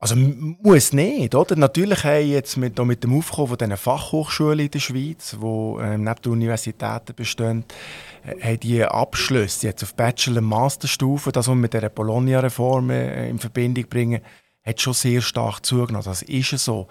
Also 0.00 0.14
muss 0.14 0.92
nicht, 0.92 1.34
oder? 1.34 1.56
Natürlich 1.56 2.04
haben 2.04 2.28
jetzt 2.28 2.56
mit, 2.56 2.78
mit 2.78 3.02
dem 3.02 3.18
Aufkommen 3.18 3.48
von 3.48 3.58
diesen 3.58 3.76
Fachhochschulen 3.76 4.60
in 4.60 4.70
der 4.70 4.78
Schweiz, 4.78 5.36
die 5.40 5.44
ähm, 5.44 6.04
neben 6.04 6.22
den 6.22 6.32
Universitäten 6.32 7.16
bestehen, 7.16 7.64
äh, 8.24 8.40
haben 8.40 8.60
die 8.60 8.84
Abschlüsse 8.84 9.66
jetzt 9.66 9.82
auf 9.82 9.94
Bachelor- 9.94 10.38
und 10.38 10.44
Masterstufe, 10.44 11.32
das 11.32 11.48
wir 11.48 11.56
mit 11.56 11.74
der 11.74 11.88
Bologna-Reform 11.88 12.90
äh, 12.90 13.28
in 13.28 13.40
Verbindung 13.40 13.86
bringen, 13.88 14.20
hat 14.64 14.80
schon 14.80 14.92
sehr 14.92 15.20
stark 15.20 15.66
zugenommen. 15.66 16.04
Das 16.04 16.22
ist 16.22 16.50
so. 16.50 16.86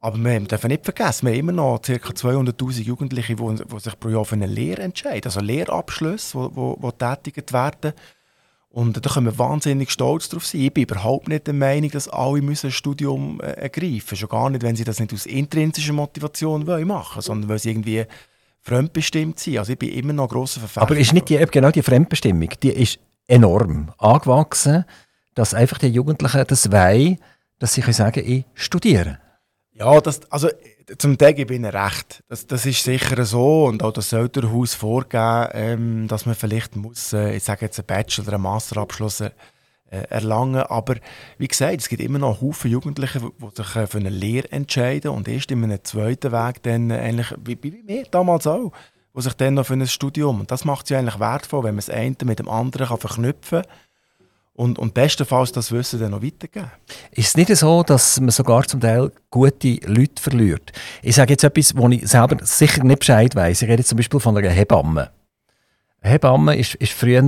Aber 0.00 0.18
wir 0.18 0.40
dürfen 0.40 0.68
nicht 0.68 0.84
vergessen, 0.84 1.26
wir 1.26 1.34
haben 1.34 1.40
immer 1.40 1.52
noch 1.52 1.80
ca. 1.80 1.92
200'000 1.92 2.82
Jugendliche, 2.82 3.36
die, 3.36 3.78
sich 3.78 4.00
pro 4.00 4.08
Jahr 4.08 4.24
für 4.24 4.34
eine 4.34 4.46
Lehre 4.46 4.82
entscheiden. 4.82 5.26
Also 5.26 5.40
Lehrabschlüsse, 5.40 6.50
die 6.56 6.92
tätigt 6.98 7.52
werden. 7.52 7.92
Und 8.70 9.04
da 9.04 9.10
können 9.10 9.26
wir 9.26 9.38
wahnsinnig 9.38 9.90
stolz 9.90 10.28
darauf 10.28 10.46
sein. 10.46 10.60
Ich 10.60 10.74
bin 10.74 10.84
überhaupt 10.84 11.28
nicht 11.28 11.46
der 11.46 11.54
Meinung, 11.54 11.90
dass 11.90 12.08
alle 12.08 12.42
müssen 12.42 12.68
ein 12.68 12.72
Studium 12.72 13.40
äh, 13.40 13.52
ergreifen 13.52 13.94
müssen. 13.94 14.16
Schon 14.16 14.28
gar 14.28 14.50
nicht, 14.50 14.62
wenn 14.62 14.76
sie 14.76 14.84
das 14.84 15.00
nicht 15.00 15.12
aus 15.12 15.26
intrinsischer 15.26 15.94
Motivation 15.94 16.66
wollen 16.66 16.86
machen 16.86 17.22
sondern 17.22 17.48
weil 17.48 17.58
sie 17.58 17.70
irgendwie 17.70 18.04
fremdbestimmt 18.60 19.38
sind. 19.38 19.58
Also 19.58 19.72
ich 19.72 19.78
bin 19.78 19.90
immer 19.90 20.12
noch 20.12 20.24
ein 20.24 20.28
grosser 20.28 20.60
Verfechter. 20.60 20.82
Aber 20.82 20.96
ist 20.96 21.12
nicht 21.12 21.28
die, 21.30 21.38
genau 21.50 21.70
die 21.70 21.82
Fremdbestimmung, 21.82 22.50
die 22.62 22.70
ist 22.70 22.98
enorm 23.26 23.92
angewachsen, 23.98 24.84
dass 25.34 25.54
einfach 25.54 25.78
die 25.78 25.88
Jugendlichen 25.88 26.44
das 26.46 26.70
wollen, 26.70 27.18
dass 27.58 27.74
sie 27.74 27.92
sagen 27.92 28.22
ich 28.24 28.44
studiere. 28.54 29.18
Ja, 29.72 30.00
das, 30.00 30.30
also 30.30 30.48
zum 30.96 31.18
Teil 31.18 31.34
gebe 31.34 31.54
ich 31.54 31.60
Ihnen 31.60 31.70
recht. 31.70 32.22
Das, 32.28 32.46
das 32.46 32.64
ist 32.64 32.82
sicher 32.82 33.24
so 33.24 33.64
und 33.66 33.82
auch 33.82 33.92
das 33.92 34.12
Elternhaus 34.12 34.74
vorgeben, 34.74 35.48
ähm, 35.52 36.08
dass 36.08 36.26
man 36.26 36.34
vielleicht 36.34 36.76
muss, 36.76 37.12
äh, 37.12 37.36
ich 37.36 37.44
sage 37.44 37.66
jetzt 37.66 37.78
einen 37.78 37.86
Bachelor- 37.86 38.32
einen 38.32 38.42
Masterabschluss 38.42 39.20
äh, 39.20 39.30
erlangen. 39.90 40.62
Aber 40.62 40.96
wie 41.38 41.48
gesagt, 41.48 41.80
es 41.80 41.88
gibt 41.88 42.02
immer 42.02 42.18
noch 42.18 42.40
Haufen 42.40 42.70
Jugendliche, 42.70 43.20
die 43.20 43.56
sich 43.56 43.76
äh, 43.76 43.86
für 43.86 43.98
eine 43.98 44.10
Lehre 44.10 44.50
entscheiden 44.52 45.10
und 45.10 45.28
erst 45.28 45.50
in 45.50 45.64
einem 45.64 45.82
zweiten 45.82 46.32
Weg 46.32 46.62
dann 46.62 46.90
äh, 46.90 47.08
ähnlich 47.08 47.34
wie, 47.44 47.58
wie 47.62 47.82
mir 47.82 48.04
damals 48.10 48.46
auch, 48.46 48.72
die 49.16 49.22
sich 49.22 49.34
dann 49.34 49.54
noch 49.54 49.66
für 49.66 49.74
ein 49.74 49.86
Studium. 49.86 50.40
Und 50.40 50.50
das 50.50 50.64
macht 50.64 50.84
es 50.84 50.90
ja 50.90 50.98
eigentlich 50.98 51.20
wertvoll, 51.20 51.64
wenn 51.64 51.74
man 51.74 51.84
das 51.84 51.90
eine 51.90 52.16
mit 52.24 52.38
dem 52.38 52.48
anderen 52.48 52.88
kann 52.88 52.98
verknüpfen 52.98 53.62
kann 53.62 53.72
und, 54.58 54.78
und 54.80 54.92
bestenfalls 54.92 55.52
das 55.52 55.70
Wissen 55.70 56.00
dann 56.00 56.10
noch 56.10 56.22
weitergeben. 56.22 56.72
Ist 57.12 57.28
es 57.28 57.36
nicht 57.36 57.54
so, 57.56 57.84
dass 57.84 58.18
man 58.18 58.30
sogar 58.30 58.64
zum 58.64 58.80
Teil 58.80 59.12
gute 59.30 59.78
Leute 59.86 60.20
verliert? 60.20 60.72
Ich 61.00 61.14
sage 61.14 61.34
jetzt 61.34 61.44
etwas, 61.44 61.76
wo 61.76 61.88
ich 61.88 62.06
selber 62.08 62.44
sicher 62.44 62.82
nicht 62.82 62.98
Bescheid 62.98 63.36
weiß. 63.36 63.62
Ich 63.62 63.68
rede 63.68 63.84
zum 63.84 63.96
Beispiel 63.96 64.18
von 64.18 64.36
einer 64.36 64.50
Hebamme. 64.50 65.10
Eine 66.00 66.12
Hebamme 66.12 66.56
ist, 66.56 66.74
ist 66.74 66.92
früher 66.92 67.22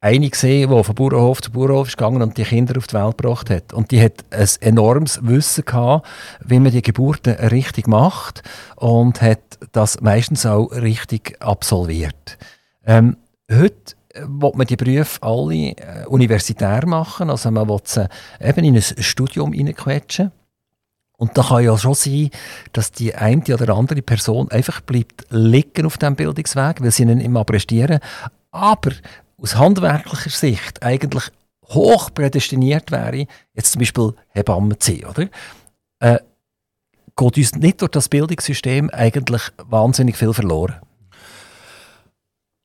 eine 0.00 0.30
gesehen, 0.30 0.70
die 0.70 0.84
von 0.84 0.94
Bauernhof 0.94 1.40
zu 1.40 1.50
Bauernhof 1.50 1.88
ist 1.88 2.00
und 2.00 2.36
die 2.36 2.44
Kinder 2.44 2.76
auf 2.76 2.86
die 2.86 2.94
Welt 2.94 3.16
gebracht 3.16 3.48
hat. 3.48 3.72
Und 3.72 3.90
die 3.90 4.02
hat 4.02 4.22
ein 4.30 4.48
enormes 4.60 5.20
Wissen 5.22 5.64
gehabt, 5.64 6.06
wie 6.44 6.60
man 6.60 6.72
die 6.72 6.82
Geburten 6.82 7.32
richtig 7.36 7.88
macht 7.88 8.42
und 8.76 9.22
hat 9.22 9.40
das 9.72 10.02
meistens 10.02 10.44
auch 10.44 10.66
richtig 10.72 11.40
absolviert. 11.40 12.36
Ähm, 12.84 13.16
heute 13.50 13.96
will 14.14 14.52
man 14.54 14.66
die 14.66 14.76
Berufe 14.76 15.22
alle 15.22 15.54
äh, 15.54 16.06
universitär 16.06 16.86
machen, 16.86 17.30
also 17.30 17.50
man 17.50 17.68
will 17.68 17.80
sie 17.84 18.08
eben 18.40 18.64
in 18.64 18.76
ein 18.76 18.82
Studium 18.82 19.52
hineinquetschen. 19.52 20.32
Und 21.18 21.36
da 21.36 21.42
kann 21.42 21.64
ja 21.64 21.76
schon 21.76 21.94
sein, 21.94 22.30
dass 22.72 22.92
die 22.92 23.14
eine 23.14 23.42
oder 23.42 23.74
andere 23.74 24.02
Person 24.02 24.50
einfach 24.52 24.80
bleibt 24.80 25.26
liegen 25.30 25.84
auf 25.84 25.98
dem 25.98 26.14
Bildungsweg, 26.14 26.80
weil 26.80 26.92
sie 26.92 27.04
nicht 27.04 27.24
immer 27.24 27.44
prestieren. 27.44 27.98
Aber 28.52 28.92
aus 29.36 29.56
handwerklicher 29.56 30.30
Sicht 30.30 30.82
eigentlich 30.82 31.24
hoch 31.64 32.14
prädestiniert 32.14 32.92
wäre, 32.92 33.26
jetzt 33.52 33.72
zum 33.72 33.80
Beispiel 33.80 34.14
Hebamme 34.28 34.78
zu 34.78 34.92
sein, 34.92 35.04
oder? 35.04 35.28
Äh, 36.00 36.20
geht 37.16 37.36
uns 37.36 37.54
nicht 37.56 37.82
durch 37.82 37.90
das 37.90 38.08
Bildungssystem 38.08 38.88
eigentlich 38.90 39.42
wahnsinnig 39.56 40.16
viel 40.16 40.32
verloren? 40.32 40.76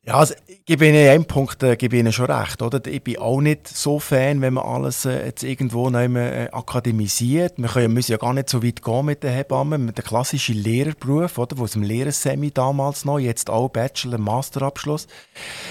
Ja, 0.05 0.15
also, 0.15 0.33
ich 0.47 0.65
gebe 0.65 0.85
Ihnen 0.85 1.07
einen 1.07 1.23
Punkt 1.23 1.63
äh, 1.63 1.77
gebe 1.77 1.95
Ihnen 1.95 2.11
schon 2.11 2.29
recht. 2.29 2.61
Oder? 2.61 2.85
Ich 2.87 3.01
bin 3.05 3.19
auch 3.19 3.39
nicht 3.39 3.69
so 3.69 3.99
Fan, 3.99 4.41
wenn 4.41 4.55
man 4.55 4.65
alles 4.65 5.05
äh, 5.05 5.27
jetzt 5.27 5.43
irgendwo 5.43 5.89
äh, 5.89 6.49
akademisiert. 6.51 7.53
Wir 7.55 7.69
können, 7.69 7.93
müssen 7.93 8.11
ja 8.11 8.17
gar 8.17 8.33
nicht 8.33 8.49
so 8.49 8.61
weit 8.61 8.81
gehen 8.81 9.05
mit 9.05 9.23
den 9.23 9.31
Hebammen, 9.31 9.85
mit 9.85 9.97
dem 9.97 10.03
klassischen 10.03 10.55
Lehrerberuf, 10.55 11.37
oder? 11.37 11.57
wo 11.57 11.63
es 11.63 11.75
im 11.75 11.83
Lehrersemi 11.83 12.51
damals 12.51 13.05
noch, 13.05 13.17
jetzt 13.17 13.49
auch 13.49 13.69
Bachelor-, 13.69 14.17
Masterabschluss. 14.17 15.07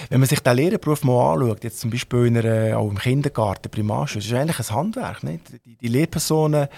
Wenn 0.08 0.20
man 0.20 0.28
sich 0.30 0.40
den 0.40 0.56
Lehrerberuf 0.56 1.04
mal 1.04 1.34
anschaut, 1.34 1.62
jetzt 1.62 1.80
zum 1.80 1.90
Beispiel 1.90 2.24
in 2.24 2.38
einer, 2.38 2.78
auch 2.78 2.88
im 2.88 2.98
Kindergarten, 2.98 3.70
Primarschule, 3.70 4.22
das 4.22 4.32
ist 4.32 4.34
eigentlich 4.34 4.70
ein 4.70 4.74
Handwerk. 4.74 5.24
Nicht? 5.24 5.42
Die, 5.66 5.76
die 5.76 5.88
Lehrpersonen, 5.88 6.68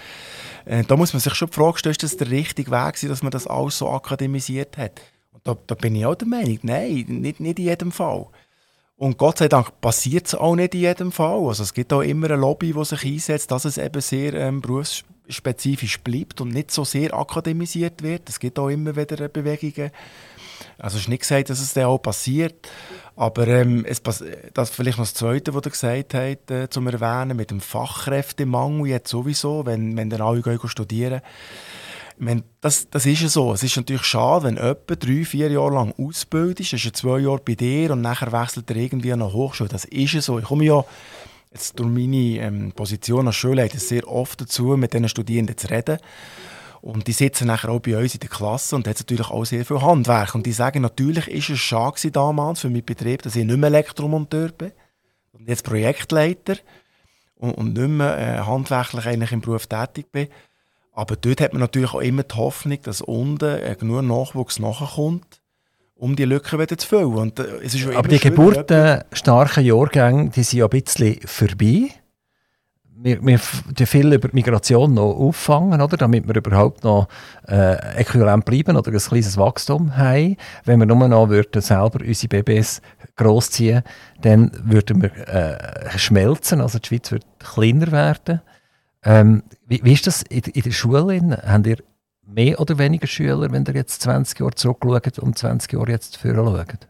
äh, 0.65 0.83
da 0.83 0.97
muss 0.97 1.13
man 1.13 1.21
sich 1.21 1.33
schon 1.35 1.47
die 1.47 1.55
Frage 1.55 1.79
stellen, 1.79 1.91
ist 1.93 2.03
das 2.03 2.17
der 2.17 2.31
richtige 2.31 2.71
Weg, 2.71 2.99
dass 3.07 3.23
man 3.23 3.31
das 3.31 3.47
alles 3.47 3.77
so 3.77 3.89
akademisiert 3.89 4.77
hat? 4.77 4.99
Da, 5.45 5.55
da 5.67 5.75
bin 5.75 5.95
ich 5.95 6.05
auch 6.07 6.15
der 6.15 6.27
Meinung, 6.27 6.57
nein, 6.63 7.05
nicht, 7.07 7.39
nicht 7.39 7.59
in 7.59 7.65
jedem 7.65 7.91
Fall. 7.91 8.25
Und 8.97 9.19
Gott 9.19 9.37
sei 9.37 9.47
Dank 9.47 9.79
passiert 9.79 10.25
es 10.25 10.33
auch 10.33 10.55
nicht 10.55 10.73
in 10.73 10.81
jedem 10.81 11.11
Fall. 11.11 11.47
Also 11.47 11.61
es 11.61 11.73
gibt 11.73 11.93
auch 11.93 12.01
immer 12.01 12.25
eine 12.31 12.37
Lobby, 12.37 12.73
die 12.73 12.83
sich 12.85 13.05
einsetzt, 13.05 13.51
dass 13.51 13.65
es 13.65 13.77
eben 13.77 14.01
sehr 14.01 14.33
ähm, 14.33 14.61
berufsspezifisch 14.61 15.99
bleibt 15.99 16.41
und 16.41 16.49
nicht 16.49 16.71
so 16.71 16.83
sehr 16.83 17.13
akademisiert 17.13 18.01
wird. 18.01 18.27
Es 18.27 18.39
gibt 18.39 18.57
auch 18.57 18.69
immer 18.69 18.95
wieder 18.95 19.27
Bewegungen. 19.27 19.91
Also 20.79 20.95
es 20.95 21.03
ist 21.03 21.09
nicht 21.09 21.21
gesagt, 21.21 21.51
dass 21.51 21.61
es 21.61 21.73
dann 21.73 21.85
auch 21.85 21.99
passiert. 21.99 22.67
Aber 23.15 23.47
ähm, 23.47 23.85
es 23.87 24.01
das 24.01 24.71
vielleicht 24.71 24.97
noch 24.97 25.05
das 25.05 25.13
Zweite, 25.13 25.53
was 25.53 25.65
ihr 25.65 25.71
gesagt 25.71 26.15
habt, 26.15 26.49
äh, 26.49 26.69
zum 26.71 26.87
Erwähnen, 26.87 27.37
mit 27.37 27.51
dem 27.51 27.61
Fachkräftemangel 27.61 28.87
jetzt 28.87 29.11
sowieso, 29.11 29.67
wenn, 29.67 29.95
wenn 29.95 30.09
dann 30.09 30.21
alle 30.21 30.41
gehen 30.41 30.59
studieren 30.67 31.19
gehen 31.19 31.84
meine, 32.19 32.43
das, 32.61 32.89
das 32.89 33.05
ist 33.05 33.21
ja 33.21 33.29
so. 33.29 33.53
Es 33.53 33.63
ist 33.63 33.75
natürlich 33.75 34.03
schade, 34.03 34.45
wenn 34.45 34.55
jemand 34.55 34.87
drei, 34.87 35.25
vier 35.25 35.49
Jahre 35.49 35.73
lang 35.73 35.93
ausbildet, 35.97 36.71
ist 36.73 36.85
er 36.85 36.93
zwei 36.93 37.19
Jahre 37.19 37.41
bei 37.45 37.55
dir 37.55 37.91
und 37.91 38.01
nachher 38.01 38.31
wechselt 38.31 38.69
er 38.69 38.77
irgendwie 38.77 39.11
an 39.11 39.21
eine 39.21 39.33
Hochschule. 39.33 39.69
Das 39.69 39.85
ist 39.85 40.13
ja 40.13 40.21
so. 40.21 40.39
Ich 40.39 40.45
komme 40.45 40.65
ja 40.65 40.83
jetzt 41.51 41.79
durch 41.79 41.89
meine 41.89 42.39
ähm, 42.39 42.71
Position 42.73 43.27
als 43.27 43.37
Schulleiter 43.37 43.79
sehr 43.79 44.07
oft 44.07 44.41
dazu, 44.41 44.77
mit 44.77 44.93
diesen 44.93 45.09
Studierenden 45.09 45.57
zu 45.57 45.69
reden. 45.69 45.99
Und 46.81 47.07
die 47.07 47.13
sitzen 47.13 47.47
nachher 47.47 47.71
auch 47.71 47.79
bei 47.79 47.97
uns 47.97 48.13
in 48.13 48.19
der 48.19 48.29
Klasse 48.29 48.75
und 48.75 48.87
haben 48.87 48.95
natürlich 48.95 49.29
auch 49.29 49.43
sehr 49.45 49.65
viel 49.65 49.81
Handwerk. 49.81 50.35
Und 50.35 50.45
die 50.45 50.51
sagen, 50.51 50.83
natürlich 50.83 51.27
ist 51.27 51.49
es 51.49 51.59
schade 51.59 52.11
damals 52.11 52.59
für 52.59 52.69
meinen 52.69 52.85
Betrieb, 52.85 53.23
dass 53.23 53.35
ich 53.35 53.43
nicht 53.43 53.57
mehr 53.57 53.69
Elektromonteur 53.69 54.49
bin 54.49 54.71
und 55.31 55.47
jetzt 55.47 55.63
Projektleiter 55.63 56.57
und, 57.35 57.53
und 57.53 57.73
nicht 57.73 57.89
mehr 57.89 58.17
äh, 58.17 58.39
handwerklich 58.41 59.05
eigentlich 59.07 59.31
im 59.31 59.41
Beruf 59.41 59.65
tätig 59.65 60.11
bin. 60.11 60.27
Aber 60.95 61.17
dort 61.17 61.41
hat 61.41 61.51
man 61.51 61.59
natürlich 61.59 61.93
auch 61.93 61.99
immer 61.99 62.23
die 62.23 62.35
Hoffnung, 62.35 62.79
dass 62.83 63.01
unten 63.01 63.59
äh, 63.59 63.75
genug 63.77 64.03
Nachwuchs 64.03 64.59
nachkommt, 64.59 65.41
um 65.93 66.15
die 66.15 66.23
Lücke 66.23 66.57
wieder 66.57 66.77
zu 66.77 66.87
füllen. 66.87 67.15
Und, 67.15 67.39
äh, 67.39 67.43
es 67.63 67.75
ist 67.75 67.85
Aber 67.87 68.07
die 68.07 68.17
geburtenstarken 68.17 69.65
Jahrgänge, 69.65 70.29
die 70.29 70.43
sind 70.43 70.59
ja 70.59 70.65
ein 70.65 70.69
bisschen 70.69 71.19
vorbei. 71.25 71.89
Wir, 72.97 73.21
wir 73.21 73.39
viel 73.39 74.13
über 74.13 74.29
die 74.29 74.35
Migration 74.35 74.93
noch 74.93 75.13
auffangen, 75.15 75.81
oder? 75.81 75.97
damit 75.97 76.25
wir 76.29 76.35
überhaupt 76.37 76.85
noch 76.85 77.09
äh, 77.45 77.97
äquivalent 77.97 78.45
bleiben 78.45 78.77
oder 78.77 78.89
ein 78.89 78.97
kleines 78.97 79.37
Wachstum 79.37 79.97
haben. 79.97 80.37
Wenn 80.63 80.79
wir 80.79 80.85
nur 80.85 81.05
noch 81.09 81.27
würden 81.27 81.61
selber 81.61 81.99
unsere 81.99 82.29
Babys 82.29 82.81
großziehen, 83.17 83.83
dann 84.21 84.49
würden 84.63 85.01
wir 85.01 85.11
äh, 85.27 85.97
schmelzen, 85.97 86.61
also 86.61 86.79
die 86.79 86.87
Schweiz 86.87 87.11
würde 87.11 87.25
kleiner 87.39 87.91
werden. 87.91 88.41
Ähm, 89.05 89.43
wie, 89.67 89.81
wie, 89.83 89.93
ist 89.93 90.07
das 90.07 90.23
in, 90.23 90.41
in 90.41 90.63
der 90.63 90.71
Schule? 90.71 91.41
Habt 91.45 91.67
ihr 91.67 91.77
mehr 92.25 92.59
oder 92.59 92.77
weniger 92.77 93.07
Schüler, 93.07 93.51
wenn 93.51 93.65
ihr 93.65 93.75
jetzt 93.75 94.01
20 94.01 94.39
Jahre 94.39 94.55
zurückschaut 94.55 95.19
und 95.19 95.37
20 95.37 95.73
Jahre 95.73 95.91
jetzt 95.91 96.17
vorher 96.17 96.43
schaut? 96.43 96.87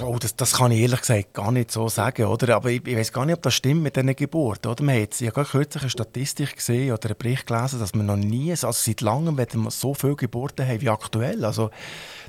Oh, 0.00 0.16
das, 0.20 0.36
das 0.36 0.52
kann 0.54 0.70
ich 0.70 0.80
ehrlich 0.80 1.00
gesagt 1.00 1.34
gar 1.34 1.50
nicht 1.50 1.72
so 1.72 1.88
sagen, 1.88 2.26
oder? 2.26 2.54
Aber 2.54 2.70
ich, 2.70 2.86
ich 2.86 2.96
weiß 2.96 3.12
gar 3.12 3.26
nicht, 3.26 3.34
ob 3.36 3.42
das 3.42 3.54
stimmt 3.54 3.82
mit 3.82 3.96
diesen 3.96 4.14
Geburten, 4.14 4.70
oder? 4.70 4.84
Man 4.84 5.00
hat, 5.00 5.20
ich 5.20 5.26
habe 5.26 5.44
kürzlich 5.44 5.82
eine 5.82 5.90
Statistik 5.90 6.54
gesehen 6.54 6.92
oder 6.92 7.08
einen 7.08 7.18
Bericht 7.18 7.48
gelesen, 7.48 7.80
dass 7.80 7.92
wir 7.92 8.02
noch 8.04 8.16
nie, 8.16 8.52
also 8.52 8.70
seit 8.70 9.00
langem, 9.00 9.36
wenn 9.36 9.48
wir 9.54 9.70
so 9.72 9.92
viele 9.92 10.14
Geburten 10.14 10.66
haben 10.68 10.80
wie 10.80 10.88
aktuell. 10.88 11.44
Also, 11.44 11.70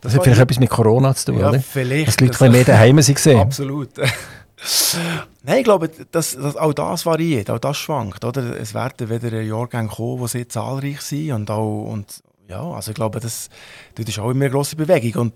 das, 0.02 0.14
das 0.14 0.16
hat 0.16 0.24
vielleicht 0.24 0.42
etwas 0.42 0.60
mit 0.60 0.70
Corona 0.72 1.14
zu 1.14 1.32
tun, 1.32 1.42
ja, 1.42 1.50
oder? 1.50 1.60
Vielleicht. 1.60 2.08
Dass 2.08 2.16
die 2.18 2.26
Leute 2.26 2.50
mehr 2.50 2.64
daheim 2.66 3.00
sind. 3.02 3.38
Absolut. 3.38 3.90
Nein, 5.44 5.58
ich 5.58 5.64
glaube, 5.64 5.90
das, 6.12 6.38
das, 6.38 6.56
auch 6.56 6.74
das 6.74 7.06
variiert, 7.06 7.50
auch 7.50 7.60
das 7.60 7.78
schwankt. 7.78 8.24
Oder? 8.24 8.60
Es 8.60 8.74
werden 8.74 9.10
wieder 9.10 9.42
Jahrgänge 9.42 9.90
kommen, 9.90 10.22
die 10.22 10.28
sehr 10.28 10.50
zahlreich 10.50 11.02
sind. 11.02 11.32
Und, 11.32 11.52
auch, 11.52 11.92
und 11.92 12.24
ja, 12.48 12.62
also 12.62 12.92
ich 12.92 12.96
glaube, 12.96 13.20
das, 13.20 13.50
das 13.96 14.08
ist 14.08 14.20
auch 14.20 14.30
immer 14.30 14.46
eine 14.46 14.54
grosse 14.54 14.76
Bewegung. 14.76 15.22
Und, 15.22 15.34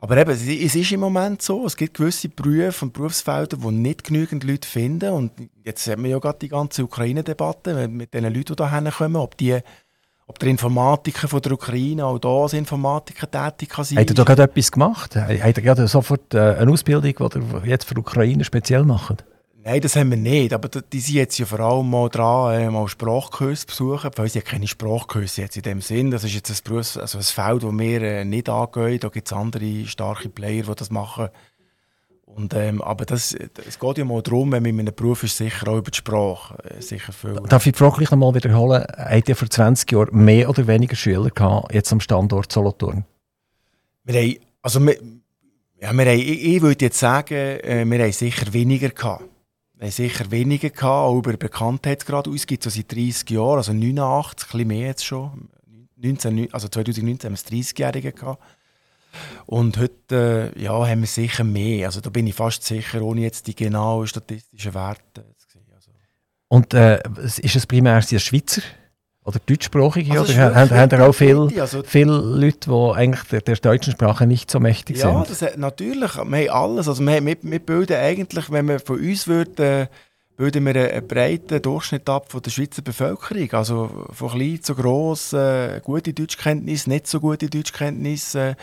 aber 0.00 0.16
eben, 0.16 0.30
es, 0.30 0.46
ist 0.46 0.92
im 0.92 1.00
Moment 1.00 1.42
so, 1.42 1.66
es 1.66 1.76
gibt 1.76 1.94
gewisse 1.94 2.28
Berufe 2.28 2.84
und 2.84 2.92
Berufsfelder, 2.92 3.56
die 3.56 3.70
nicht 3.70 4.04
genügend 4.04 4.44
Leute 4.44 4.68
finden. 4.68 5.10
Und 5.10 5.32
jetzt 5.64 5.84
sehen 5.84 6.02
wir 6.02 6.10
ja 6.10 6.18
gerade 6.18 6.38
die 6.38 6.48
ganze 6.48 6.84
Ukraine-Debatte 6.84 7.88
mit 7.88 8.14
den 8.14 8.24
Leuten, 8.32 8.56
die 8.56 8.68
hierher 8.68 8.92
kommen, 8.92 9.16
ob 9.16 9.36
die 9.36 9.58
ob 10.30 10.38
der 10.38 10.48
Informatiker 10.48 11.26
von 11.26 11.42
der 11.42 11.52
Ukraine 11.52 12.06
auch 12.06 12.20
hier 12.22 12.30
als 12.30 12.52
Informatiker 12.52 13.28
tätig 13.28 13.68
kann 13.68 13.84
sein 13.84 13.98
Hat 13.98 14.10
er 14.10 14.14
da 14.14 14.22
gerade 14.22 14.44
etwas 14.44 14.70
gemacht? 14.70 15.16
Hat 15.16 15.28
er 15.28 15.52
gerade 15.52 15.88
sofort 15.88 16.32
äh, 16.34 16.54
eine 16.54 16.70
Ausbildung, 16.70 17.12
die 17.30 17.56
er 17.56 17.66
jetzt 17.66 17.84
für 17.84 17.94
die 17.94 18.00
Ukraine 18.00 18.44
speziell 18.44 18.84
macht? 18.84 19.24
Nein, 19.64 19.80
das 19.80 19.96
haben 19.96 20.10
wir 20.10 20.16
nicht. 20.16 20.52
Aber 20.52 20.68
die 20.68 21.00
sind 21.00 21.16
jetzt 21.16 21.38
ja 21.38 21.46
vor 21.46 21.58
allem 21.60 21.90
mal 21.90 22.08
dran, 22.08 22.54
äh, 22.54 22.70
mal 22.70 22.86
Sprachkurse 22.86 23.66
besuchen. 23.66 24.10
Weil 24.14 24.28
sie 24.28 24.38
ja 24.38 24.44
keine 24.44 24.68
Sprachkurse 24.68 25.42
jetzt 25.42 25.56
in 25.56 25.62
dem 25.62 25.80
Sinn. 25.80 26.12
Das 26.12 26.22
ist 26.22 26.32
jetzt 26.32 26.50
ein, 26.50 26.58
Berufs-, 26.64 26.96
also 26.96 27.18
ein 27.18 27.24
Feld, 27.24 27.64
das 27.64 27.72
wir 27.72 28.02
äh, 28.02 28.24
nicht 28.24 28.48
angehen. 28.48 29.00
Da 29.00 29.08
gibt 29.08 29.26
es 29.26 29.32
andere 29.32 29.86
starke 29.86 30.28
Player, 30.28 30.62
die 30.62 30.74
das 30.76 30.90
machen. 30.90 31.28
Und, 32.34 32.54
ähm, 32.54 32.80
aber 32.80 33.04
das, 33.04 33.34
es 33.34 33.78
geht 33.78 33.98
ja 33.98 34.04
mal 34.04 34.22
darum, 34.22 34.52
wenn 34.52 34.62
man 34.62 34.70
in 34.70 34.80
einem 34.80 34.94
Beruf 34.94 35.24
ist, 35.24 35.36
sicher 35.36 35.68
auch 35.68 35.78
über 35.78 35.90
die 35.90 35.96
Sprache 35.96 36.56
äh, 36.64 36.80
sicher 36.80 37.12
viel. 37.12 37.34
Darf 37.48 37.66
ich 37.66 37.72
die 37.72 37.78
Frage 37.78 37.98
gleich 37.98 38.10
nochmal 38.10 38.34
wiederholen? 38.34 38.84
Habt 38.96 39.28
ihr 39.28 39.36
vor 39.36 39.50
20 39.50 39.90
Jahren 39.90 40.24
mehr 40.24 40.48
oder 40.48 40.66
weniger 40.66 40.96
Schüler 40.96 41.30
gehabt, 41.30 41.74
jetzt 41.74 41.92
am 41.92 42.00
Standort 42.00 42.52
Solothurn? 42.52 43.04
Wir 44.04 44.20
haben, 44.20 44.36
also 44.62 44.86
wir, 44.86 44.96
ja, 45.80 45.92
wir 45.92 46.04
haben, 46.04 46.18
ich, 46.18 46.44
ich 46.44 46.62
würde 46.62 46.84
jetzt 46.84 46.98
sagen, 46.98 47.34
äh, 47.34 47.84
wir 47.84 47.98
haben 47.98 48.12
sicher 48.12 48.52
weniger 48.52 48.90
gehabt. 48.90 49.24
Wir 49.74 49.86
haben 49.86 49.92
sicher 49.92 50.30
weniger 50.30 50.70
gehabt, 50.70 50.84
auch 50.84 51.18
über 51.18 51.32
Bekanntheitsgrad. 51.36 52.28
Uns 52.28 52.46
gibt 52.46 52.64
es 52.64 52.74
seit 52.74 52.92
30 52.92 53.30
Jahren, 53.30 53.58
also 53.58 53.72
89, 53.72 54.48
ein 54.48 54.52
bisschen 54.52 54.68
mehr 54.68 54.86
jetzt 54.88 55.04
schon. 55.04 55.48
19, 55.96 56.52
also 56.52 56.68
2019 56.68 57.28
haben 57.28 57.36
wir 57.36 57.58
es 57.58 57.72
30-Jährige 57.72 58.12
gehabt. 58.12 58.42
Und 59.46 59.78
heute 59.78 60.52
äh, 60.56 60.62
ja, 60.62 60.86
haben 60.86 61.00
wir 61.00 61.06
sicher 61.06 61.44
mehr. 61.44 61.86
Also 61.86 62.00
da 62.00 62.10
bin 62.10 62.26
ich 62.26 62.34
fast 62.34 62.64
sicher, 62.64 63.02
ohne 63.02 63.22
jetzt 63.22 63.46
die 63.46 63.54
genauen 63.54 64.06
statistischen 64.06 64.74
Werte 64.74 65.24
zu 65.36 65.48
sehen. 65.48 65.66
Also. 65.74 65.90
Und 66.48 66.74
äh, 66.74 67.02
ist 67.22 67.56
es 67.56 67.66
primär 67.66 68.00
die 68.00 68.18
Schweizer 68.18 68.62
oder 69.24 69.38
deutschsprachige? 69.44 70.18
Also 70.18 70.32
oder 70.32 70.54
haben, 70.54 70.70
haben 70.70 71.02
auch 71.02 71.12
viele 71.12 71.48
also, 71.60 71.82
viel 71.82 72.08
Leute, 72.08 72.70
die 72.70 72.92
eigentlich 72.94 73.22
der, 73.24 73.40
der, 73.42 73.56
deutschen 73.56 73.92
Sprache 73.92 74.26
nicht 74.26 74.50
so 74.50 74.60
mächtig 74.60 74.98
ja, 74.98 75.06
sind? 75.06 75.40
Ja, 75.40 75.48
das, 75.48 75.56
natürlich. 75.56 76.16
Wir 76.16 76.20
haben 76.20 76.48
alles. 76.50 76.88
Also 76.88 77.04
wir, 77.04 77.24
wir, 77.24 77.36
wir 77.40 77.58
bilden 77.58 77.96
eigentlich, 77.96 78.50
wenn 78.50 78.68
wir 78.68 78.80
von 78.80 78.98
uns 78.98 79.26
würden, 79.26 79.64
äh, 79.64 79.86
bilden 80.40 80.64
wir 80.64 80.74
einen, 80.74 81.06
breiten 81.06 81.60
Durchschnitt 81.60 82.08
ab 82.08 82.32
von 82.32 82.40
der 82.40 82.50
Schweizer 82.50 82.80
Bevölkerung. 82.80 83.52
Also 83.52 84.06
von 84.10 84.30
klein 84.30 84.62
zu 84.62 84.74
gross, 84.74 85.34
äh, 85.34 85.82
gute 85.84 86.14
Deutschkenntnis, 86.14 86.86
nicht 86.86 87.06
so 87.08 87.20
gute 87.20 87.50
Deutschkenntnis, 87.50 88.34
äh, 88.34 88.54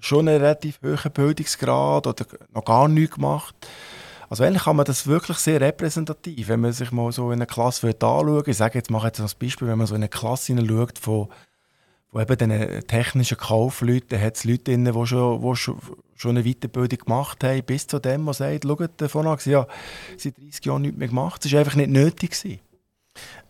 schon 0.00 0.26
einen 0.26 0.40
relativ 0.40 0.80
hohen 0.82 1.12
Bildungsgrad 1.12 2.08
oder 2.08 2.26
noch 2.52 2.64
gar 2.64 2.88
nichts 2.88 3.14
gemacht. 3.14 3.54
Also 4.28 4.42
eigentlich 4.42 4.64
kann 4.64 4.74
man 4.74 4.84
das 4.84 5.06
wirklich 5.06 5.36
sehr 5.36 5.60
repräsentativ, 5.60 6.48
wenn 6.48 6.58
man 6.58 6.72
sich 6.72 6.90
mal 6.90 7.12
so 7.12 7.28
in 7.28 7.34
einer 7.34 7.46
Klasse 7.46 7.86
anschaut. 7.86 8.48
Ich 8.48 8.56
sage 8.56 8.78
jetzt, 8.78 8.90
mache 8.90 9.06
jetzt 9.06 9.20
als 9.20 9.36
Beispiel, 9.36 9.68
wenn 9.68 9.78
man 9.78 9.86
so 9.86 9.94
in 9.94 10.00
eine 10.00 10.08
Klasse 10.08 10.54
hineinschaut 10.54 10.98
von, 10.98 11.28
von 12.12 12.20
eben 12.20 12.36
diesen 12.36 12.86
technischen 12.86 13.38
Kaufleuten, 13.38 14.20
hat 14.20 14.36
es 14.36 14.44
Leute 14.44 14.64
drin, 14.64 14.84
die 14.84 15.06
schon, 15.06 15.40
die 15.40 15.56
schon, 15.56 16.36
eine 16.36 16.44
Weiterbildung 16.44 16.98
gemacht 16.98 17.42
haben, 17.42 17.62
bis 17.64 17.86
zu 17.86 17.98
dem, 17.98 18.26
der 18.26 18.34
sagt, 18.34 18.64
schaut, 18.64 19.16
an, 19.16 19.38
ja, 19.46 19.66
seit 20.18 20.38
30 20.38 20.64
Jahren 20.64 20.82
nichts 20.82 20.98
mehr 20.98 21.08
gemacht. 21.08 21.44
Das 21.44 21.52
war 21.52 21.60
einfach 21.60 21.74
nicht 21.74 21.90
nötig. 21.90 22.30
Gewesen. 22.32 22.60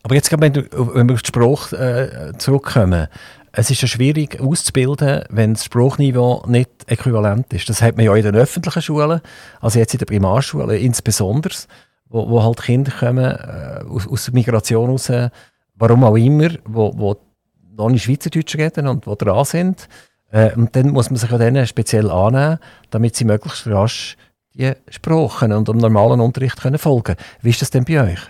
Aber 0.05 0.15
jetzt, 0.15 0.31
wenn, 0.33 0.55
wir 0.55 0.65
auf 0.73 0.93
den 0.93 1.19
Spruch 1.19 1.73
äh, 1.73 2.33
zurückkommen, 2.39 3.09
es 3.53 3.71
ist 3.71 3.83
ja 3.83 3.89
schwierig 3.89 4.41
auszubilden, 4.41 5.25
wenn 5.29 5.55
das 5.55 5.65
Spruchniveau 5.65 6.45
nicht 6.47 6.71
äquivalent 6.87 7.53
ist. 7.53 7.69
Das 7.69 7.83
hat 7.83 7.97
man 7.97 8.07
ja 8.07 8.15
in 8.15 8.23
den 8.23 8.37
öffentlichen 8.37 8.81
Schulen, 8.81 9.21
also 9.61 9.79
jetzt 9.79 9.93
in 9.93 9.99
der 9.99 10.07
Primarschule 10.07 10.79
insbesondere, 10.79 11.55
wo, 12.09 12.29
wo 12.31 12.43
halt 12.43 12.63
Kinder 12.63 12.93
kommen 12.93 13.25
äh, 13.25 13.85
aus, 13.89 14.09
aus 14.09 14.33
Migration 14.33 14.91
raus, 14.91 15.13
warum 15.75 16.05
auch 16.05 16.17
immer, 16.17 16.51
wo, 16.65 16.93
wo 16.97 17.17
noch 17.77 17.91
nicht 17.91 18.05
Schweizerdeutsch 18.05 18.57
reden 18.57 18.87
und 18.87 19.07
die 19.07 19.17
dran 19.17 19.45
sind. 19.45 19.89
Äh, 20.31 20.55
und 20.55 20.75
dann 20.77 20.91
muss 20.91 21.11
man 21.11 21.19
sich 21.19 21.31
an 21.31 21.41
denen 21.41 21.67
speziell 21.67 22.11
annehmen, 22.11 22.59
damit 22.91 23.17
sie 23.17 23.25
möglichst 23.25 23.67
rasch 23.67 24.17
die 24.55 24.73
Sprachen 24.89 25.53
und 25.53 25.69
dem 25.69 25.79
normalen 25.79 26.21
Unterricht 26.21 26.61
können 26.61 26.79
folgen 26.79 27.05
können. 27.05 27.19
Wie 27.41 27.51
ist 27.51 27.63
das 27.63 27.71
denn 27.71 27.85
bei 27.85 28.03
euch? 28.03 28.21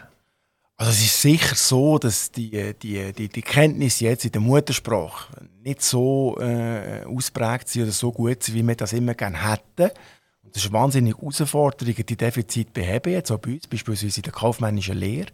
Also 0.76 0.93
es 0.93 1.03
ist 1.03 1.22
sicher 1.22 1.55
so, 1.55 1.99
dass 1.99 2.32
die, 2.32 2.74
die, 2.74 3.12
die, 3.12 3.28
die 3.28 3.43
Kenntnisse 3.43 4.05
jetzt 4.05 4.24
in 4.24 4.32
der 4.32 4.40
Muttersprache 4.40 5.47
nicht 5.62 5.82
so 5.82 6.36
äh, 6.40 7.05
ausprägt 7.05 7.68
sind 7.68 7.82
oder 7.82 7.93
so 7.93 8.11
gut 8.11 8.43
sind, 8.43 8.57
wie 8.57 8.66
wir 8.66 8.74
das 8.74 8.93
immer 8.93 9.14
gerne 9.14 9.49
hätten. 9.49 9.95
Und 10.43 10.57
das 10.57 10.64
ist 10.64 10.70
eine 10.70 10.80
wahnsinnige 10.80 11.18
Herausforderung, 11.18 11.95
die 11.95 12.16
Defizite 12.16 12.72
beheben 12.72 13.12
jetzt 13.12 13.30
auch 13.30 13.38
bei 13.38 13.53
uns, 13.53 13.68
beispielsweise 13.68 14.16
in 14.16 14.22
der 14.22 14.32
kaufmännischen 14.32 14.97
Lehre. 14.97 15.28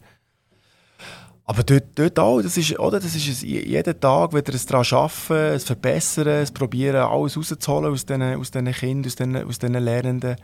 Aber 1.49 1.63
dort, 1.63 1.85
dort 1.95 2.19
auch, 2.19 2.43
das 2.43 2.59
ist, 2.59 2.79
oder, 2.79 3.01
das 3.01 3.15
ist 3.15 3.43
jeden 3.43 4.01
Tag 4.01 4.35
wieder 4.35 4.53
ein 4.53 4.61
daran 4.67 4.85
arbeiten, 4.93 5.55
es 5.57 5.65
verbessern, 5.65 6.29
es 6.29 6.53
probieren, 6.53 6.97
alles 6.97 7.39
rauszuholen 7.39 7.91
aus 7.91 8.05
diesen, 8.05 8.23
aus 8.23 8.51
diesen 8.51 8.71
Kindern, 8.73 9.07
aus 9.07 9.17
diesen, 9.17 9.37
aus 9.49 9.59
diesen 9.59 9.75
Lernenden 9.83 10.37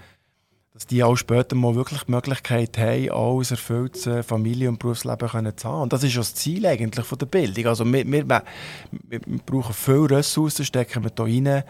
dass 0.72 0.88
die 0.88 1.04
auch 1.04 1.14
später 1.14 1.54
mal 1.54 1.76
wirklich 1.76 2.02
die 2.02 2.10
Möglichkeit 2.10 2.76
haben, 2.78 3.10
ein 3.10 3.46
erfülltes 3.48 4.08
äh, 4.08 4.22
Familie- 4.24 4.68
und 4.68 4.80
Berufsleben 4.80 5.56
zu 5.56 5.68
haben. 5.68 5.82
Und 5.82 5.92
das 5.92 6.02
ist 6.02 6.16
das 6.16 6.34
Ziel 6.34 6.66
eigentlich 6.66 7.06
von 7.06 7.16
der 7.16 7.26
Bildung. 7.26 7.66
Also 7.66 7.84
wir, 7.84 8.04
wir, 8.10 8.28
wir, 8.28 8.42
brauchen 9.46 9.72
viele 9.72 10.18
Ressourcen, 10.18 10.64
stecken 10.64 11.04
wir 11.04 11.10
da 11.10 11.22
rein, 11.22 11.62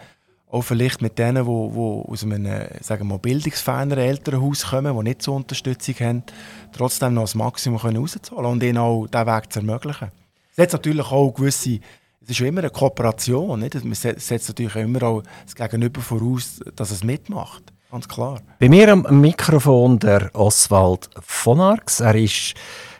auch 0.55 0.61
vielleicht 0.61 1.01
mit 1.01 1.19
denen, 1.19 1.45
die, 1.45 1.51
aus 1.51 2.23
einem 2.23 2.67
sagen 2.81 3.07
wir, 3.07 3.19
bildungsferneren 3.19 4.03
Elternhaus 4.03 4.67
kommen, 4.67 4.95
die 4.97 5.03
nicht 5.03 5.21
so 5.21 5.33
Unterstützung 5.33 5.95
haben, 5.99 6.23
trotzdem 6.71 7.13
noch 7.13 7.23
das 7.23 7.35
Maximum 7.35 7.77
rauszuholen 7.77 8.51
und 8.51 8.63
ihnen 8.63 8.77
auch 8.77 9.07
diesen 9.07 9.27
Weg 9.27 9.51
zu 9.51 9.59
ermöglichen. 9.59 10.11
Es 10.51 10.55
setzt 10.55 10.73
natürlich 10.73 11.11
auch 11.11 11.31
gewisse 11.31 11.79
es 12.27 12.31
ist 12.31 12.41
immer 12.41 12.61
eine 12.61 12.71
Kooperation. 12.71 13.59
Nicht? 13.59 13.83
Man 13.83 13.93
setzt 13.93 14.47
natürlich 14.47 14.75
immer 14.75 15.03
auch 15.03 15.23
das 15.45 15.53
Gegenüber 15.53 16.01
voraus, 16.01 16.59
dass 16.75 16.89
es 16.89 17.03
mitmacht. 17.03 17.61
Ganz 17.91 18.07
klar. 18.07 18.41
Bei 18.59 18.67
mir 18.67 18.91
am 18.91 19.21
Mikrofon 19.21 19.99
der 19.99 20.31
Oswald 20.33 21.07
von 21.21 21.61
Arx. 21.61 21.99
Er 21.99 22.15
ist 22.15 22.55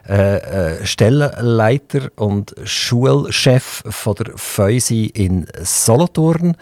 äh, 0.08 0.38
äh, 0.78 0.86
Stellenleiter 0.86 2.12
und 2.18 2.53
Schulchef 2.64 3.84
von 3.89 4.14
der 4.16 4.38
Feusi 4.38 5.06
in 5.06 5.47
Solothurn. 5.64 6.56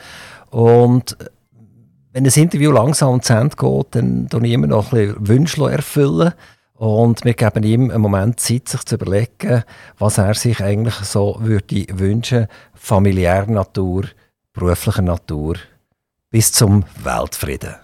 Und 0.54 1.18
wenn 2.12 2.26
das 2.26 2.38
Interview 2.38 2.72
langsam 2.72 3.24
zu 3.24 3.34
Ende 3.34 3.56
geht, 3.56 3.96
dann 3.96 4.30
tue 4.30 4.46
ich 4.46 4.54
immer 4.54 4.68
noch 4.68 4.94
ein 4.94 5.00
bisschen 5.00 5.28
Wünsche 5.28 5.72
erfüllen. 5.72 6.34
Und 6.76 7.26
wir 7.26 7.34
geben 7.34 7.64
ihm 7.64 7.90
einen 7.90 8.02
Moment 8.02 8.40
Zeit, 8.40 8.70
sich 8.70 8.84
zu 8.84 8.96
überlegen, 8.96 9.64
was 9.98 10.20
er 10.20 10.36
sich 10.36 10.62
eigentlich 10.62 10.94
so 10.94 11.38
würde 11.40 11.88
wünschen, 11.94 12.48
familiärer 12.76 13.50
Natur, 13.50 14.04
beruflicher 14.54 15.02
Natur, 15.02 15.56
bis 16.30 16.52
zum 16.52 16.86
Weltfrieden. 17.04 17.76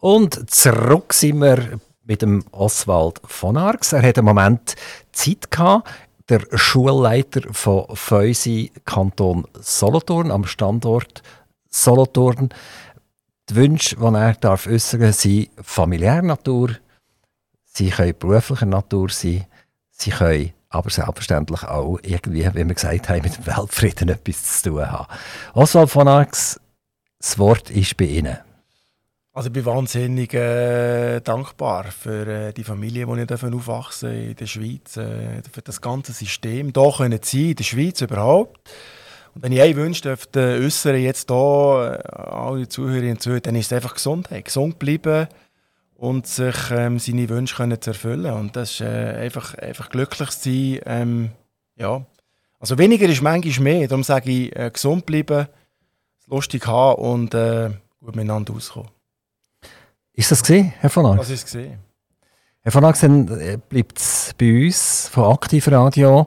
Und 0.00 0.50
zurück 0.50 1.12
sind 1.12 1.40
wir 1.40 1.78
mit 2.02 2.22
dem 2.22 2.44
Oswald 2.50 3.20
von 3.24 3.56
Arx. 3.56 3.92
Er 3.92 4.02
hat 4.02 4.18
einen 4.18 4.26
Moment 4.26 4.74
Zeit 5.12 5.48
gehabt. 5.48 5.88
Der 6.28 6.40
Schulleiter 6.54 7.42
von 7.52 7.84
Feusi 7.94 8.72
Kanton 8.84 9.46
Solothurn 9.60 10.32
am 10.32 10.44
Standort 10.44 11.22
Solothurn. 11.70 12.50
Die 13.48 13.56
Wünsche, 13.56 13.96
die 13.96 14.02
er 14.02 14.34
darf 14.34 14.66
äußern 14.66 15.12
sind 15.12 15.50
familiärer 15.62 16.22
Natur, 16.22 16.76
sie 17.64 17.90
können 17.90 18.14
beruflicher 18.18 18.66
Natur 18.66 19.08
sein, 19.08 19.46
sie 19.90 20.10
können 20.10 20.52
aber 20.68 20.90
selbstverständlich 20.90 21.64
auch 21.64 21.98
irgendwie, 22.02 22.46
wie 22.46 22.68
wir 22.68 22.74
gesagt 22.74 23.08
haben, 23.08 23.22
mit 23.22 23.36
dem 23.36 23.46
Weltfrieden 23.46 24.08
etwas 24.08 24.62
zu 24.62 24.70
tun 24.70 24.90
haben. 24.90 25.06
Oswald 25.54 25.90
von 25.90 26.06
Arx, 26.06 26.60
das 27.18 27.38
Wort 27.38 27.70
ist 27.70 27.96
bei 27.96 28.04
Ihnen. 28.04 28.38
Also 29.32 29.48
ich 29.48 29.52
bin 29.52 29.64
wahnsinnig 29.64 30.34
äh, 30.34 31.20
dankbar 31.20 31.84
für 31.84 32.26
äh, 32.26 32.52
die 32.52 32.64
Familie, 32.64 33.06
die 33.06 33.34
ich 33.34 33.44
aufwachsen 33.44 34.12
in 34.12 34.36
der 34.36 34.46
Schweiz, 34.46 34.96
äh, 34.96 35.42
für 35.50 35.62
das 35.62 35.80
ganze 35.80 36.12
System, 36.12 36.72
hier 36.74 36.92
können 36.96 37.20
sein, 37.22 37.40
in 37.40 37.54
der 37.54 37.64
Schweiz 37.64 38.00
überhaupt. 38.00 38.70
Und 39.34 39.42
wenn 39.42 39.52
ich 39.52 39.60
einen 39.60 39.76
Wunsch 39.76 40.00
dürfte 40.00 40.60
äußern, 40.62 40.96
jetzt 40.96 41.30
hier, 41.30 42.02
äh, 42.04 42.18
alle 42.18 42.68
Zuhörerinnen 42.68 43.12
und 43.12 43.22
Zuhörer, 43.22 43.40
dann 43.40 43.56
ist 43.56 43.66
es 43.66 43.72
einfach 43.72 43.94
Gesundheit. 43.94 44.46
Gesund 44.46 44.78
bleiben 44.78 45.28
und 45.94 46.26
sich 46.26 46.56
ähm, 46.70 46.98
seine 46.98 47.28
Wünsche 47.28 47.56
können 47.56 47.80
zu 47.80 47.90
erfüllen. 47.90 48.32
Und 48.32 48.56
das 48.56 48.72
ist 48.72 48.80
äh, 48.80 49.14
einfach, 49.18 49.54
einfach 49.54 49.90
glücklich 49.90 50.30
sein. 50.30 50.80
Ähm, 50.86 51.30
ja. 51.76 52.04
Also 52.58 52.78
weniger 52.78 53.08
ist 53.08 53.22
manchmal 53.22 53.62
mehr. 53.62 53.88
Darum 53.88 54.02
sage 54.02 54.30
ich, 54.30 54.56
äh, 54.56 54.70
gesund 54.72 55.06
bleiben, 55.06 55.46
lustig 56.26 56.66
haben 56.66 57.02
und 57.02 57.34
äh, 57.34 57.70
gut 58.00 58.16
miteinander 58.16 58.54
auskommen. 58.54 58.90
Ist 60.12 60.30
das 60.30 60.42
gesehen, 60.42 60.72
Herr 60.80 60.90
von 60.90 61.06
Arx? 61.06 61.18
Das 61.20 61.30
ist 61.30 61.44
gesehen. 61.44 61.78
Herr 62.62 62.72
von 62.72 62.82
dann 62.82 63.40
äh, 63.40 63.56
bleibt 63.56 63.98
es 63.98 64.34
bei 64.38 64.66
uns 64.66 65.08
von 65.08 65.32
Aktivradio, 65.32 66.26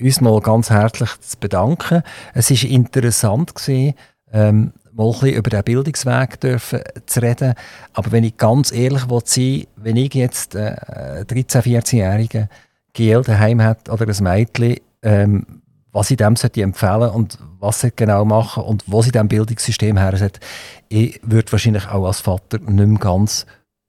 uns 0.00 0.20
mal 0.22 0.40
ganz 0.40 0.70
herzlich 0.70 1.10
zu 1.20 1.36
bedanken. 1.38 2.02
Es 2.32 2.50
war 2.50 2.70
interessant 2.70 3.54
gewesen, 3.54 3.94
ähm, 4.32 4.72
mal 4.92 5.08
ein 5.08 5.12
bisschen 5.12 5.34
über 5.34 5.50
den 5.50 5.62
Bildungsweg 5.62 6.40
dürfen 6.40 6.80
zu 7.04 7.20
reden. 7.20 7.52
Aber 7.92 8.12
wenn 8.12 8.24
ich 8.24 8.38
ganz 8.38 8.72
ehrlich 8.72 9.02
sein 9.26 9.66
wenn 9.76 9.96
ich 9.96 10.14
jetzt 10.14 10.54
äh, 10.54 11.24
13-, 11.28 11.60
14-jährige 11.60 12.48
GL 12.94 13.22
daheim 13.22 13.60
hat 13.60 13.90
oder 13.90 14.06
ein 14.08 14.24
Mädchen, 14.24 14.76
ähm, 15.02 15.46
was 15.92 16.10
ich 16.10 16.16
dem 16.16 16.34
sollte 16.36 16.62
empfehlen 16.62 17.10
und 17.10 17.38
was 17.60 17.82
sie 17.82 17.92
genau 17.94 18.24
machen 18.24 18.64
und 18.64 18.84
wo 18.86 19.02
sie 19.02 19.12
dem 19.12 19.28
Bildungssystem 19.28 19.98
her 19.98 20.16
sind, 20.16 20.40
ich 20.88 21.20
würde 21.22 21.52
wahrscheinlich 21.52 21.86
auch 21.88 22.06
als 22.06 22.20
Vater 22.20 22.58
nicht 22.58 22.88
mehr 22.88 22.98
ganz 22.98 23.44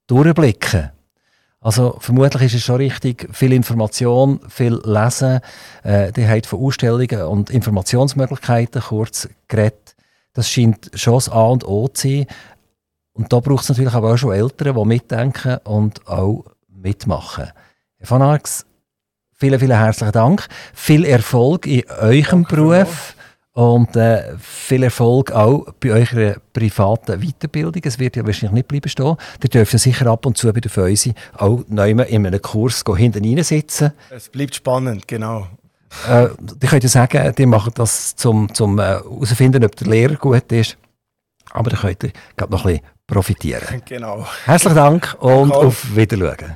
durchblicken. 0.07 0.91
Also 1.66 1.97
vermutlich 1.99 2.43
ist 2.43 2.53
es 2.53 2.63
schon 2.63 2.76
richtig, 2.76 3.28
viel 3.34 3.51
Information, 3.51 4.39
viel 4.49 4.80
Lesen, 4.84 5.39
äh, 5.82 6.11
die 6.11 6.28
hat 6.28 6.45
von 6.45 6.59
Ausstellungen 6.59 7.24
und 7.24 7.49
Informationsmöglichkeiten 7.49 8.84
kurz 8.84 9.28
geredet. 9.47 9.95
Das 10.34 10.47
scheint 10.47 10.91
schon 10.93 11.16
das 11.16 11.28
A 11.28 11.45
und 11.45 11.68
O 11.68 11.88
zu 11.88 12.07
sein. 12.07 12.28
Und 13.13 13.34
da 13.34 13.39
braucht 13.39 13.63
es 13.63 13.70
natürlich 13.70 13.95
aber 13.95 14.13
auch 14.13 14.18
schon 14.18 14.34
Eltern, 14.34 14.76
die 14.76 14.86
mitdenken 14.86 15.57
und 15.63 16.07
auch 16.07 16.43
mitmachen. 16.68 17.51
Herr 17.97 18.11
Van 18.11 18.22
Arx, 18.22 18.68
vielen, 19.34 19.59
vielen 19.59 19.80
herzlichen 19.80 20.11
Dank. 20.11 20.47
Viel 20.72 21.03
Erfolg 21.03 21.66
in 21.66 21.84
eurem 21.99 22.43
Danke 22.43 22.55
Beruf. 22.55 23.16
Und 23.55 23.95
äh, 23.95 24.37
viel 24.37 24.83
Erfolg 24.83 25.31
auch 25.31 25.65
bei 25.79 25.91
eurer 25.91 26.35
privaten 26.51 27.21
Weiterbildung. 27.21 27.81
Es 27.85 27.97
wird 27.97 28.17
ja 28.17 28.25
wahrscheinlich 28.25 28.51
nicht 28.51 28.67
bleiben 28.67 28.89
stehen. 28.89 29.15
Ihr 29.41 29.49
dürft 29.49 29.71
ja 29.71 29.79
sicher 29.79 30.07
ab 30.07 30.25
und 30.25 30.37
zu 30.37 30.51
bei 30.51 30.59
der 30.59 30.69
Feusi 30.69 31.13
auch 31.37 31.63
neu 31.69 31.91
in 31.91 32.27
einem 32.27 32.41
Kurs 32.41 32.83
hinten 32.97 33.23
rein 33.23 33.41
sitzen. 33.45 33.93
Es 34.09 34.27
bleibt 34.27 34.55
spannend, 34.55 35.07
genau. 35.07 35.47
Äh, 36.09 36.27
ich 36.61 36.69
könnte 36.69 36.89
sagen, 36.89 37.33
die 37.37 37.45
machen 37.45 37.71
das 37.75 38.17
zum, 38.17 38.53
zum 38.53 38.77
herausfinden, 38.77 39.63
äh, 39.63 39.67
ob 39.67 39.75
der 39.77 39.87
Lehrer 39.87 40.15
gut 40.15 40.51
ist. 40.51 40.77
Aber 41.51 41.69
da 41.69 41.77
könnt 41.77 42.03
ihr 42.03 42.11
noch 42.49 42.65
ein 42.65 42.73
bisschen 42.73 42.79
profitieren. 43.07 43.81
Genau. 43.85 44.27
Herzlichen 44.43 44.75
Dank 44.75 45.15
und 45.21 45.53
auf 45.53 45.95
Wiedersehen. 45.95 46.55